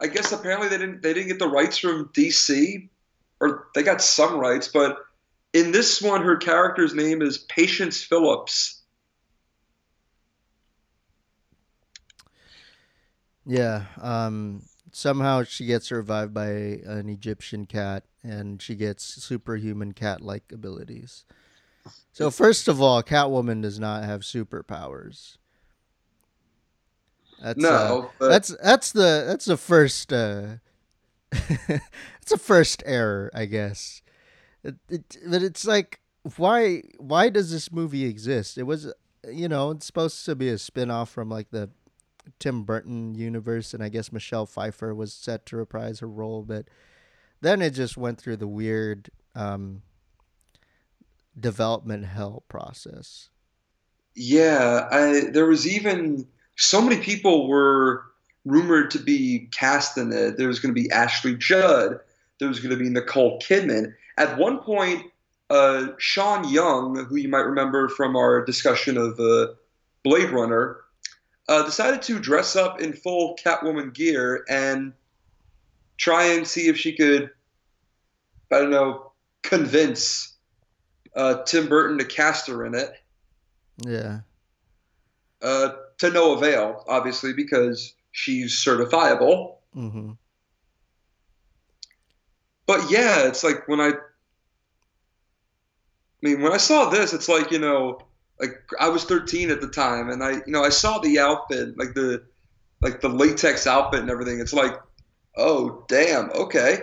I 0.00 0.06
guess 0.06 0.32
apparently 0.32 0.68
they 0.68 0.78
didn't. 0.78 1.02
They 1.02 1.14
didn't 1.14 1.28
get 1.28 1.38
the 1.38 1.48
rights 1.48 1.78
from 1.78 2.08
DC, 2.08 2.88
or 3.40 3.68
they 3.74 3.82
got 3.82 4.02
some 4.02 4.38
rights, 4.38 4.68
but 4.68 4.98
in 5.52 5.72
this 5.72 6.02
one, 6.02 6.22
her 6.22 6.36
character's 6.36 6.94
name 6.94 7.22
is 7.22 7.38
Patience 7.38 8.02
Phillips. 8.02 8.82
Yeah. 13.46 13.84
Um, 14.00 14.62
somehow 14.92 15.42
she 15.44 15.66
gets 15.66 15.90
revived 15.90 16.32
by 16.34 16.48
an 16.48 17.08
Egyptian 17.08 17.66
cat, 17.66 18.04
and 18.22 18.60
she 18.60 18.74
gets 18.74 19.04
superhuman 19.04 19.92
cat-like 19.92 20.44
abilities. 20.52 21.24
So 22.12 22.30
first 22.30 22.66
of 22.68 22.80
all, 22.82 23.02
Catwoman 23.02 23.62
does 23.62 23.78
not 23.78 24.04
have 24.04 24.22
superpowers. 24.22 25.36
That's, 27.42 27.62
uh, 27.64 27.88
no, 27.88 28.10
but- 28.18 28.28
that's 28.28 28.56
that's 28.62 28.92
the 28.92 29.24
that's 29.26 29.44
the 29.44 29.56
first 29.58 30.12
uh, 30.12 30.56
it's 31.32 32.32
a 32.32 32.38
first 32.38 32.82
error, 32.86 33.30
I 33.34 33.44
guess. 33.44 34.02
It, 34.64 34.76
it, 34.88 35.16
but 35.28 35.42
it's 35.42 35.66
like 35.66 36.00
why 36.36 36.82
why 36.98 37.28
does 37.28 37.50
this 37.52 37.70
movie 37.70 38.04
exist? 38.06 38.58
It 38.58 38.64
was 38.64 38.90
you 39.30 39.48
know 39.48 39.70
it's 39.72 39.86
supposed 39.86 40.24
to 40.24 40.34
be 40.34 40.48
a 40.48 40.58
spin 40.58 40.90
off 40.90 41.10
from 41.10 41.28
like 41.28 41.50
the 41.50 41.70
Tim 42.38 42.64
Burton 42.64 43.14
universe, 43.14 43.74
and 43.74 43.82
I 43.82 43.88
guess 43.88 44.12
Michelle 44.12 44.46
Pfeiffer 44.46 44.94
was 44.94 45.12
set 45.12 45.46
to 45.46 45.56
reprise 45.56 46.00
her 46.00 46.08
role, 46.08 46.42
but 46.42 46.66
then 47.40 47.62
it 47.62 47.70
just 47.70 47.96
went 47.96 48.18
through 48.18 48.36
the 48.36 48.48
weird 48.48 49.10
um, 49.34 49.82
development 51.38 52.06
hell 52.06 52.44
process. 52.48 53.28
Yeah, 54.14 54.88
I, 54.90 55.30
there 55.30 55.46
was 55.46 55.66
even 55.66 56.26
so 56.56 56.80
many 56.80 57.00
people 57.00 57.48
were 57.48 58.02
rumored 58.44 58.90
to 58.92 58.98
be 58.98 59.48
cast 59.52 59.98
in 59.98 60.12
it. 60.12 60.38
There 60.38 60.48
was 60.48 60.58
going 60.58 60.74
to 60.74 60.80
be 60.80 60.90
Ashley 60.90 61.34
Judd. 61.36 61.98
There 62.38 62.48
was 62.48 62.60
going 62.60 62.76
to 62.76 62.82
be 62.82 62.88
Nicole 62.88 63.38
Kidman. 63.40 63.94
At 64.16 64.38
one 64.38 64.58
point, 64.60 65.10
uh, 65.50 65.88
Sean 65.98 66.48
Young, 66.48 67.04
who 67.04 67.16
you 67.16 67.28
might 67.28 67.40
remember 67.40 67.88
from 67.88 68.16
our 68.16 68.44
discussion 68.44 68.96
of 68.96 69.18
uh, 69.20 69.48
Blade 70.02 70.30
Runner, 70.30 70.78
uh, 71.48 71.62
decided 71.64 72.02
to 72.02 72.18
dress 72.18 72.56
up 72.56 72.80
in 72.80 72.92
full 72.92 73.36
Catwoman 73.36 73.94
gear 73.94 74.44
and 74.48 74.92
try 75.96 76.24
and 76.26 76.46
see 76.46 76.68
if 76.68 76.76
she 76.76 76.92
could, 76.96 77.30
I 78.52 78.58
don't 78.60 78.70
know, 78.70 79.12
convince 79.42 80.34
uh, 81.14 81.42
Tim 81.44 81.68
Burton 81.68 81.98
to 81.98 82.04
cast 82.04 82.48
her 82.48 82.66
in 82.66 82.74
it 82.74 82.92
Yeah. 83.84 84.20
uh, 85.40 85.70
to 85.98 86.10
no 86.10 86.32
avail, 86.32 86.84
obviously, 86.88 87.32
because 87.32 87.94
she's 88.12 88.52
certifiable. 88.62 89.56
Mm-hmm. 89.74 90.12
But 92.66 92.90
yeah, 92.90 93.28
it's 93.28 93.44
like 93.44 93.68
when 93.68 93.80
I, 93.80 93.90
I 93.90 93.92
mean, 96.20 96.42
when 96.42 96.52
I 96.52 96.56
saw 96.56 96.88
this, 96.90 97.12
it's 97.12 97.28
like 97.28 97.50
you 97.52 97.60
know, 97.60 98.00
like 98.40 98.62
I 98.78 98.88
was 98.88 99.04
13 99.04 99.50
at 99.50 99.60
the 99.60 99.68
time, 99.68 100.10
and 100.10 100.22
I, 100.22 100.32
you 100.32 100.52
know, 100.52 100.62
I 100.62 100.68
saw 100.68 100.98
the 100.98 101.18
outfit, 101.18 101.78
like 101.78 101.94
the, 101.94 102.22
like 102.80 103.00
the 103.00 103.08
latex 103.08 103.66
outfit 103.66 104.00
and 104.00 104.10
everything. 104.10 104.40
It's 104.40 104.52
like, 104.52 104.78
oh 105.36 105.84
damn, 105.88 106.30
okay. 106.30 106.82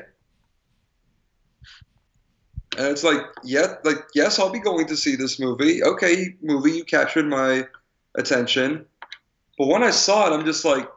And 2.78 2.88
it's 2.88 3.04
like, 3.04 3.22
yeah, 3.44 3.76
like 3.84 4.04
yes, 4.16 4.40
I'll 4.40 4.50
be 4.50 4.60
going 4.60 4.88
to 4.88 4.98
see 4.98 5.16
this 5.16 5.40
movie. 5.40 5.84
Okay, 5.84 6.36
movie, 6.42 6.72
you 6.72 6.84
captured 6.84 7.28
my 7.28 7.68
attention. 8.16 8.86
But 9.58 9.68
when 9.68 9.84
I 9.84 9.92
saw 9.92 10.28
it, 10.28 10.34
I'm 10.34 10.46
just 10.46 10.66
like, 10.66 10.90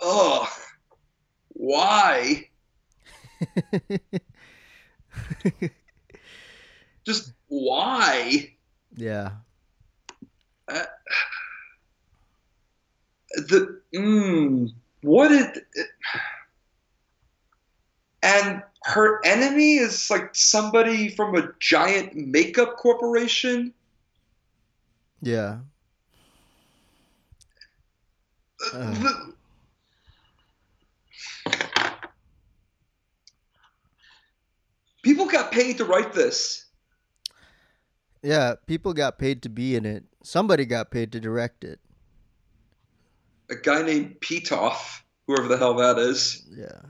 oh, 0.00 0.46
why? 1.48 2.50
Just 7.06 7.32
why? 7.46 8.55
Yeah. 8.96 9.30
The 13.36 13.80
mm, 13.94 14.72
what 15.02 15.30
it, 15.30 15.66
it 15.74 15.86
and 18.22 18.62
her 18.82 19.24
enemy 19.24 19.76
is 19.76 20.10
like 20.10 20.34
somebody 20.34 21.10
from 21.10 21.36
a 21.36 21.52
giant 21.60 22.14
makeup 22.16 22.76
corporation. 22.76 23.74
Yeah. 25.20 25.58
Uh, 28.72 28.94
the- 28.94 29.34
People 35.02 35.26
got 35.26 35.52
paid 35.52 35.78
to 35.78 35.84
write 35.84 36.12
this. 36.12 36.65
Yeah. 38.26 38.54
People 38.66 38.92
got 38.92 39.18
paid 39.18 39.40
to 39.42 39.48
be 39.48 39.76
in 39.76 39.86
it. 39.86 40.02
Somebody 40.24 40.64
got 40.64 40.90
paid 40.90 41.12
to 41.12 41.20
direct 41.20 41.62
it. 41.62 41.78
A 43.48 43.54
guy 43.54 43.82
named 43.82 44.16
Pitof, 44.20 45.02
whoever 45.28 45.46
the 45.46 45.56
hell 45.56 45.74
that 45.74 45.96
is. 45.96 46.44
Yeah. 46.50 46.82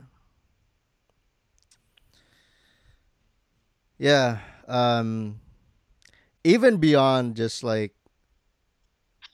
Yeah. 3.99 4.39
Um 4.67 5.39
even 6.43 6.77
beyond 6.77 7.35
just 7.35 7.63
like 7.63 7.93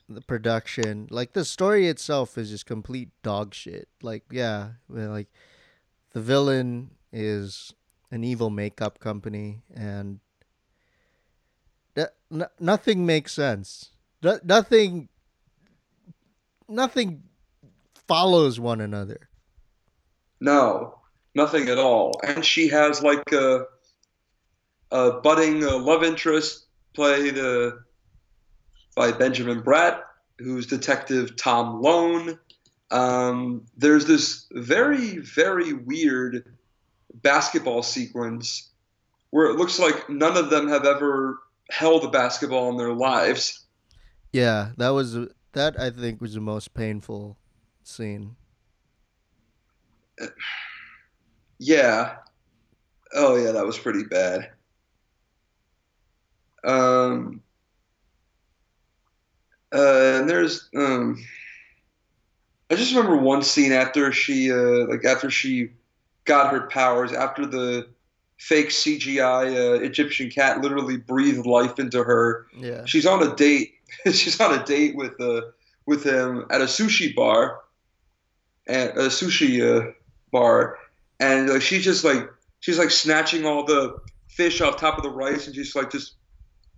the 0.06 0.20
production, 0.20 1.08
like 1.10 1.32
the 1.32 1.46
story 1.46 1.88
itself 1.88 2.36
is 2.36 2.50
just 2.50 2.66
complete 2.66 3.08
dog 3.22 3.54
shit. 3.54 3.88
Like 4.02 4.24
yeah, 4.30 4.72
like 4.90 5.28
the 6.12 6.20
villain 6.20 6.90
is 7.10 7.72
an 8.10 8.24
evil 8.24 8.50
makeup 8.50 9.00
company 9.00 9.62
and 9.74 10.20
n- 12.34 12.48
nothing 12.58 13.06
makes 13.06 13.32
sense. 13.32 13.90
No- 14.22 14.40
nothing 14.44 15.08
nothing 16.68 17.22
follows 18.08 18.58
one 18.60 18.80
another. 18.80 19.28
No, 20.40 20.98
nothing 21.34 21.68
at 21.68 21.78
all. 21.78 22.20
And 22.26 22.44
she 22.44 22.68
has 22.68 23.02
like 23.02 23.32
a, 23.32 23.64
a 24.90 25.12
budding 25.12 25.64
uh, 25.64 25.78
love 25.78 26.04
interest 26.04 26.66
played 26.94 27.38
uh, 27.38 27.72
by 28.94 29.12
Benjamin 29.12 29.62
Bratt, 29.62 30.00
who's 30.38 30.66
Detective 30.66 31.36
Tom 31.36 31.80
Lone. 31.80 32.38
Um, 32.90 33.66
there's 33.76 34.04
this 34.06 34.46
very, 34.52 35.18
very 35.18 35.72
weird 35.72 36.54
basketball 37.14 37.82
sequence 37.82 38.70
where 39.30 39.46
it 39.46 39.56
looks 39.56 39.78
like 39.78 40.08
none 40.08 40.36
of 40.36 40.50
them 40.50 40.68
have 40.68 40.84
ever 40.84 41.38
held 41.70 42.04
a 42.04 42.08
basketball 42.08 42.70
in 42.70 42.76
their 42.76 42.92
lives. 42.92 43.64
Yeah, 44.32 44.70
that 44.78 44.90
was 44.90 45.16
that 45.52 45.78
I 45.78 45.90
think 45.90 46.20
was 46.20 46.34
the 46.34 46.40
most 46.40 46.74
painful 46.74 47.36
scene. 47.82 48.36
Yeah. 51.58 52.16
Oh 53.14 53.36
yeah, 53.36 53.52
that 53.52 53.66
was 53.66 53.78
pretty 53.78 54.04
bad. 54.04 54.50
Um. 56.64 57.42
Uh, 59.72 60.20
and 60.20 60.28
there's 60.28 60.68
um. 60.76 61.24
I 62.70 62.76
just 62.76 62.94
remember 62.94 63.16
one 63.16 63.42
scene 63.42 63.72
after 63.72 64.12
she 64.12 64.50
uh 64.50 64.86
like 64.88 65.04
after 65.04 65.30
she 65.30 65.70
got 66.24 66.52
her 66.52 66.66
powers 66.66 67.12
after 67.12 67.46
the 67.46 67.88
fake 68.44 68.68
CGI 68.68 69.56
uh, 69.56 69.82
Egyptian 69.82 70.28
cat 70.28 70.60
literally 70.60 70.98
breathed 70.98 71.46
life 71.46 71.78
into 71.78 72.04
her. 72.04 72.46
Yeah. 72.54 72.84
She's 72.84 73.06
on 73.06 73.22
a 73.22 73.34
date. 73.34 73.72
she's 74.12 74.38
on 74.38 74.58
a 74.58 74.62
date 74.64 74.96
with 74.96 75.18
uh 75.20 75.40
with 75.86 76.04
him 76.04 76.44
at 76.50 76.60
a 76.60 76.64
sushi 76.64 77.14
bar, 77.14 77.60
at 78.66 78.96
a 78.96 79.08
sushi 79.08 79.60
uh, 79.62 79.92
bar, 80.30 80.78
and 81.20 81.48
like 81.48 81.62
she's 81.62 81.84
just 81.84 82.04
like 82.04 82.28
she's 82.60 82.78
like 82.78 82.90
snatching 82.90 83.46
all 83.46 83.64
the 83.64 83.98
fish 84.28 84.60
off 84.60 84.76
top 84.76 84.98
of 84.98 85.04
the 85.04 85.10
rice, 85.10 85.46
and 85.46 85.54
she's 85.54 85.74
like 85.74 85.90
just 85.90 86.14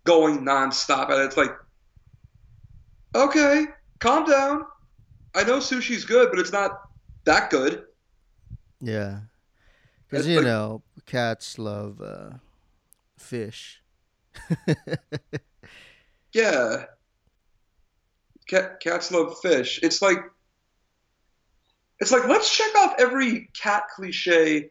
going 0.04 0.44
nonstop, 0.44 1.10
and 1.10 1.20
it's 1.22 1.36
like, 1.36 1.50
okay, 3.14 3.66
calm 3.98 4.24
down. 4.24 4.64
I 5.34 5.42
know 5.42 5.58
sushi's 5.58 6.04
good, 6.04 6.30
but 6.30 6.38
it's 6.38 6.52
not 6.52 6.80
that 7.24 7.50
good. 7.50 7.84
Yeah, 8.80 9.20
because 10.08 10.28
you 10.28 10.36
like- 10.36 10.44
know 10.46 10.82
cats 11.06 11.58
love 11.58 12.00
uh, 12.00 12.38
fish. 13.16 13.82
Yeah. 16.36 16.84
Cat, 18.46 18.80
cats 18.80 19.10
love 19.10 19.38
fish. 19.40 19.80
It's 19.82 20.02
like 20.02 20.18
it's 21.98 22.12
like 22.12 22.28
let's 22.28 22.54
check 22.54 22.74
off 22.76 22.94
every 22.98 23.48
cat 23.58 23.84
cliche 23.94 24.68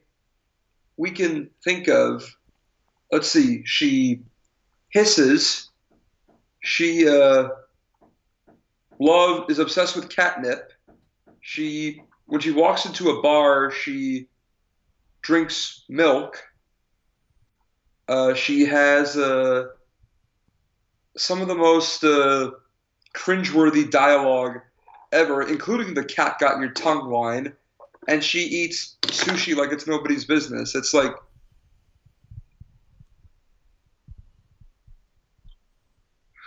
we 0.96 1.10
can 1.10 1.50
think 1.64 1.88
of. 1.88 2.24
Let's 3.12 3.28
see. 3.28 3.64
She 3.66 4.22
hisses. 4.90 5.72
She 6.62 7.10
uh 7.10 7.50
love 9.00 9.50
is 9.50 9.58
obsessed 9.58 9.96
with 9.96 10.10
catnip. 10.10 10.72
She 11.42 12.04
when 12.28 12.42
she 12.42 12.52
walks 12.52 12.86
into 12.86 13.10
a 13.10 13.24
bar, 13.24 13.72
she 13.72 14.28
drinks 15.26 15.84
milk. 15.90 16.38
Uh, 18.08 18.36
she 18.36 18.64
has 18.64 19.18
uh, 19.18 19.66
some 21.18 21.42
of 21.42 21.48
the 21.48 21.56
most 21.56 22.04
uh, 22.04 22.52
cringeworthy 23.16 23.90
dialogue 23.90 24.60
ever, 25.12 25.42
including 25.42 25.96
the 25.96 26.06
cat 26.06 26.38
got 26.40 26.60
your 26.60 26.70
tongue 26.70 27.10
line, 27.10 27.54
and 28.08 28.24
she 28.24 28.42
eats 28.42 28.98
sushi 29.02 29.56
like 29.56 29.72
it's 29.72 29.88
nobody's 29.88 30.26
business. 30.26 30.76
It's 30.76 30.94
like, 30.94 31.16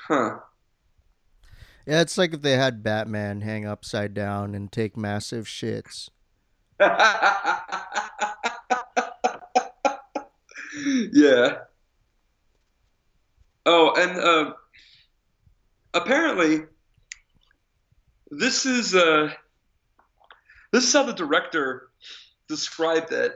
huh. 0.07 0.39
Yeah, 1.85 2.01
it's 2.03 2.17
like 2.17 2.33
if 2.33 2.43
they 2.43 2.57
had 2.57 2.85
Batman 2.85 3.41
hang 3.41 3.67
upside 3.67 4.15
down 4.15 4.55
and 4.55 4.71
take 4.71 4.97
massive 4.97 5.47
shits. 5.47 6.11
yeah. 11.13 11.59
Oh, 13.67 13.93
and 13.97 14.19
uh, 14.19 14.53
apparently, 15.93 16.61
this 18.31 18.65
is 18.65 18.95
uh, 18.95 19.31
this 20.73 20.85
is 20.85 20.93
how 20.93 21.03
the 21.03 21.13
director 21.13 21.89
described 22.49 23.13
it. 23.13 23.33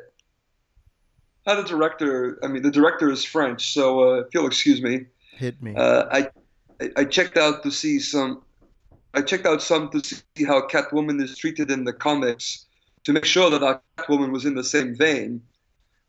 How 1.47 1.57
the 1.61 1.69
director, 1.69 2.39
I 2.45 2.47
mean, 2.47 2.63
the 2.63 2.71
director 2.71 3.11
is 3.11 3.25
French, 3.25 3.73
so 3.73 4.15
uh, 4.15 4.19
if 4.21 4.27
you'll 4.33 4.47
excuse 4.47 4.81
me, 4.81 5.07
Hit 5.37 5.61
me. 5.61 5.75
uh, 5.75 6.05
I 6.11 6.31
I- 6.81 6.91
I 6.97 7.05
checked 7.05 7.37
out 7.37 7.63
to 7.65 7.71
see 7.71 7.99
some. 7.99 8.43
I 9.15 9.21
checked 9.23 9.47
out 9.47 9.61
some 9.63 9.91
to 9.91 10.01
see 10.03 10.45
how 10.47 10.67
Catwoman 10.67 11.21
is 11.23 11.37
treated 11.37 11.71
in 11.71 11.85
the 11.85 11.93
comics 11.93 12.67
to 13.05 13.13
make 13.13 13.25
sure 13.25 13.51
that 13.51 13.63
our 13.63 13.81
Catwoman 13.97 14.33
was 14.33 14.45
in 14.45 14.55
the 14.55 14.65
same 14.65 14.95
vein. 14.95 15.43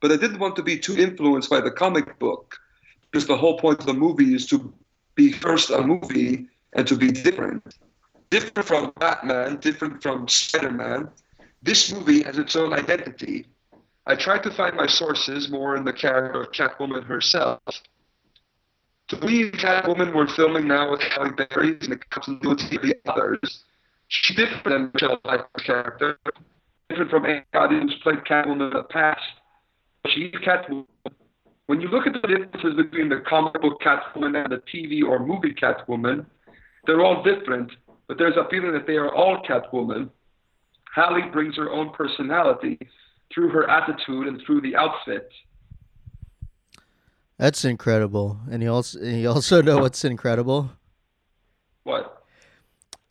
But 0.01 0.11
I 0.11 0.17
didn't 0.17 0.39
want 0.39 0.55
to 0.57 0.63
be 0.63 0.77
too 0.77 0.97
influenced 0.97 1.49
by 1.49 1.61
the 1.61 1.71
comic 1.71 2.19
book 2.19 2.57
because 3.09 3.27
the 3.27 3.37
whole 3.37 3.57
point 3.57 3.79
of 3.79 3.85
the 3.85 3.93
movie 3.93 4.33
is 4.33 4.45
to 4.47 4.73
be 5.15 5.31
first 5.31 5.69
a 5.69 5.81
movie 5.81 6.47
and 6.73 6.87
to 6.87 6.95
be 6.95 7.11
different. 7.11 7.63
Different 8.29 8.67
from 8.67 8.93
Batman, 8.99 9.57
different 9.57 10.01
from 10.01 10.27
Spider 10.27 10.71
Man. 10.71 11.09
This 11.61 11.93
movie 11.93 12.23
has 12.23 12.37
its 12.37 12.55
own 12.55 12.73
identity. 12.73 13.45
I 14.05 14.15
tried 14.15 14.43
to 14.43 14.51
find 14.51 14.75
my 14.75 14.87
sources 14.87 15.49
more 15.49 15.77
in 15.77 15.85
the 15.85 15.93
character 15.93 16.41
of 16.41 16.51
Catwoman 16.51 17.05
herself. 17.05 17.61
To 19.09 19.17
me, 19.25 19.51
Catwoman 19.51 20.13
we're 20.13 20.27
filming 20.27 20.67
now 20.67 20.91
with 20.91 21.01
Halle 21.01 21.31
Berry 21.31 21.77
and 21.79 21.91
the 21.91 21.97
continuity 22.09 22.75
of 22.75 22.81
the 22.81 22.97
others. 23.05 23.63
She's 24.07 24.35
different 24.35 24.63
than 24.65 24.91
Michelle 24.93 25.19
Pfeiffer's 25.23 25.63
character, 25.63 26.19
different 26.89 27.11
from 27.11 27.25
anybody 27.25 27.81
who's 27.81 27.95
played 28.03 28.19
Catwoman 28.29 28.67
in 28.67 28.73
the 28.73 28.83
past. 28.89 29.21
She's 30.07 30.31
Catwoman. 30.45 30.85
When 31.67 31.79
you 31.79 31.87
look 31.87 32.05
at 32.05 32.13
the 32.13 32.27
differences 32.27 32.75
between 32.75 33.09
the 33.09 33.21
comic 33.27 33.53
book 33.61 33.81
Catwoman 33.81 34.43
and 34.43 34.51
the 34.51 34.61
TV 34.73 35.03
or 35.03 35.25
movie 35.25 35.53
Catwoman, 35.53 36.25
they're 36.85 37.01
all 37.01 37.23
different, 37.23 37.71
but 38.07 38.17
there's 38.17 38.35
a 38.35 38.47
feeling 38.49 38.73
that 38.73 38.85
they 38.85 38.97
are 38.97 39.13
all 39.13 39.41
Catwoman. 39.47 40.09
Halle 40.93 41.29
brings 41.31 41.55
her 41.55 41.71
own 41.71 41.91
personality 41.91 42.77
through 43.33 43.49
her 43.49 43.69
attitude 43.69 44.27
and 44.27 44.41
through 44.45 44.61
the 44.61 44.75
outfit. 44.75 45.29
That's 47.37 47.65
incredible. 47.65 48.39
And 48.51 48.61
you 48.61 48.71
also 48.71 48.99
you 49.01 49.29
also 49.29 49.61
know 49.61 49.79
what's 49.79 50.05
incredible? 50.05 50.71
What? 51.83 52.22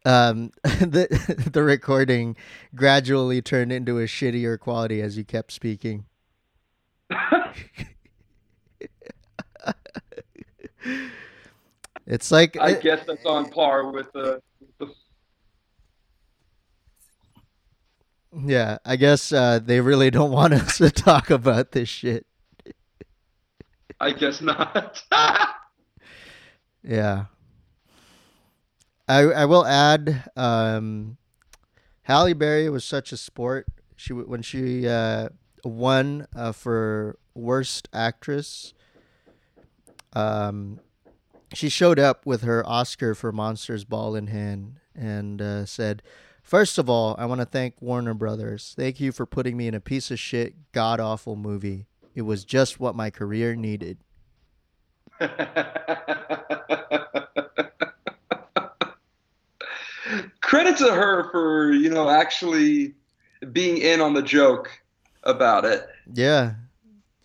Um, 0.04 0.50
the 0.64 1.48
the 1.52 1.62
recording 1.62 2.36
gradually 2.74 3.40
turned 3.42 3.72
into 3.72 3.98
a 3.98 4.04
shittier 4.04 4.58
quality 4.58 5.00
as 5.00 5.16
you 5.16 5.24
kept 5.24 5.52
speaking. 5.52 6.06
It's 12.06 12.32
like 12.32 12.58
I 12.58 12.74
guess 12.74 13.04
that's 13.06 13.24
on 13.24 13.48
par 13.50 13.90
with 13.90 14.08
uh, 14.14 14.38
the. 14.78 14.92
yeah, 18.44 18.78
I 18.84 18.96
guess 18.96 19.32
uh, 19.32 19.60
they 19.64 19.80
really 19.80 20.10
don't 20.10 20.32
want 20.32 20.52
us 20.52 20.78
to 20.78 20.90
talk 20.90 21.30
about 21.30 21.72
this 21.72 21.88
shit. 21.88 22.26
I 24.00 24.10
guess 24.12 24.40
not. 24.40 25.02
Yeah. 26.82 27.26
I 29.08 29.20
I 29.20 29.44
will 29.44 29.66
add 29.66 30.30
um 30.36 31.16
Halle 32.02 32.32
Berry 32.32 32.68
was 32.68 32.84
such 32.84 33.12
a 33.12 33.16
sport. 33.16 33.66
She 33.96 34.12
when 34.12 34.42
she 34.42 34.88
uh 34.88 35.28
won 35.64 36.26
uh, 36.34 36.52
for 36.52 37.18
worst 37.34 37.88
actress 37.92 38.74
um 40.12 40.80
she 41.54 41.68
showed 41.68 41.98
up 41.98 42.26
with 42.26 42.42
her 42.42 42.66
Oscar 42.66 43.14
for 43.14 43.32
Monsters 43.32 43.84
Ball 43.84 44.14
in 44.14 44.28
hand 44.28 44.80
and 44.94 45.40
uh, 45.40 45.66
said, 45.66 46.02
First 46.42 46.78
of 46.78 46.90
all, 46.90 47.14
I 47.18 47.26
want 47.26 47.40
to 47.40 47.44
thank 47.44 47.80
Warner 47.80 48.14
Brothers. 48.14 48.74
Thank 48.76 49.00
you 49.00 49.12
for 49.12 49.26
putting 49.26 49.56
me 49.56 49.68
in 49.68 49.74
a 49.74 49.80
piece 49.80 50.10
of 50.10 50.18
shit, 50.18 50.72
god 50.72 50.98
awful 50.98 51.36
movie. 51.36 51.86
It 52.14 52.22
was 52.22 52.44
just 52.44 52.80
what 52.80 52.96
my 52.96 53.10
career 53.10 53.54
needed. 53.54 53.98
Credit 60.52 60.76
to 60.76 60.92
her 60.92 61.30
for 61.30 61.72
you 61.72 61.88
know 61.88 62.10
actually 62.10 62.92
being 63.52 63.78
in 63.78 64.02
on 64.02 64.12
the 64.12 64.20
joke 64.20 64.68
about 65.22 65.64
it. 65.64 65.88
Yeah. 66.12 66.56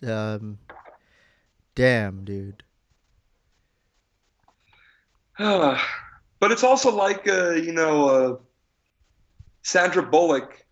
Um 0.02 0.56
damn, 1.74 2.24
dude. 2.24 2.62
but 5.38 5.78
it's 6.42 6.64
also 6.64 6.90
like 6.90 7.28
uh, 7.28 7.50
you 7.50 7.72
know 7.72 8.08
uh, 8.08 8.36
Sandra 9.60 10.02
Bullock 10.02 10.64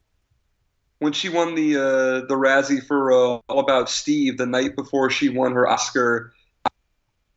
when 1.00 1.12
she 1.12 1.28
won 1.28 1.56
the 1.56 1.76
uh, 1.76 2.26
the 2.26 2.36
Razzie 2.36 2.82
for 2.82 3.12
uh, 3.12 3.40
All 3.50 3.58
About 3.58 3.90
Steve 3.90 4.38
the 4.38 4.46
night 4.46 4.76
before 4.76 5.10
she 5.10 5.28
won 5.28 5.52
her 5.52 5.68
Oscar. 5.68 6.32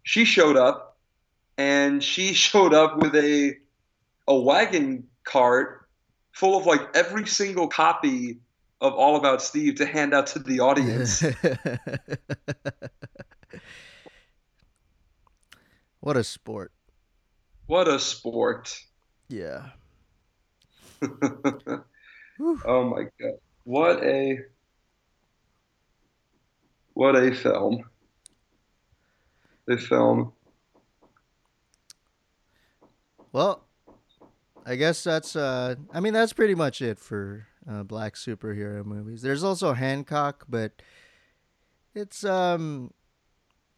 She 0.04 0.24
showed 0.24 0.56
up, 0.56 0.98
and 1.58 2.02
she 2.02 2.32
showed 2.34 2.74
up 2.74 3.00
with 3.00 3.14
a 3.16 3.58
a 4.26 4.40
wagon 4.40 5.09
cart 5.24 5.88
full 6.32 6.58
of 6.58 6.66
like 6.66 6.82
every 6.96 7.28
single 7.28 7.68
copy 7.68 8.40
of 8.82 8.94
All 8.94 9.18
About 9.18 9.42
Steve 9.42 9.76
to 9.76 9.86
hand 9.86 10.14
out 10.14 10.28
to 10.28 10.40
the 10.40 10.62
audience. 10.62 11.22
what 16.00 16.16
a 16.16 16.24
sport. 16.24 16.72
what 17.68 17.88
a 17.88 18.00
sport! 18.00 18.80
Yeah. 19.28 19.70
oh 21.02 21.84
my 22.66 23.04
god. 23.20 23.40
What 23.64 24.04
a 24.04 24.40
what 26.94 27.16
a 27.16 27.34
film. 27.34 27.84
A 29.68 29.78
film. 29.78 30.34
Well, 33.32 33.64
I 34.70 34.76
guess 34.76 35.04
that's 35.04 35.36
uh 35.36 35.76
I 35.92 36.00
mean 36.00 36.14
that's 36.14 36.32
pretty 36.32 36.54
much 36.54 36.80
it 36.84 37.00
for 37.00 37.48
uh, 37.68 37.82
black 37.82 38.14
superhero 38.14 38.86
movies. 38.86 39.24
There's 39.24 39.44
also 39.44 39.74
Hancock, 39.74 40.46
but 40.48 40.80
it's 41.96 42.24
um 42.24 42.94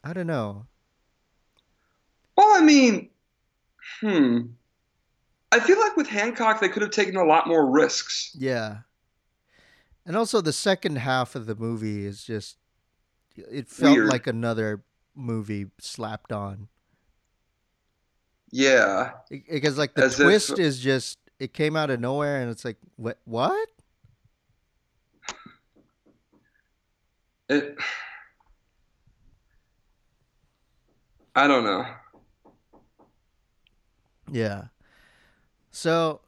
I 0.03 0.11
don't 0.11 0.27
know. 0.27 0.65
Well, 2.35 2.61
I 2.61 2.61
mean, 2.61 3.09
hmm. 4.01 4.39
I 5.53 5.61
feel 5.61 5.79
like 5.79 5.95
with 5.95 6.07
Hancock 6.07 6.59
they 6.59 6.67
could 6.67 6.81
have 6.81 6.91
taken 6.91 7.15
a 7.15 7.23
lot 7.23 7.47
more 7.47 7.65
risks. 7.71 8.35
Yeah. 8.37 8.79
And 10.05 10.17
also 10.17 10.41
the 10.41 10.51
second 10.51 10.97
half 10.97 11.35
of 11.35 11.45
the 11.45 11.55
movie 11.55 12.05
is 12.05 12.25
just 12.25 12.57
it 13.37 13.69
felt 13.69 13.95
Weird. 13.95 14.09
like 14.09 14.27
another 14.27 14.83
movie 15.15 15.67
slapped 15.79 16.33
on. 16.33 16.67
Yeah, 18.51 19.11
because 19.29 19.77
like 19.77 19.93
the 19.93 20.03
As 20.03 20.19
if- 20.19 20.25
twist 20.25 20.59
is 20.59 20.79
just 20.79 21.17
it 21.39 21.53
came 21.53 21.75
out 21.75 21.89
of 21.89 21.99
nowhere, 21.99 22.41
and 22.41 22.51
it's 22.51 22.65
like 22.65 22.77
what 22.97 23.17
what? 23.25 23.69
it. 27.49 27.77
I 31.35 31.47
don't 31.47 31.63
know. 31.63 31.85
Yeah. 34.31 34.65
So 35.71 36.21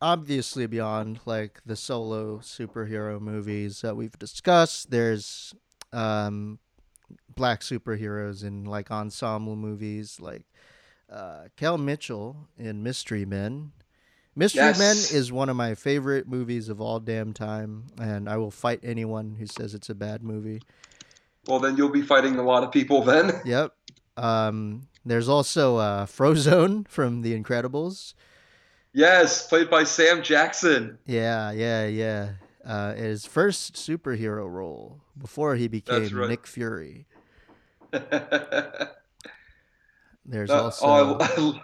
obviously 0.00 0.66
beyond 0.66 1.20
like 1.24 1.60
the 1.64 1.76
solo 1.76 2.38
superhero 2.38 3.20
movies 3.20 3.80
that 3.80 3.96
we've 3.96 4.18
discussed, 4.18 4.90
there's 4.90 5.54
um 5.92 6.58
black 7.34 7.60
superheroes 7.60 8.44
in 8.44 8.64
like 8.64 8.90
ensemble 8.90 9.56
movies 9.56 10.18
like 10.20 10.44
uh 11.12 11.48
Kel 11.56 11.78
Mitchell 11.78 12.48
in 12.58 12.82
Mystery 12.82 13.24
Men. 13.24 13.72
Mystery 14.34 14.62
Yes. 14.62 14.78
Men 14.78 14.96
is 15.18 15.30
one 15.30 15.48
of 15.48 15.56
my 15.56 15.74
favorite 15.74 16.26
movies 16.26 16.68
of 16.70 16.80
all 16.80 16.98
damn 17.00 17.32
time 17.32 17.84
and 18.00 18.28
I 18.28 18.38
will 18.38 18.50
fight 18.50 18.80
anyone 18.82 19.36
who 19.38 19.46
says 19.46 19.74
it's 19.74 19.90
a 19.90 19.94
bad 19.94 20.22
movie. 20.22 20.62
Well, 21.46 21.58
then 21.58 21.76
you'll 21.76 21.90
be 21.90 22.02
fighting 22.02 22.36
a 22.36 22.42
lot 22.42 22.64
of 22.64 22.72
people 22.72 23.02
then. 23.02 23.40
Yep. 23.44 23.74
Um 24.16 24.88
there's 25.04 25.28
also 25.28 25.76
uh 25.76 26.06
Frozone 26.06 26.88
from 26.88 27.22
The 27.22 27.38
Incredibles. 27.38 28.14
Yes, 28.94 29.46
played 29.46 29.70
by 29.70 29.84
Sam 29.84 30.22
Jackson. 30.22 30.98
Yeah, 31.06 31.50
yeah, 31.50 31.86
yeah. 31.86 32.32
Uh, 32.64 32.94
his 32.94 33.26
first 33.26 33.74
superhero 33.74 34.48
role 34.48 35.00
before 35.18 35.56
he 35.56 35.66
became 35.66 36.16
right. 36.16 36.28
Nick 36.28 36.46
Fury. 36.46 37.06
Uh, 40.26 40.32
There's 40.32 40.50
also 40.50 40.86
oh, 40.86 41.60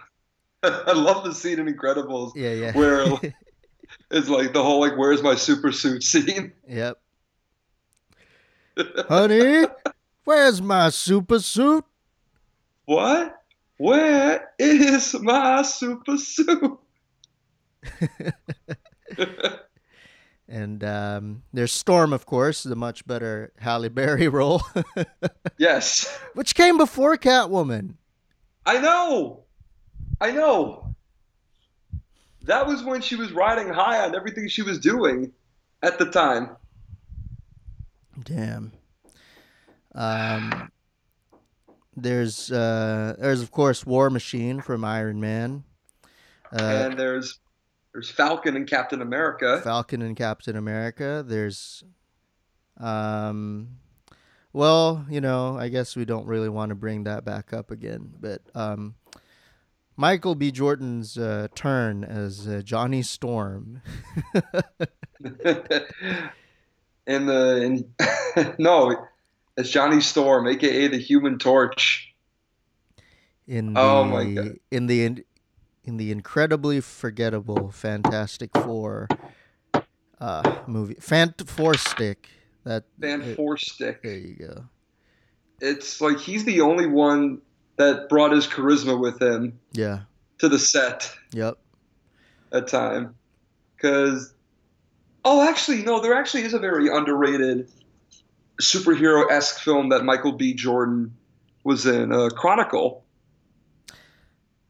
I, 0.63 0.81
I 0.87 0.93
love 0.93 1.23
the 1.23 1.33
scene 1.33 1.59
in 1.59 1.73
Incredibles 1.73 2.33
yeah, 2.35 2.53
yeah, 2.53 2.71
where 2.73 3.05
it's 4.11 4.29
like 4.29 4.53
the 4.53 4.63
whole 4.63 4.79
like 4.79 4.97
"Where's 4.97 5.23
my 5.23 5.35
super 5.35 5.71
suit?" 5.71 6.03
scene. 6.03 6.51
yep. 6.67 6.99
Honey, 9.07 9.65
where's 10.23 10.61
my 10.61 10.89
super 10.89 11.39
suit? 11.39 11.85
What? 12.85 13.35
Where 13.77 14.49
is 14.59 15.13
my 15.19 15.61
super 15.61 16.17
suit? 16.17 16.79
And 20.49 20.83
um, 20.83 21.43
there's 21.53 21.71
Storm, 21.71 22.11
of 22.11 22.25
course, 22.25 22.63
the 22.63 22.75
much 22.75 23.05
better 23.05 23.53
Halle 23.59 23.87
Berry 23.89 24.27
role, 24.27 24.63
yes, 25.59 26.19
which 26.33 26.55
came 26.55 26.75
before 26.77 27.15
Catwoman. 27.17 27.93
I 28.65 28.79
know. 28.79 29.43
I 30.21 30.31
know. 30.31 30.95
That 32.43 32.67
was 32.67 32.83
when 32.83 33.01
she 33.01 33.15
was 33.15 33.31
riding 33.31 33.69
high 33.69 34.03
on 34.05 34.15
everything 34.15 34.47
she 34.47 34.61
was 34.61 34.79
doing 34.79 35.31
at 35.81 35.99
the 35.99 36.05
time. 36.05 36.55
Damn. 38.23 38.71
Um, 39.95 40.71
there's 41.95 42.51
uh, 42.51 43.15
there's 43.19 43.41
of 43.41 43.51
course 43.51 43.85
War 43.85 44.09
Machine 44.09 44.61
from 44.61 44.83
Iron 44.83 45.19
Man. 45.19 45.63
Uh, 46.51 46.87
and 46.89 46.99
there's 46.99 47.39
there's 47.93 48.09
Falcon 48.09 48.55
and 48.55 48.67
Captain 48.67 49.01
America. 49.01 49.61
Falcon 49.63 50.01
and 50.01 50.15
Captain 50.15 50.55
America. 50.55 51.23
There's, 51.25 51.83
um, 52.77 53.69
well, 54.53 55.05
you 55.09 55.21
know, 55.21 55.57
I 55.57 55.69
guess 55.69 55.95
we 55.95 56.05
don't 56.05 56.25
really 56.25 56.49
want 56.49 56.69
to 56.69 56.75
bring 56.75 57.03
that 57.03 57.23
back 57.25 57.53
up 57.53 57.71
again, 57.71 58.13
but 58.19 58.41
um, 58.55 58.95
Michael 59.95 60.33
B. 60.35 60.51
Jordan's 60.51 61.17
uh, 61.17 61.49
turn 61.55 62.03
as 62.03 62.47
uh, 62.47 62.61
Johnny 62.63 63.01
Storm. 63.01 63.81
in 67.05 67.25
the 67.25 67.61
in, 67.61 68.55
no, 68.57 69.07
it's 69.57 69.69
Johnny 69.69 69.99
Storm, 70.01 70.47
aka 70.47 70.87
the 70.87 70.97
Human 70.97 71.37
Torch. 71.37 72.13
in 73.45 73.73
the 73.73 73.79
Oh 73.81 74.03
my 74.05 74.23
God. 74.23 74.55
in 74.71 74.87
the 74.87 75.03
in, 75.03 75.23
in 75.83 75.97
the 75.97 76.11
incredibly 76.11 76.79
forgettable 76.81 77.69
Fantastic 77.71 78.51
Four 78.53 79.09
uh, 80.19 80.55
movie, 80.65 80.95
Fant 80.95 81.45
Four 81.47 81.73
Stick. 81.75 82.29
That 82.69 82.83
Van 82.99 83.23
uh, 83.23 83.33
Four 83.35 83.57
Stick. 83.57 84.03
there 84.03 84.13
you 84.15 84.35
go. 84.35 84.63
It's 85.59 85.99
like 86.01 86.19
he's 86.19 86.45
the 86.45 86.61
only 86.61 86.85
one 86.85 87.41
that 87.77 88.09
brought 88.09 88.31
his 88.31 88.45
charisma 88.45 88.99
with 88.99 89.19
him 89.19 89.59
Yeah. 89.71 90.01
to 90.37 90.47
the 90.47 90.59
set 90.59 91.11
Yep. 91.33 91.57
at 92.51 92.67
time. 92.67 93.15
Because, 93.75 94.35
oh, 95.25 95.41
actually, 95.49 95.81
no, 95.81 95.99
there 95.99 96.13
actually 96.13 96.43
is 96.43 96.53
a 96.53 96.59
very 96.59 96.89
underrated 96.95 97.71
superhero 98.61 99.25
esque 99.31 99.59
film 99.61 99.89
that 99.89 100.03
Michael 100.05 100.33
B. 100.33 100.53
Jordan 100.53 101.15
was 101.63 101.87
in, 101.87 102.11
uh, 102.11 102.29
Chronicle. 102.29 103.03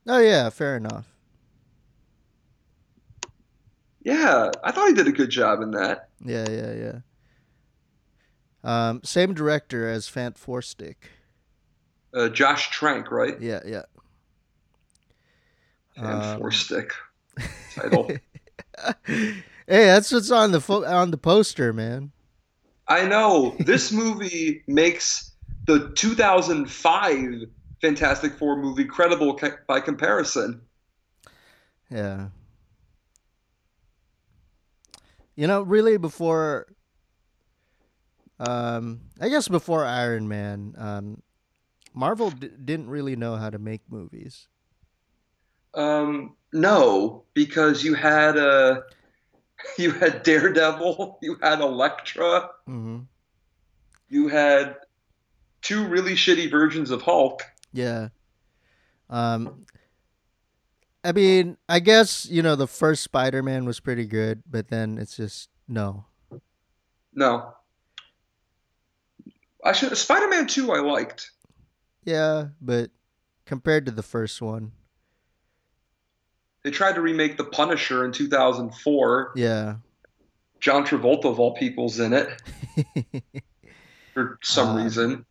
Oh 0.07 0.19
yeah. 0.19 0.49
Fair 0.51 0.77
enough. 0.77 1.05
Yeah, 4.03 4.51
I 4.63 4.71
thought 4.71 4.87
he 4.87 4.93
did 4.93 5.07
a 5.07 5.11
good 5.11 5.29
job 5.29 5.61
in 5.61 5.71
that. 5.71 6.07
Yeah, 6.23 6.49
yeah, 6.49 6.73
yeah. 6.73 6.99
Um, 8.63 9.01
same 9.03 9.33
director 9.33 9.87
as 9.87 10.07
Fant 10.09 10.37
Four 10.37 10.61
Stick. 10.61 11.11
Uh, 12.13 12.29
Josh 12.29 12.71
Trank, 12.71 13.11
right? 13.11 13.39
Yeah, 13.39 13.61
yeah. 13.65 13.83
Um, 15.97 16.39
Four 16.39 16.51
Stick 16.51 16.91
title. 17.75 18.09
hey, 19.05 19.33
that's 19.67 20.11
what's 20.11 20.31
on 20.31 20.51
the 20.51 20.61
fo- 20.61 20.85
on 20.85 21.11
the 21.11 21.17
poster, 21.17 21.73
man. 21.73 22.11
I 22.87 23.05
know 23.05 23.55
this 23.59 23.91
movie 23.91 24.63
makes 24.67 25.31
the 25.67 25.91
2005 25.95 27.25
Fantastic 27.81 28.33
Four 28.37 28.57
movie 28.57 28.85
credible 28.85 29.35
ca- 29.35 29.57
by 29.67 29.79
comparison. 29.79 30.61
Yeah. 31.89 32.29
You 35.35 35.47
know, 35.47 35.61
really 35.61 35.97
before 35.97 36.67
um 38.39 39.01
I 39.19 39.29
guess 39.29 39.47
before 39.47 39.85
Iron 39.85 40.27
Man, 40.27 40.73
um 40.77 41.21
Marvel 41.93 42.29
d- 42.31 42.49
didn't 42.63 42.89
really 42.89 43.15
know 43.15 43.35
how 43.35 43.49
to 43.49 43.57
make 43.59 43.81
movies. 43.89 44.47
Um, 45.73 46.35
no, 46.53 47.23
because 47.33 47.83
you 47.83 47.93
had 47.95 48.37
uh, 48.37 48.81
you 49.77 49.91
had 49.91 50.23
Daredevil, 50.23 51.19
you 51.21 51.37
had 51.41 51.59
Elektra, 51.61 52.49
Mhm. 52.67 53.05
you 54.09 54.27
had 54.29 54.75
two 55.61 55.85
really 55.87 56.13
shitty 56.13 56.49
versions 56.49 56.91
of 56.91 57.01
Hulk. 57.01 57.43
Yeah. 57.73 58.09
Um 59.09 59.65
I 61.03 61.13
mean, 61.13 61.57
I 61.69 61.79
guess, 61.79 62.25
you 62.25 62.41
know, 62.41 62.55
the 62.57 62.67
first 62.67 63.03
Spider-Man 63.03 63.63
was 63.65 63.79
pretty 63.79 64.05
good, 64.05 64.43
but 64.49 64.67
then 64.67 64.97
it's 64.97 65.15
just 65.15 65.49
no. 65.67 66.05
No, 67.13 67.53
I 69.63 69.71
should 69.73 69.95
Spider-Man 69.97 70.47
2 70.47 70.71
I 70.71 70.79
liked. 70.79 71.31
Yeah, 72.05 72.47
but 72.61 72.91
compared 73.45 73.85
to 73.87 73.91
the 73.91 74.03
first 74.03 74.41
one, 74.41 74.71
They 76.63 76.71
tried 76.71 76.95
to 76.95 77.01
remake 77.01 77.37
The 77.37 77.43
Punisher 77.45 78.05
in 78.05 78.11
2004. 78.11 79.33
yeah. 79.35 79.75
John 80.59 80.85
Travolta 80.85 81.25
of 81.25 81.39
all 81.39 81.53
people's 81.55 81.99
in 82.01 82.11
it 82.13 82.29
for 84.13 84.37
some 84.43 84.77
Uh, 84.77 84.83
reason. 84.83 85.25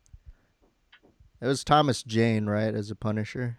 It 1.43 1.47
was 1.47 1.63
Thomas 1.65 2.03
Jane, 2.03 2.47
right, 2.47 2.75
as 2.75 2.91
a 2.91 2.95
Punisher? 2.97 3.55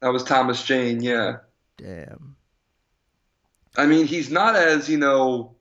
That 0.00 0.12
was 0.12 0.22
Thomas 0.22 0.62
Jane, 0.62 1.02
yeah. 1.02 1.38
Damn. 1.78 2.36
I 3.76 3.86
mean, 3.86 4.06
he's 4.06 4.30
not 4.30 4.54
as, 4.54 4.88
you 4.88 4.98
know, 4.98 5.56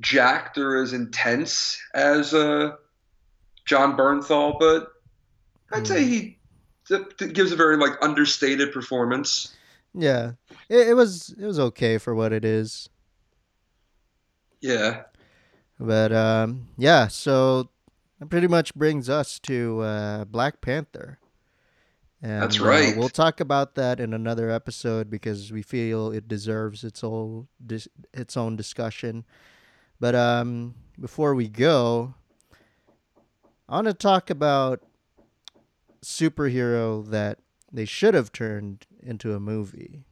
jacked 0.00 0.56
or 0.58 0.82
as 0.82 0.92
intense 0.94 1.78
as 1.94 2.32
uh, 2.32 2.72
Jon 3.68 3.94
Bernthal, 3.94 4.58
but 4.58 4.88
I'd 5.70 5.86
say 5.86 6.02
he 6.02 6.38
th- 6.88 7.16
th- 7.18 7.34
gives 7.34 7.52
a 7.52 7.56
very 7.56 7.76
like 7.76 7.92
understated 8.00 8.72
performance. 8.72 9.54
Yeah. 9.92 10.32
It, 10.70 10.88
it 10.88 10.94
was 10.94 11.34
it 11.38 11.44
was 11.44 11.58
okay 11.58 11.98
for 11.98 12.14
what 12.14 12.32
it 12.32 12.46
is. 12.46 12.88
Yeah. 14.62 15.02
But 15.78 16.12
um 16.12 16.68
yeah, 16.78 17.08
so 17.08 17.68
that 18.18 18.30
pretty 18.30 18.48
much 18.48 18.74
brings 18.74 19.10
us 19.10 19.38
to 19.40 19.80
uh 19.82 20.24
Black 20.24 20.62
Panther. 20.62 21.18
And, 22.22 22.42
That's 22.42 22.60
uh, 22.60 22.64
right. 22.64 22.96
we'll 22.96 23.10
talk 23.10 23.38
about 23.38 23.74
that 23.74 24.00
in 24.00 24.12
another 24.14 24.50
episode 24.50 25.08
because 25.10 25.52
we 25.52 25.62
feel 25.62 26.10
it 26.10 26.26
deserves 26.26 26.82
its 26.84 27.04
own 27.04 27.48
dis- 27.64 27.86
its 28.14 28.34
own 28.36 28.56
discussion. 28.56 29.24
But 30.00 30.14
um, 30.14 30.74
before 30.98 31.34
we 31.34 31.48
go, 31.48 32.14
I 33.68 33.74
want 33.74 33.86
to 33.86 33.94
talk 33.94 34.30
about 34.30 34.82
superhero 36.02 37.06
that 37.10 37.38
they 37.70 37.84
should 37.84 38.14
have 38.14 38.32
turned 38.32 38.86
into 39.02 39.34
a 39.34 39.40
movie, 39.40 40.04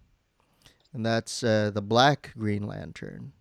and 0.93 1.07
that's 1.07 1.43
uh, 1.43 1.71
the 1.73 1.83
Black 1.83 2.33
Green 2.37 2.67
Lantern. 2.67 3.33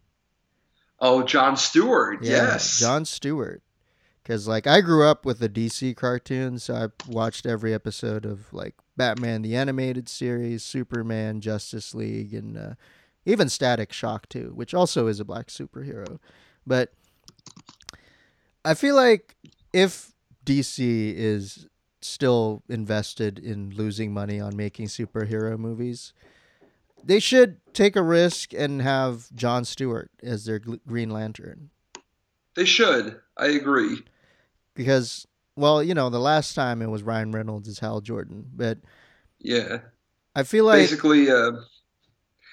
Oh, 0.99 1.23
John 1.23 1.57
Stewart. 1.57 2.23
Yeah, 2.23 2.31
yes. 2.31 2.79
John 2.79 3.03
Stewart. 3.03 3.61
Because 4.23 4.47
like 4.47 4.65
I 4.65 4.81
grew 4.81 5.05
up 5.05 5.25
with 5.25 5.39
the 5.39 5.49
DC 5.49 5.95
cartoons, 5.95 6.63
so 6.63 6.75
I 6.75 7.11
watched 7.11 7.45
every 7.45 7.73
episode 7.73 8.25
of 8.25 8.51
like 8.53 8.75
Batman 8.97 9.41
the 9.41 9.55
animated 9.55 10.09
series, 10.09 10.63
Superman, 10.63 11.41
Justice 11.41 11.93
League, 11.93 12.33
and 12.33 12.57
uh, 12.57 12.73
even 13.25 13.49
Static 13.49 13.93
Shock 13.93 14.29
too, 14.29 14.51
which 14.55 14.73
also 14.73 15.07
is 15.07 15.19
a 15.19 15.25
black 15.25 15.47
superhero. 15.47 16.19
But 16.65 16.91
I 18.63 18.73
feel 18.73 18.95
like 18.95 19.35
if 19.75 20.13
DC 20.45 20.79
is 21.15 21.67
still 22.01 22.63
invested 22.69 23.37
in 23.37 23.71
losing 23.75 24.13
money 24.13 24.39
on 24.39 24.55
making 24.55 24.87
superhero 24.87 25.57
movies, 25.57 26.13
they 27.03 27.19
should 27.19 27.57
take 27.73 27.97
a 27.97 28.01
risk 28.01 28.53
and 28.53 28.81
have 28.81 29.33
John 29.35 29.65
Stewart 29.65 30.09
as 30.23 30.45
their 30.45 30.59
Green 30.59 31.09
Lantern. 31.09 31.71
They 32.55 32.63
should. 32.63 33.19
I 33.37 33.47
agree. 33.47 34.03
Because, 34.75 35.27
well, 35.57 35.83
you 35.83 35.93
know, 35.93 36.09
the 36.09 36.19
last 36.19 36.53
time 36.53 36.81
it 36.81 36.87
was 36.89 37.03
Ryan 37.03 37.31
Reynolds 37.33 37.67
as 37.67 37.79
Hal 37.79 37.99
Jordan, 37.99 38.45
but 38.55 38.77
Yeah. 39.39 39.79
I 40.37 40.43
feel 40.43 40.63
like, 40.65 40.79
basically, 40.79 41.29
uh, 41.29 41.51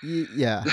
y- 0.03 0.27
yeah, 0.35 0.65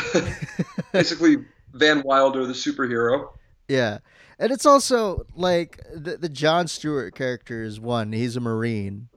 basically 0.94 1.38
Van 1.74 2.02
Wilder, 2.04 2.46
the 2.48 2.54
superhero. 2.54 3.30
yeah. 3.68 4.00
And 4.40 4.52
it's 4.54 4.66
also 4.66 5.26
like 5.36 5.82
the, 5.94 6.16
the 6.18 6.30
John 6.30 6.68
Stewart 6.68 7.14
character 7.14 7.62
is 7.62 7.80
one, 7.80 8.14
he's 8.14 8.36
a 8.38 8.40
Marine, 8.40 9.10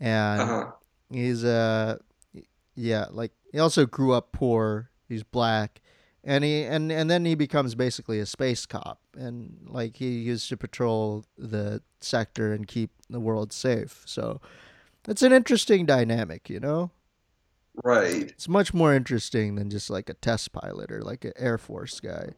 and 0.00 0.40
Uh-huh. 0.40 0.70
he's 1.10 1.44
uh 1.44 1.98
yeah 2.74 3.06
like 3.10 3.32
he 3.52 3.58
also 3.58 3.84
grew 3.86 4.12
up 4.12 4.32
poor. 4.32 4.90
He's 5.08 5.22
black. 5.22 5.80
And 6.24 6.42
he 6.44 6.62
and 6.64 6.90
and 6.90 7.10
then 7.10 7.24
he 7.26 7.34
becomes 7.34 7.74
basically 7.74 8.18
a 8.18 8.26
space 8.26 8.64
cop. 8.64 9.00
And 9.14 9.58
like 9.68 9.96
he 9.96 10.20
used 10.20 10.48
to 10.48 10.56
patrol 10.56 11.24
the 11.36 11.82
sector 12.00 12.52
and 12.54 12.66
keep 12.66 12.90
the 13.10 13.20
world 13.20 13.52
safe. 13.52 14.02
So 14.06 14.40
it's 15.06 15.22
an 15.22 15.32
interesting 15.32 15.84
dynamic 15.84 16.48
you 16.48 16.60
know? 16.60 16.90
Right. 17.84 18.22
it's 18.30 18.48
much 18.48 18.72
more 18.74 18.94
interesting 18.94 19.54
than 19.56 19.68
just 19.70 19.90
like 19.90 20.08
a 20.10 20.14
test 20.14 20.52
pilot 20.52 20.90
or 20.92 21.02
like 21.02 21.24
an 21.24 21.32
air 21.36 21.58
force 21.58 22.00
guy. 22.00 22.30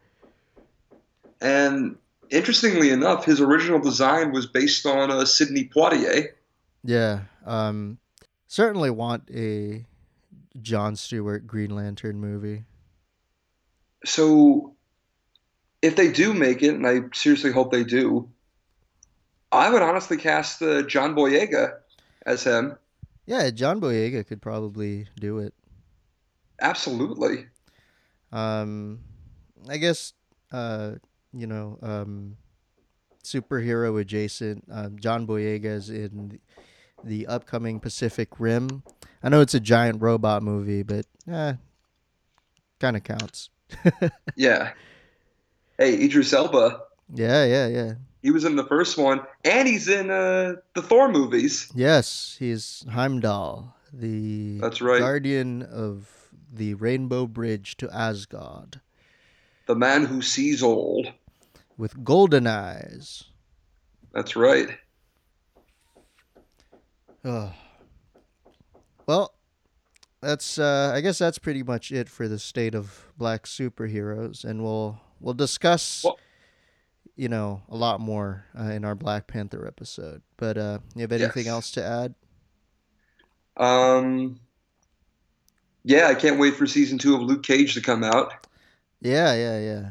And 1.41 1.97
interestingly 2.31 2.91
enough, 2.91 3.25
his 3.25 3.41
original 3.41 3.79
design 3.81 4.33
was 4.33 4.47
based 4.47 4.87
on 4.87 5.11
uh, 5.11 5.25
Sidney 5.25 5.69
Poitier. 5.75 6.29
yeah 6.83 7.21
um 7.47 7.99
certainly 8.47 8.91
want 8.91 9.29
a 9.35 9.85
john 10.63 10.95
stewart 10.97 11.47
green 11.47 11.71
lantern 11.75 12.21
movie 12.21 12.65
So 14.05 14.75
if 15.83 15.97
they 15.97 16.11
do 16.13 16.33
make 16.35 16.63
it, 16.63 16.75
and 16.75 16.87
I 16.87 17.01
seriously 17.15 17.53
hope 17.53 17.71
they 17.73 17.85
do, 17.85 18.29
I 19.53 19.71
would 19.71 19.83
honestly 19.83 20.17
cast 20.17 20.63
uh, 20.63 20.83
John 20.83 21.15
Boyega 21.15 21.75
as 22.27 22.45
him. 22.45 22.77
yeah 23.27 23.51
john 23.51 23.81
boyega 23.81 24.27
could 24.27 24.41
probably 24.43 25.07
do 25.21 25.39
it 25.39 25.55
Absolutely. 26.61 27.47
Um, 28.33 29.01
I 29.69 29.77
guess 29.77 30.13
uh, 30.53 30.93
you 31.35 31.47
know, 31.47 31.79
um, 31.83 32.37
superhero 33.23 34.01
adjacent. 34.01 34.65
Um, 34.71 34.99
John 34.99 35.27
Boyega's 35.27 35.91
in 35.91 36.39
the 37.03 37.27
upcoming 37.27 37.81
Pacific 37.81 38.29
Rim. 38.39 38.83
I 39.23 39.29
know 39.29 39.41
it's 39.41 39.55
a 39.55 39.61
giant 39.61 40.01
robot 40.03 40.43
movie, 40.43 40.83
but 40.83 41.07
eh, 41.31 41.55
kind 42.81 42.97
of 42.97 43.03
counts. 43.05 43.51
Yeah. 44.37 44.73
Hey, 45.79 46.05
Idris 46.05 46.33
Elba. 46.33 46.81
Yeah, 47.13 47.45
yeah, 47.45 47.67
yeah. 47.67 47.95
He 48.23 48.31
was 48.31 48.45
in 48.45 48.57
the 48.57 48.65
first 48.65 48.97
one, 48.97 49.21
and 49.45 49.67
he's 49.69 49.89
in 49.89 50.11
uh, 50.11 50.55
the 50.75 50.83
Thor 50.83 51.11
movies. 51.11 51.71
Yes, 51.75 52.37
he's 52.39 52.85
Heimdall, 52.91 53.75
the 53.93 54.59
That's 54.61 54.81
right. 54.81 55.01
guardian 55.01 55.63
of 55.63 56.09
the 56.53 56.75
Rainbow 56.75 57.27
Bridge 57.27 57.77
to 57.79 57.91
Asgard, 57.91 58.81
The 59.67 59.75
man 59.75 60.05
who 60.07 60.23
sees 60.23 60.63
all. 60.63 61.07
With 61.77 62.05
golden 62.05 62.47
eyes. 62.47 63.25
That's 64.13 64.37
right. 64.37 64.69
Oh. 67.25 67.53
Well, 69.07 69.35
that's 70.21 70.59
uh, 70.59 70.93
I 70.95 71.01
guess 71.01 71.19
that's 71.19 71.39
pretty 71.39 71.63
much 71.63 71.93
it 71.93 72.09
for 72.09 72.29
the 72.29 72.39
state 72.39 72.75
of 72.75 73.07
black 73.19 73.45
superheroes, 73.45 74.45
and 74.45 74.63
we'll 74.63 75.01
we'll 75.21 75.35
discuss, 75.35 76.05
Well- 76.05 76.19
you 77.17 77.29
know, 77.29 77.63
a 77.69 77.77
lot 77.77 78.01
more 78.01 78.47
uh, 78.59 78.65
in 78.65 78.85
our 78.85 78.95
Black 78.95 79.27
Panther 79.27 79.67
episode. 79.67 80.23
But 80.37 80.57
uh, 80.59 80.79
you 80.95 81.03
have 81.03 81.13
anything 81.13 81.45
Yes. 81.47 81.53
else 81.53 81.71
to 81.73 81.85
add? 81.85 82.15
Um, 83.57 84.41
yeah, 85.85 86.09
I 86.09 86.15
can't 86.15 86.41
wait 86.41 86.55
for 86.57 86.67
season 86.67 86.99
two 86.99 87.15
of 87.15 87.21
Luke 87.23 87.43
Cage 87.45 87.75
to 87.75 87.81
come 87.81 88.03
out. 88.03 88.47
Yeah, 89.01 89.35
yeah, 89.35 89.61
yeah. 89.61 89.91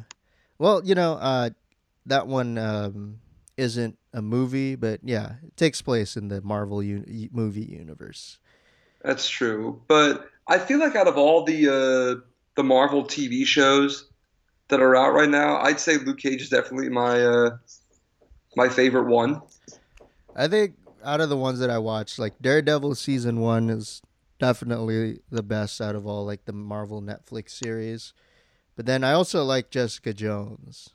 Well, 0.57 0.81
you 0.83 0.95
know, 0.95 1.13
uh, 1.13 1.51
that 2.05 2.27
one 2.27 2.57
um, 2.57 3.19
isn't 3.57 3.97
a 4.13 4.21
movie, 4.21 4.75
but 4.75 4.99
yeah, 5.03 5.35
it 5.45 5.55
takes 5.57 5.81
place 5.81 6.15
in 6.15 6.27
the 6.27 6.41
Marvel 6.41 6.79
un- 6.79 7.29
movie 7.31 7.63
universe. 7.65 8.39
That's 9.03 9.27
true, 9.27 9.81
but 9.87 10.29
I 10.47 10.59
feel 10.59 10.79
like 10.79 10.95
out 10.95 11.07
of 11.07 11.17
all 11.17 11.43
the 11.43 11.67
uh, 11.67 12.21
the 12.55 12.63
Marvel 12.63 13.03
TV 13.03 13.45
shows 13.45 14.09
that 14.69 14.79
are 14.79 14.95
out 14.95 15.13
right 15.13 15.29
now, 15.29 15.57
I'd 15.57 15.79
say 15.79 15.97
Luke 15.97 16.19
Cage 16.19 16.41
is 16.41 16.49
definitely 16.49 16.89
my 16.89 17.21
uh, 17.21 17.49
my 18.55 18.69
favorite 18.69 19.07
one. 19.07 19.41
I 20.35 20.47
think 20.47 20.75
out 21.03 21.21
of 21.21 21.29
the 21.29 21.37
ones 21.37 21.59
that 21.59 21.69
I 21.69 21.77
watched, 21.79 22.17
like 22.17 22.33
Daredevil 22.41 22.95
season 22.95 23.39
one 23.39 23.69
is 23.69 24.01
definitely 24.39 25.19
the 25.29 25.43
best 25.43 25.79
out 25.81 25.95
of 25.95 26.07
all 26.07 26.25
like 26.25 26.45
the 26.45 26.53
Marvel 26.53 27.01
Netflix 27.01 27.51
series. 27.51 28.13
But 28.75 28.85
then 28.85 29.03
I 29.03 29.13
also 29.13 29.43
like 29.43 29.69
Jessica 29.69 30.13
Jones. 30.13 30.89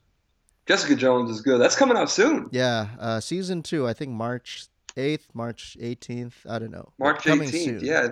Jessica 0.69 0.95
Jones 0.95 1.31
is 1.31 1.41
good. 1.41 1.61
That's 1.61 1.75
coming 1.75 1.97
out 1.97 2.11
soon, 2.11 2.49
Yeah, 2.53 2.89
uh, 3.01 3.21
season 3.21 3.63
two. 3.63 3.89
I 3.89 3.95
think 3.95 4.13
March 4.13 4.67
eighth, 4.97 5.29
March 5.35 5.77
eighteenth. 5.81 6.45
I 6.49 6.59
don't 6.59 6.71
know. 6.71 6.93
March 6.99 7.25
Coming 7.25 7.49
18th. 7.49 7.65
soon. 7.65 7.81
Yeah. 7.85 8.09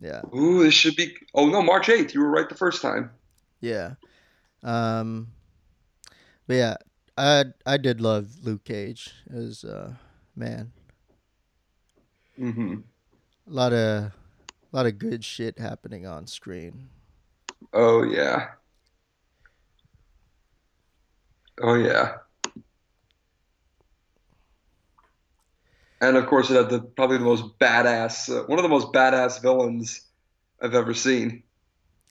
yeah, 0.00 0.20
Ooh, 0.36 0.62
this 0.62 0.74
should 0.74 0.94
be. 0.96 1.14
Oh 1.34 1.46
no, 1.48 1.62
March 1.62 1.86
8th. 1.88 2.14
You 2.14 2.20
were 2.20 2.30
right 2.30 2.48
the 2.48 2.54
first 2.54 2.82
time. 2.82 3.10
yeah. 3.60 3.94
Um, 4.62 5.28
but 6.46 6.54
yeah, 6.54 6.76
I 7.16 7.44
I 7.64 7.76
did 7.76 8.00
love 8.00 8.26
Luke 8.44 8.64
Cage. 8.64 9.12
as 9.32 9.64
uh, 9.64 9.94
man, 10.36 10.72
hmm 12.36 12.76
a 13.46 13.50
lot 13.50 13.72
of 13.72 14.04
a 14.04 14.12
lot 14.72 14.86
of 14.86 14.98
good 14.98 15.24
shit 15.24 15.58
happening 15.58 16.06
on 16.06 16.26
screen. 16.26 16.88
Oh 17.72 18.02
yeah. 18.02 18.48
Oh 21.62 21.74
yeah. 21.74 22.18
And 26.00 26.16
of 26.16 26.26
course, 26.26 26.50
it 26.50 26.54
had 26.54 26.70
the 26.70 26.80
probably 26.80 27.18
the 27.18 27.24
most 27.24 27.58
badass, 27.58 28.28
uh, 28.28 28.46
one 28.46 28.58
of 28.58 28.62
the 28.62 28.68
most 28.68 28.92
badass 28.92 29.42
villains 29.42 30.06
I've 30.62 30.74
ever 30.74 30.94
seen. 30.94 31.42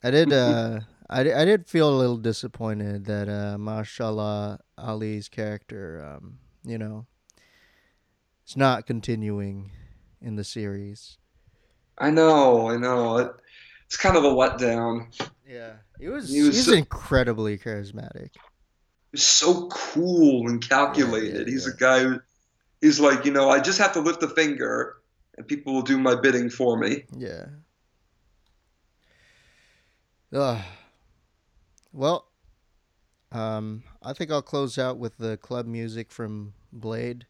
I 0.03 0.11
did. 0.11 0.31
Uh, 0.33 0.81
I, 1.09 1.21
I 1.21 1.45
did 1.45 1.67
feel 1.67 1.89
a 1.89 1.95
little 1.97 2.17
disappointed 2.17 3.05
that 3.05 3.29
uh, 3.29 3.57
Mahershala 3.57 4.59
Ali's 4.77 5.29
character, 5.29 6.03
um, 6.17 6.39
you 6.65 6.77
know, 6.77 7.05
is 8.45 8.57
not 8.57 8.85
continuing 8.85 9.71
in 10.21 10.35
the 10.35 10.43
series. 10.43 11.17
I 11.97 12.11
know, 12.11 12.69
I 12.69 12.75
know. 12.75 13.17
It, 13.17 13.31
it's 13.85 13.97
kind 13.97 14.17
of 14.17 14.25
a 14.25 14.27
letdown. 14.27 15.17
Yeah, 15.47 15.77
he 15.97 16.09
was. 16.09 16.29
He 16.29 16.41
was 16.41 16.55
he's 16.55 16.65
so- 16.65 16.73
incredibly 16.73 17.57
charismatic. 17.57 18.31
He's 19.11 19.23
so 19.25 19.67
cool 19.67 20.47
and 20.47 20.61
calculated. 20.67 21.47
yeah, 21.47 21.53
he's 21.53 21.65
yeah. 21.65 21.73
a 21.73 21.77
guy 21.77 21.99
who, 22.03 22.19
he's 22.81 22.99
like, 22.99 23.25
you 23.25 23.31
know, 23.31 23.49
I 23.49 23.59
just 23.59 23.79
have 23.79 23.93
to 23.93 23.99
lift 24.01 24.21
a 24.23 24.27
finger, 24.27 24.97
and 25.37 25.47
people 25.47 25.73
will 25.73 25.81
do 25.81 25.97
my 25.97 26.15
bidding 26.15 26.49
for 26.49 26.77
me. 26.77 27.05
Yeah. 27.17 27.45
Ugh. 30.33 30.61
Well, 31.93 32.27
um, 33.31 33.83
I 34.03 34.13
think 34.13 34.31
I'll 34.31 34.41
close 34.41 34.77
out 34.77 34.97
with 34.97 35.17
the 35.17 35.37
club 35.37 35.65
music 35.65 36.11
from 36.11 36.53
Blade. 36.71 37.25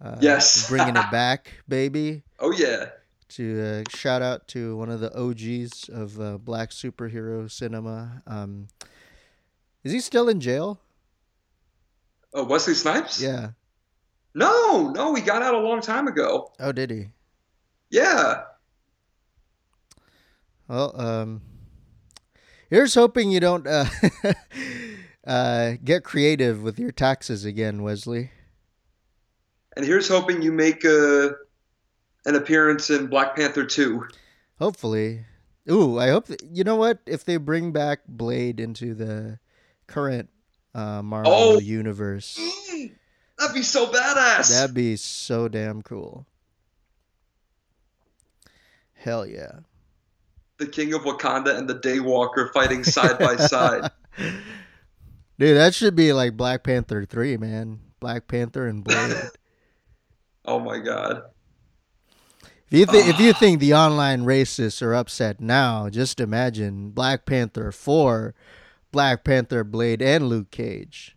Uh, 0.00 0.16
Yes. 0.20 0.68
bringing 0.70 0.96
it 0.96 1.10
back, 1.10 1.52
baby. 1.68 2.22
Oh 2.38 2.52
yeah. 2.52 2.86
to 3.30 3.60
uh, 3.86 3.90
shout 3.96 4.22
out 4.22 4.46
to 4.48 4.76
one 4.76 4.90
of 4.90 5.00
the 5.00 5.12
OGs 5.18 5.88
of 5.88 6.20
uh, 6.20 6.38
black 6.38 6.70
superhero 6.70 7.50
cinema. 7.50 8.22
Um, 8.26 8.68
is 9.84 9.92
he 9.92 10.00
still 10.00 10.28
in 10.28 10.40
jail? 10.40 10.80
Oh, 12.34 12.44
Wesley 12.44 12.74
Snipes? 12.74 13.20
Yeah. 13.20 13.50
No, 14.34 14.88
no, 14.90 15.14
he 15.14 15.22
got 15.22 15.42
out 15.42 15.54
a 15.54 15.58
long 15.58 15.80
time 15.80 16.08
ago. 16.08 16.52
Oh, 16.58 16.72
did 16.72 16.90
he? 16.90 17.08
Yeah. 17.90 18.44
Well, 20.66 20.98
um, 20.98 21.42
here's 22.70 22.94
hoping 22.94 23.30
you 23.30 23.40
don't 23.40 23.66
uh, 23.66 23.84
uh, 25.26 25.72
get 25.84 26.04
creative 26.04 26.62
with 26.62 26.78
your 26.78 26.92
taxes 26.92 27.44
again, 27.44 27.82
Wesley. 27.82 28.30
And 29.76 29.84
here's 29.84 30.08
hoping 30.08 30.40
you 30.40 30.52
make 30.52 30.84
a, 30.84 31.32
an 32.24 32.34
appearance 32.34 32.88
in 32.88 33.08
Black 33.08 33.36
Panther 33.36 33.64
2. 33.64 34.06
Hopefully. 34.58 35.26
Ooh, 35.70 35.98
I 35.98 36.08
hope 36.08 36.26
that, 36.26 36.42
you 36.50 36.64
know 36.64 36.76
what? 36.76 37.00
If 37.06 37.24
they 37.24 37.36
bring 37.36 37.72
back 37.72 38.00
Blade 38.08 38.58
into 38.58 38.94
the 38.94 39.38
current 39.86 40.30
uh, 40.74 41.02
Marvel 41.02 41.32
Oh. 41.32 41.58
universe, 41.58 42.38
Mm, 42.40 42.92
that'd 43.38 43.54
be 43.54 43.62
so 43.62 43.86
badass. 43.86 44.50
that'd 44.50 44.74
be 44.74 44.96
so 44.96 45.48
damn 45.48 45.82
cool. 45.82 46.26
Hell 48.94 49.26
yeah. 49.26 49.60
the 50.58 50.66
King 50.68 50.94
of 50.94 51.02
Wakanda 51.02 51.56
and 51.58 51.68
the 51.68 51.74
Daywalker 51.74 52.52
fighting 52.52 52.84
side 52.84 53.18
by 53.18 53.34
side. 53.36 53.90
Dude, 55.38 55.56
that 55.56 55.74
should 55.74 55.96
be 55.96 56.12
like 56.12 56.36
Black 56.36 56.62
Panther 56.62 57.04
3, 57.04 57.36
man. 57.36 57.80
Black 57.98 58.28
Panther 58.28 58.66
and 58.68 58.84
Blade. 58.84 59.16
Oh 60.44 60.58
my 60.58 60.78
god. 60.80 61.22
If 62.68 62.78
you, 62.80 62.86
th- 62.86 63.06
if 63.06 63.20
you 63.20 63.32
think 63.32 63.60
the 63.60 63.74
online 63.74 64.24
racists 64.24 64.82
are 64.82 64.92
upset 64.92 65.40
now, 65.40 65.88
just 65.88 66.18
imagine 66.18 66.90
Black 66.90 67.26
Panther 67.26 67.70
4, 67.70 68.34
Black 68.92 69.24
Panther, 69.24 69.64
Blade, 69.64 70.02
and 70.02 70.28
Luke 70.28 70.50
Cage. 70.50 71.16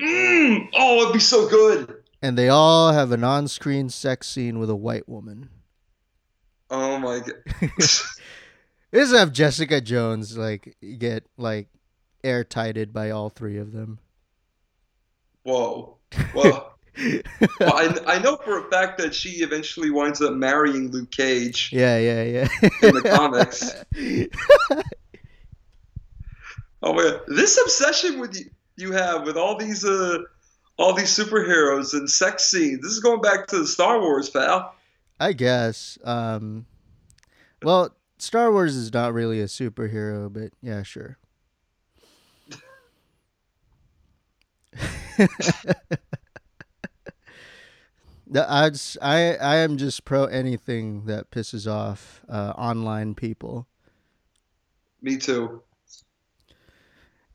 Mm, 0.00 0.68
oh, 0.74 1.02
it'd 1.02 1.12
be 1.12 1.18
so 1.18 1.48
good. 1.48 2.02
And 2.22 2.38
they 2.38 2.48
all 2.48 2.92
have 2.92 3.12
an 3.12 3.24
on 3.24 3.48
screen 3.48 3.88
sex 3.88 4.28
scene 4.28 4.58
with 4.58 4.70
a 4.70 4.76
white 4.76 5.08
woman. 5.08 5.50
Oh 6.70 6.98
my 6.98 7.20
god. 7.20 7.70
This 8.90 9.12
have 9.12 9.32
Jessica 9.34 9.82
Jones 9.82 10.38
like 10.38 10.76
get 10.98 11.26
like 11.36 11.68
airtighted 12.24 12.90
by 12.92 13.10
all 13.10 13.28
three 13.28 13.58
of 13.58 13.72
them. 13.72 13.98
Whoa. 15.42 15.96
Well, 16.34 16.74
well 17.60 17.74
I, 17.76 17.94
I 18.06 18.18
know 18.18 18.36
for 18.38 18.66
a 18.66 18.70
fact 18.70 18.98
that 18.98 19.14
she 19.14 19.42
eventually 19.42 19.90
winds 19.90 20.22
up 20.22 20.32
marrying 20.32 20.90
Luke 20.90 21.10
Cage 21.10 21.70
Yeah, 21.72 21.98
yeah, 21.98 22.22
yeah. 22.22 22.48
in 22.82 22.94
the 22.94 23.02
comics. 23.02 23.74
Oh 26.82 26.92
my 26.92 27.02
god. 27.02 27.20
This 27.26 27.58
obsession 27.60 28.18
with 28.20 28.36
you 28.38 28.50
you 28.76 28.92
have 28.92 29.26
with 29.26 29.36
all 29.36 29.56
these 29.56 29.84
uh 29.84 30.18
all 30.78 30.94
these 30.94 31.16
superheroes 31.16 31.92
and 31.92 32.08
sex 32.08 32.44
scenes. 32.44 32.80
This 32.82 32.92
is 32.92 33.00
going 33.00 33.20
back 33.20 33.48
to 33.48 33.58
the 33.58 33.66
Star 33.66 34.00
Wars, 34.00 34.30
pal. 34.30 34.74
I 35.18 35.32
guess. 35.32 35.98
Um, 36.04 36.66
well, 37.62 37.96
Star 38.18 38.52
Wars 38.52 38.76
is 38.76 38.92
not 38.92 39.12
really 39.12 39.40
a 39.40 39.46
superhero, 39.46 40.32
but 40.32 40.52
yeah, 40.62 40.84
sure. 40.84 41.18
I, 48.36 48.70
I 49.02 49.36
I 49.36 49.56
am 49.56 49.78
just 49.78 50.04
pro 50.04 50.26
anything 50.26 51.06
that 51.06 51.32
pisses 51.32 51.68
off 51.68 52.22
uh, 52.28 52.52
online 52.56 53.16
people 53.16 53.66
Me 55.02 55.16
too. 55.16 55.62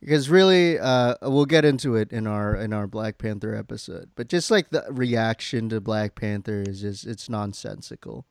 Because 0.04 0.30
really 0.30 0.80
uh, 0.80 1.16
we'll 1.22 1.46
get 1.46 1.66
into 1.66 1.96
it 1.96 2.12
in 2.12 2.28
our 2.28 2.56
in 2.56 2.74
our 2.74 2.88
Black 2.88 3.18
Panther 3.18 3.56
episode, 3.56 4.12
but 4.16 4.28
just 4.28 4.52
like 4.52 4.70
the 4.70 4.86
reaction 4.90 5.70
to 5.70 5.80
Black 5.82 6.16
Panther 6.16 6.64
is 6.68 6.82
just 6.82 7.06
it's 7.06 7.30
nonsensical. 7.30 8.26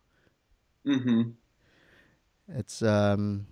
mm-hmm 0.87 1.31
It's 2.49 2.83
um, 2.83 3.47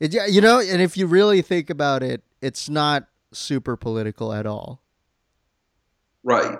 it 0.00 0.12
yeah, 0.12 0.26
you 0.26 0.40
know, 0.40 0.60
and 0.60 0.80
if 0.82 0.96
you 0.96 1.06
really 1.06 1.42
think 1.42 1.70
about 1.70 2.02
it, 2.02 2.22
it's 2.40 2.68
not 2.68 3.08
super 3.32 3.76
political 3.76 4.32
at 4.32 4.46
all. 4.46 4.82
Right. 6.22 6.58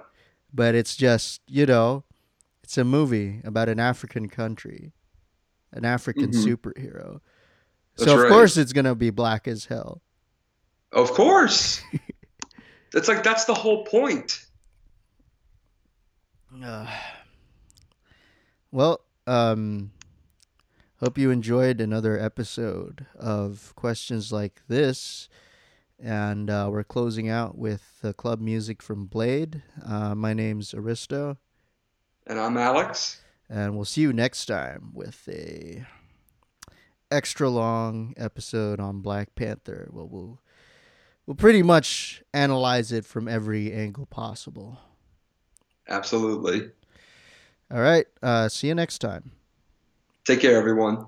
But 0.52 0.74
it's 0.74 0.96
just 0.96 1.42
you 1.46 1.66
know, 1.66 2.04
it's 2.62 2.78
a 2.78 2.84
movie 2.84 3.40
about 3.44 3.68
an 3.68 3.78
African 3.80 4.28
country, 4.28 4.92
an 5.72 5.84
African 5.84 6.30
Mhm. 6.32 6.44
superhero. 6.44 7.20
That's 7.96 8.10
so 8.10 8.14
of 8.16 8.20
right. 8.22 8.28
course 8.28 8.56
it's 8.56 8.72
gonna 8.72 8.94
be 8.94 9.10
black 9.10 9.46
as 9.48 9.66
hell. 9.66 10.02
Of 10.92 11.10
course. 11.12 11.82
That's 12.92 13.08
like 13.08 13.22
that's 13.22 13.44
the 13.44 13.54
whole 13.54 13.84
point. 13.84 14.44
Uh, 16.64 16.86
well, 18.72 19.00
um, 19.26 19.90
hope 21.00 21.18
you 21.18 21.30
enjoyed 21.30 21.80
another 21.80 22.18
episode 22.18 23.06
of 23.16 23.72
questions 23.76 24.32
like 24.32 24.62
this. 24.68 25.28
And 26.00 26.48
uh, 26.48 26.68
we're 26.70 26.84
closing 26.84 27.28
out 27.28 27.58
with 27.58 28.00
the 28.02 28.14
club 28.14 28.40
music 28.40 28.82
from 28.82 29.06
Blade. 29.06 29.62
Uh, 29.84 30.14
my 30.14 30.32
name's 30.32 30.72
Aristo, 30.72 31.36
And 32.26 32.38
I'm 32.38 32.56
Alex. 32.56 33.20
and 33.50 33.74
we'll 33.74 33.84
see 33.84 34.02
you 34.02 34.12
next 34.12 34.46
time 34.46 34.92
with 34.94 35.28
a 35.28 35.84
extra 37.10 37.48
long 37.48 38.14
episode 38.16 38.78
on 38.78 39.00
Black 39.00 39.34
Panther. 39.34 39.88
Well, 39.90 40.06
we'll 40.08 40.40
we'll 41.28 41.34
pretty 41.34 41.62
much 41.62 42.22
analyze 42.32 42.90
it 42.90 43.04
from 43.04 43.28
every 43.28 43.70
angle 43.70 44.06
possible. 44.06 44.78
Absolutely. 45.86 46.70
All 47.70 47.80
right, 47.80 48.06
uh, 48.22 48.48
see 48.48 48.68
you 48.68 48.74
next 48.74 48.98
time. 48.98 49.32
Take 50.24 50.40
care, 50.40 50.56
everyone. 50.56 51.04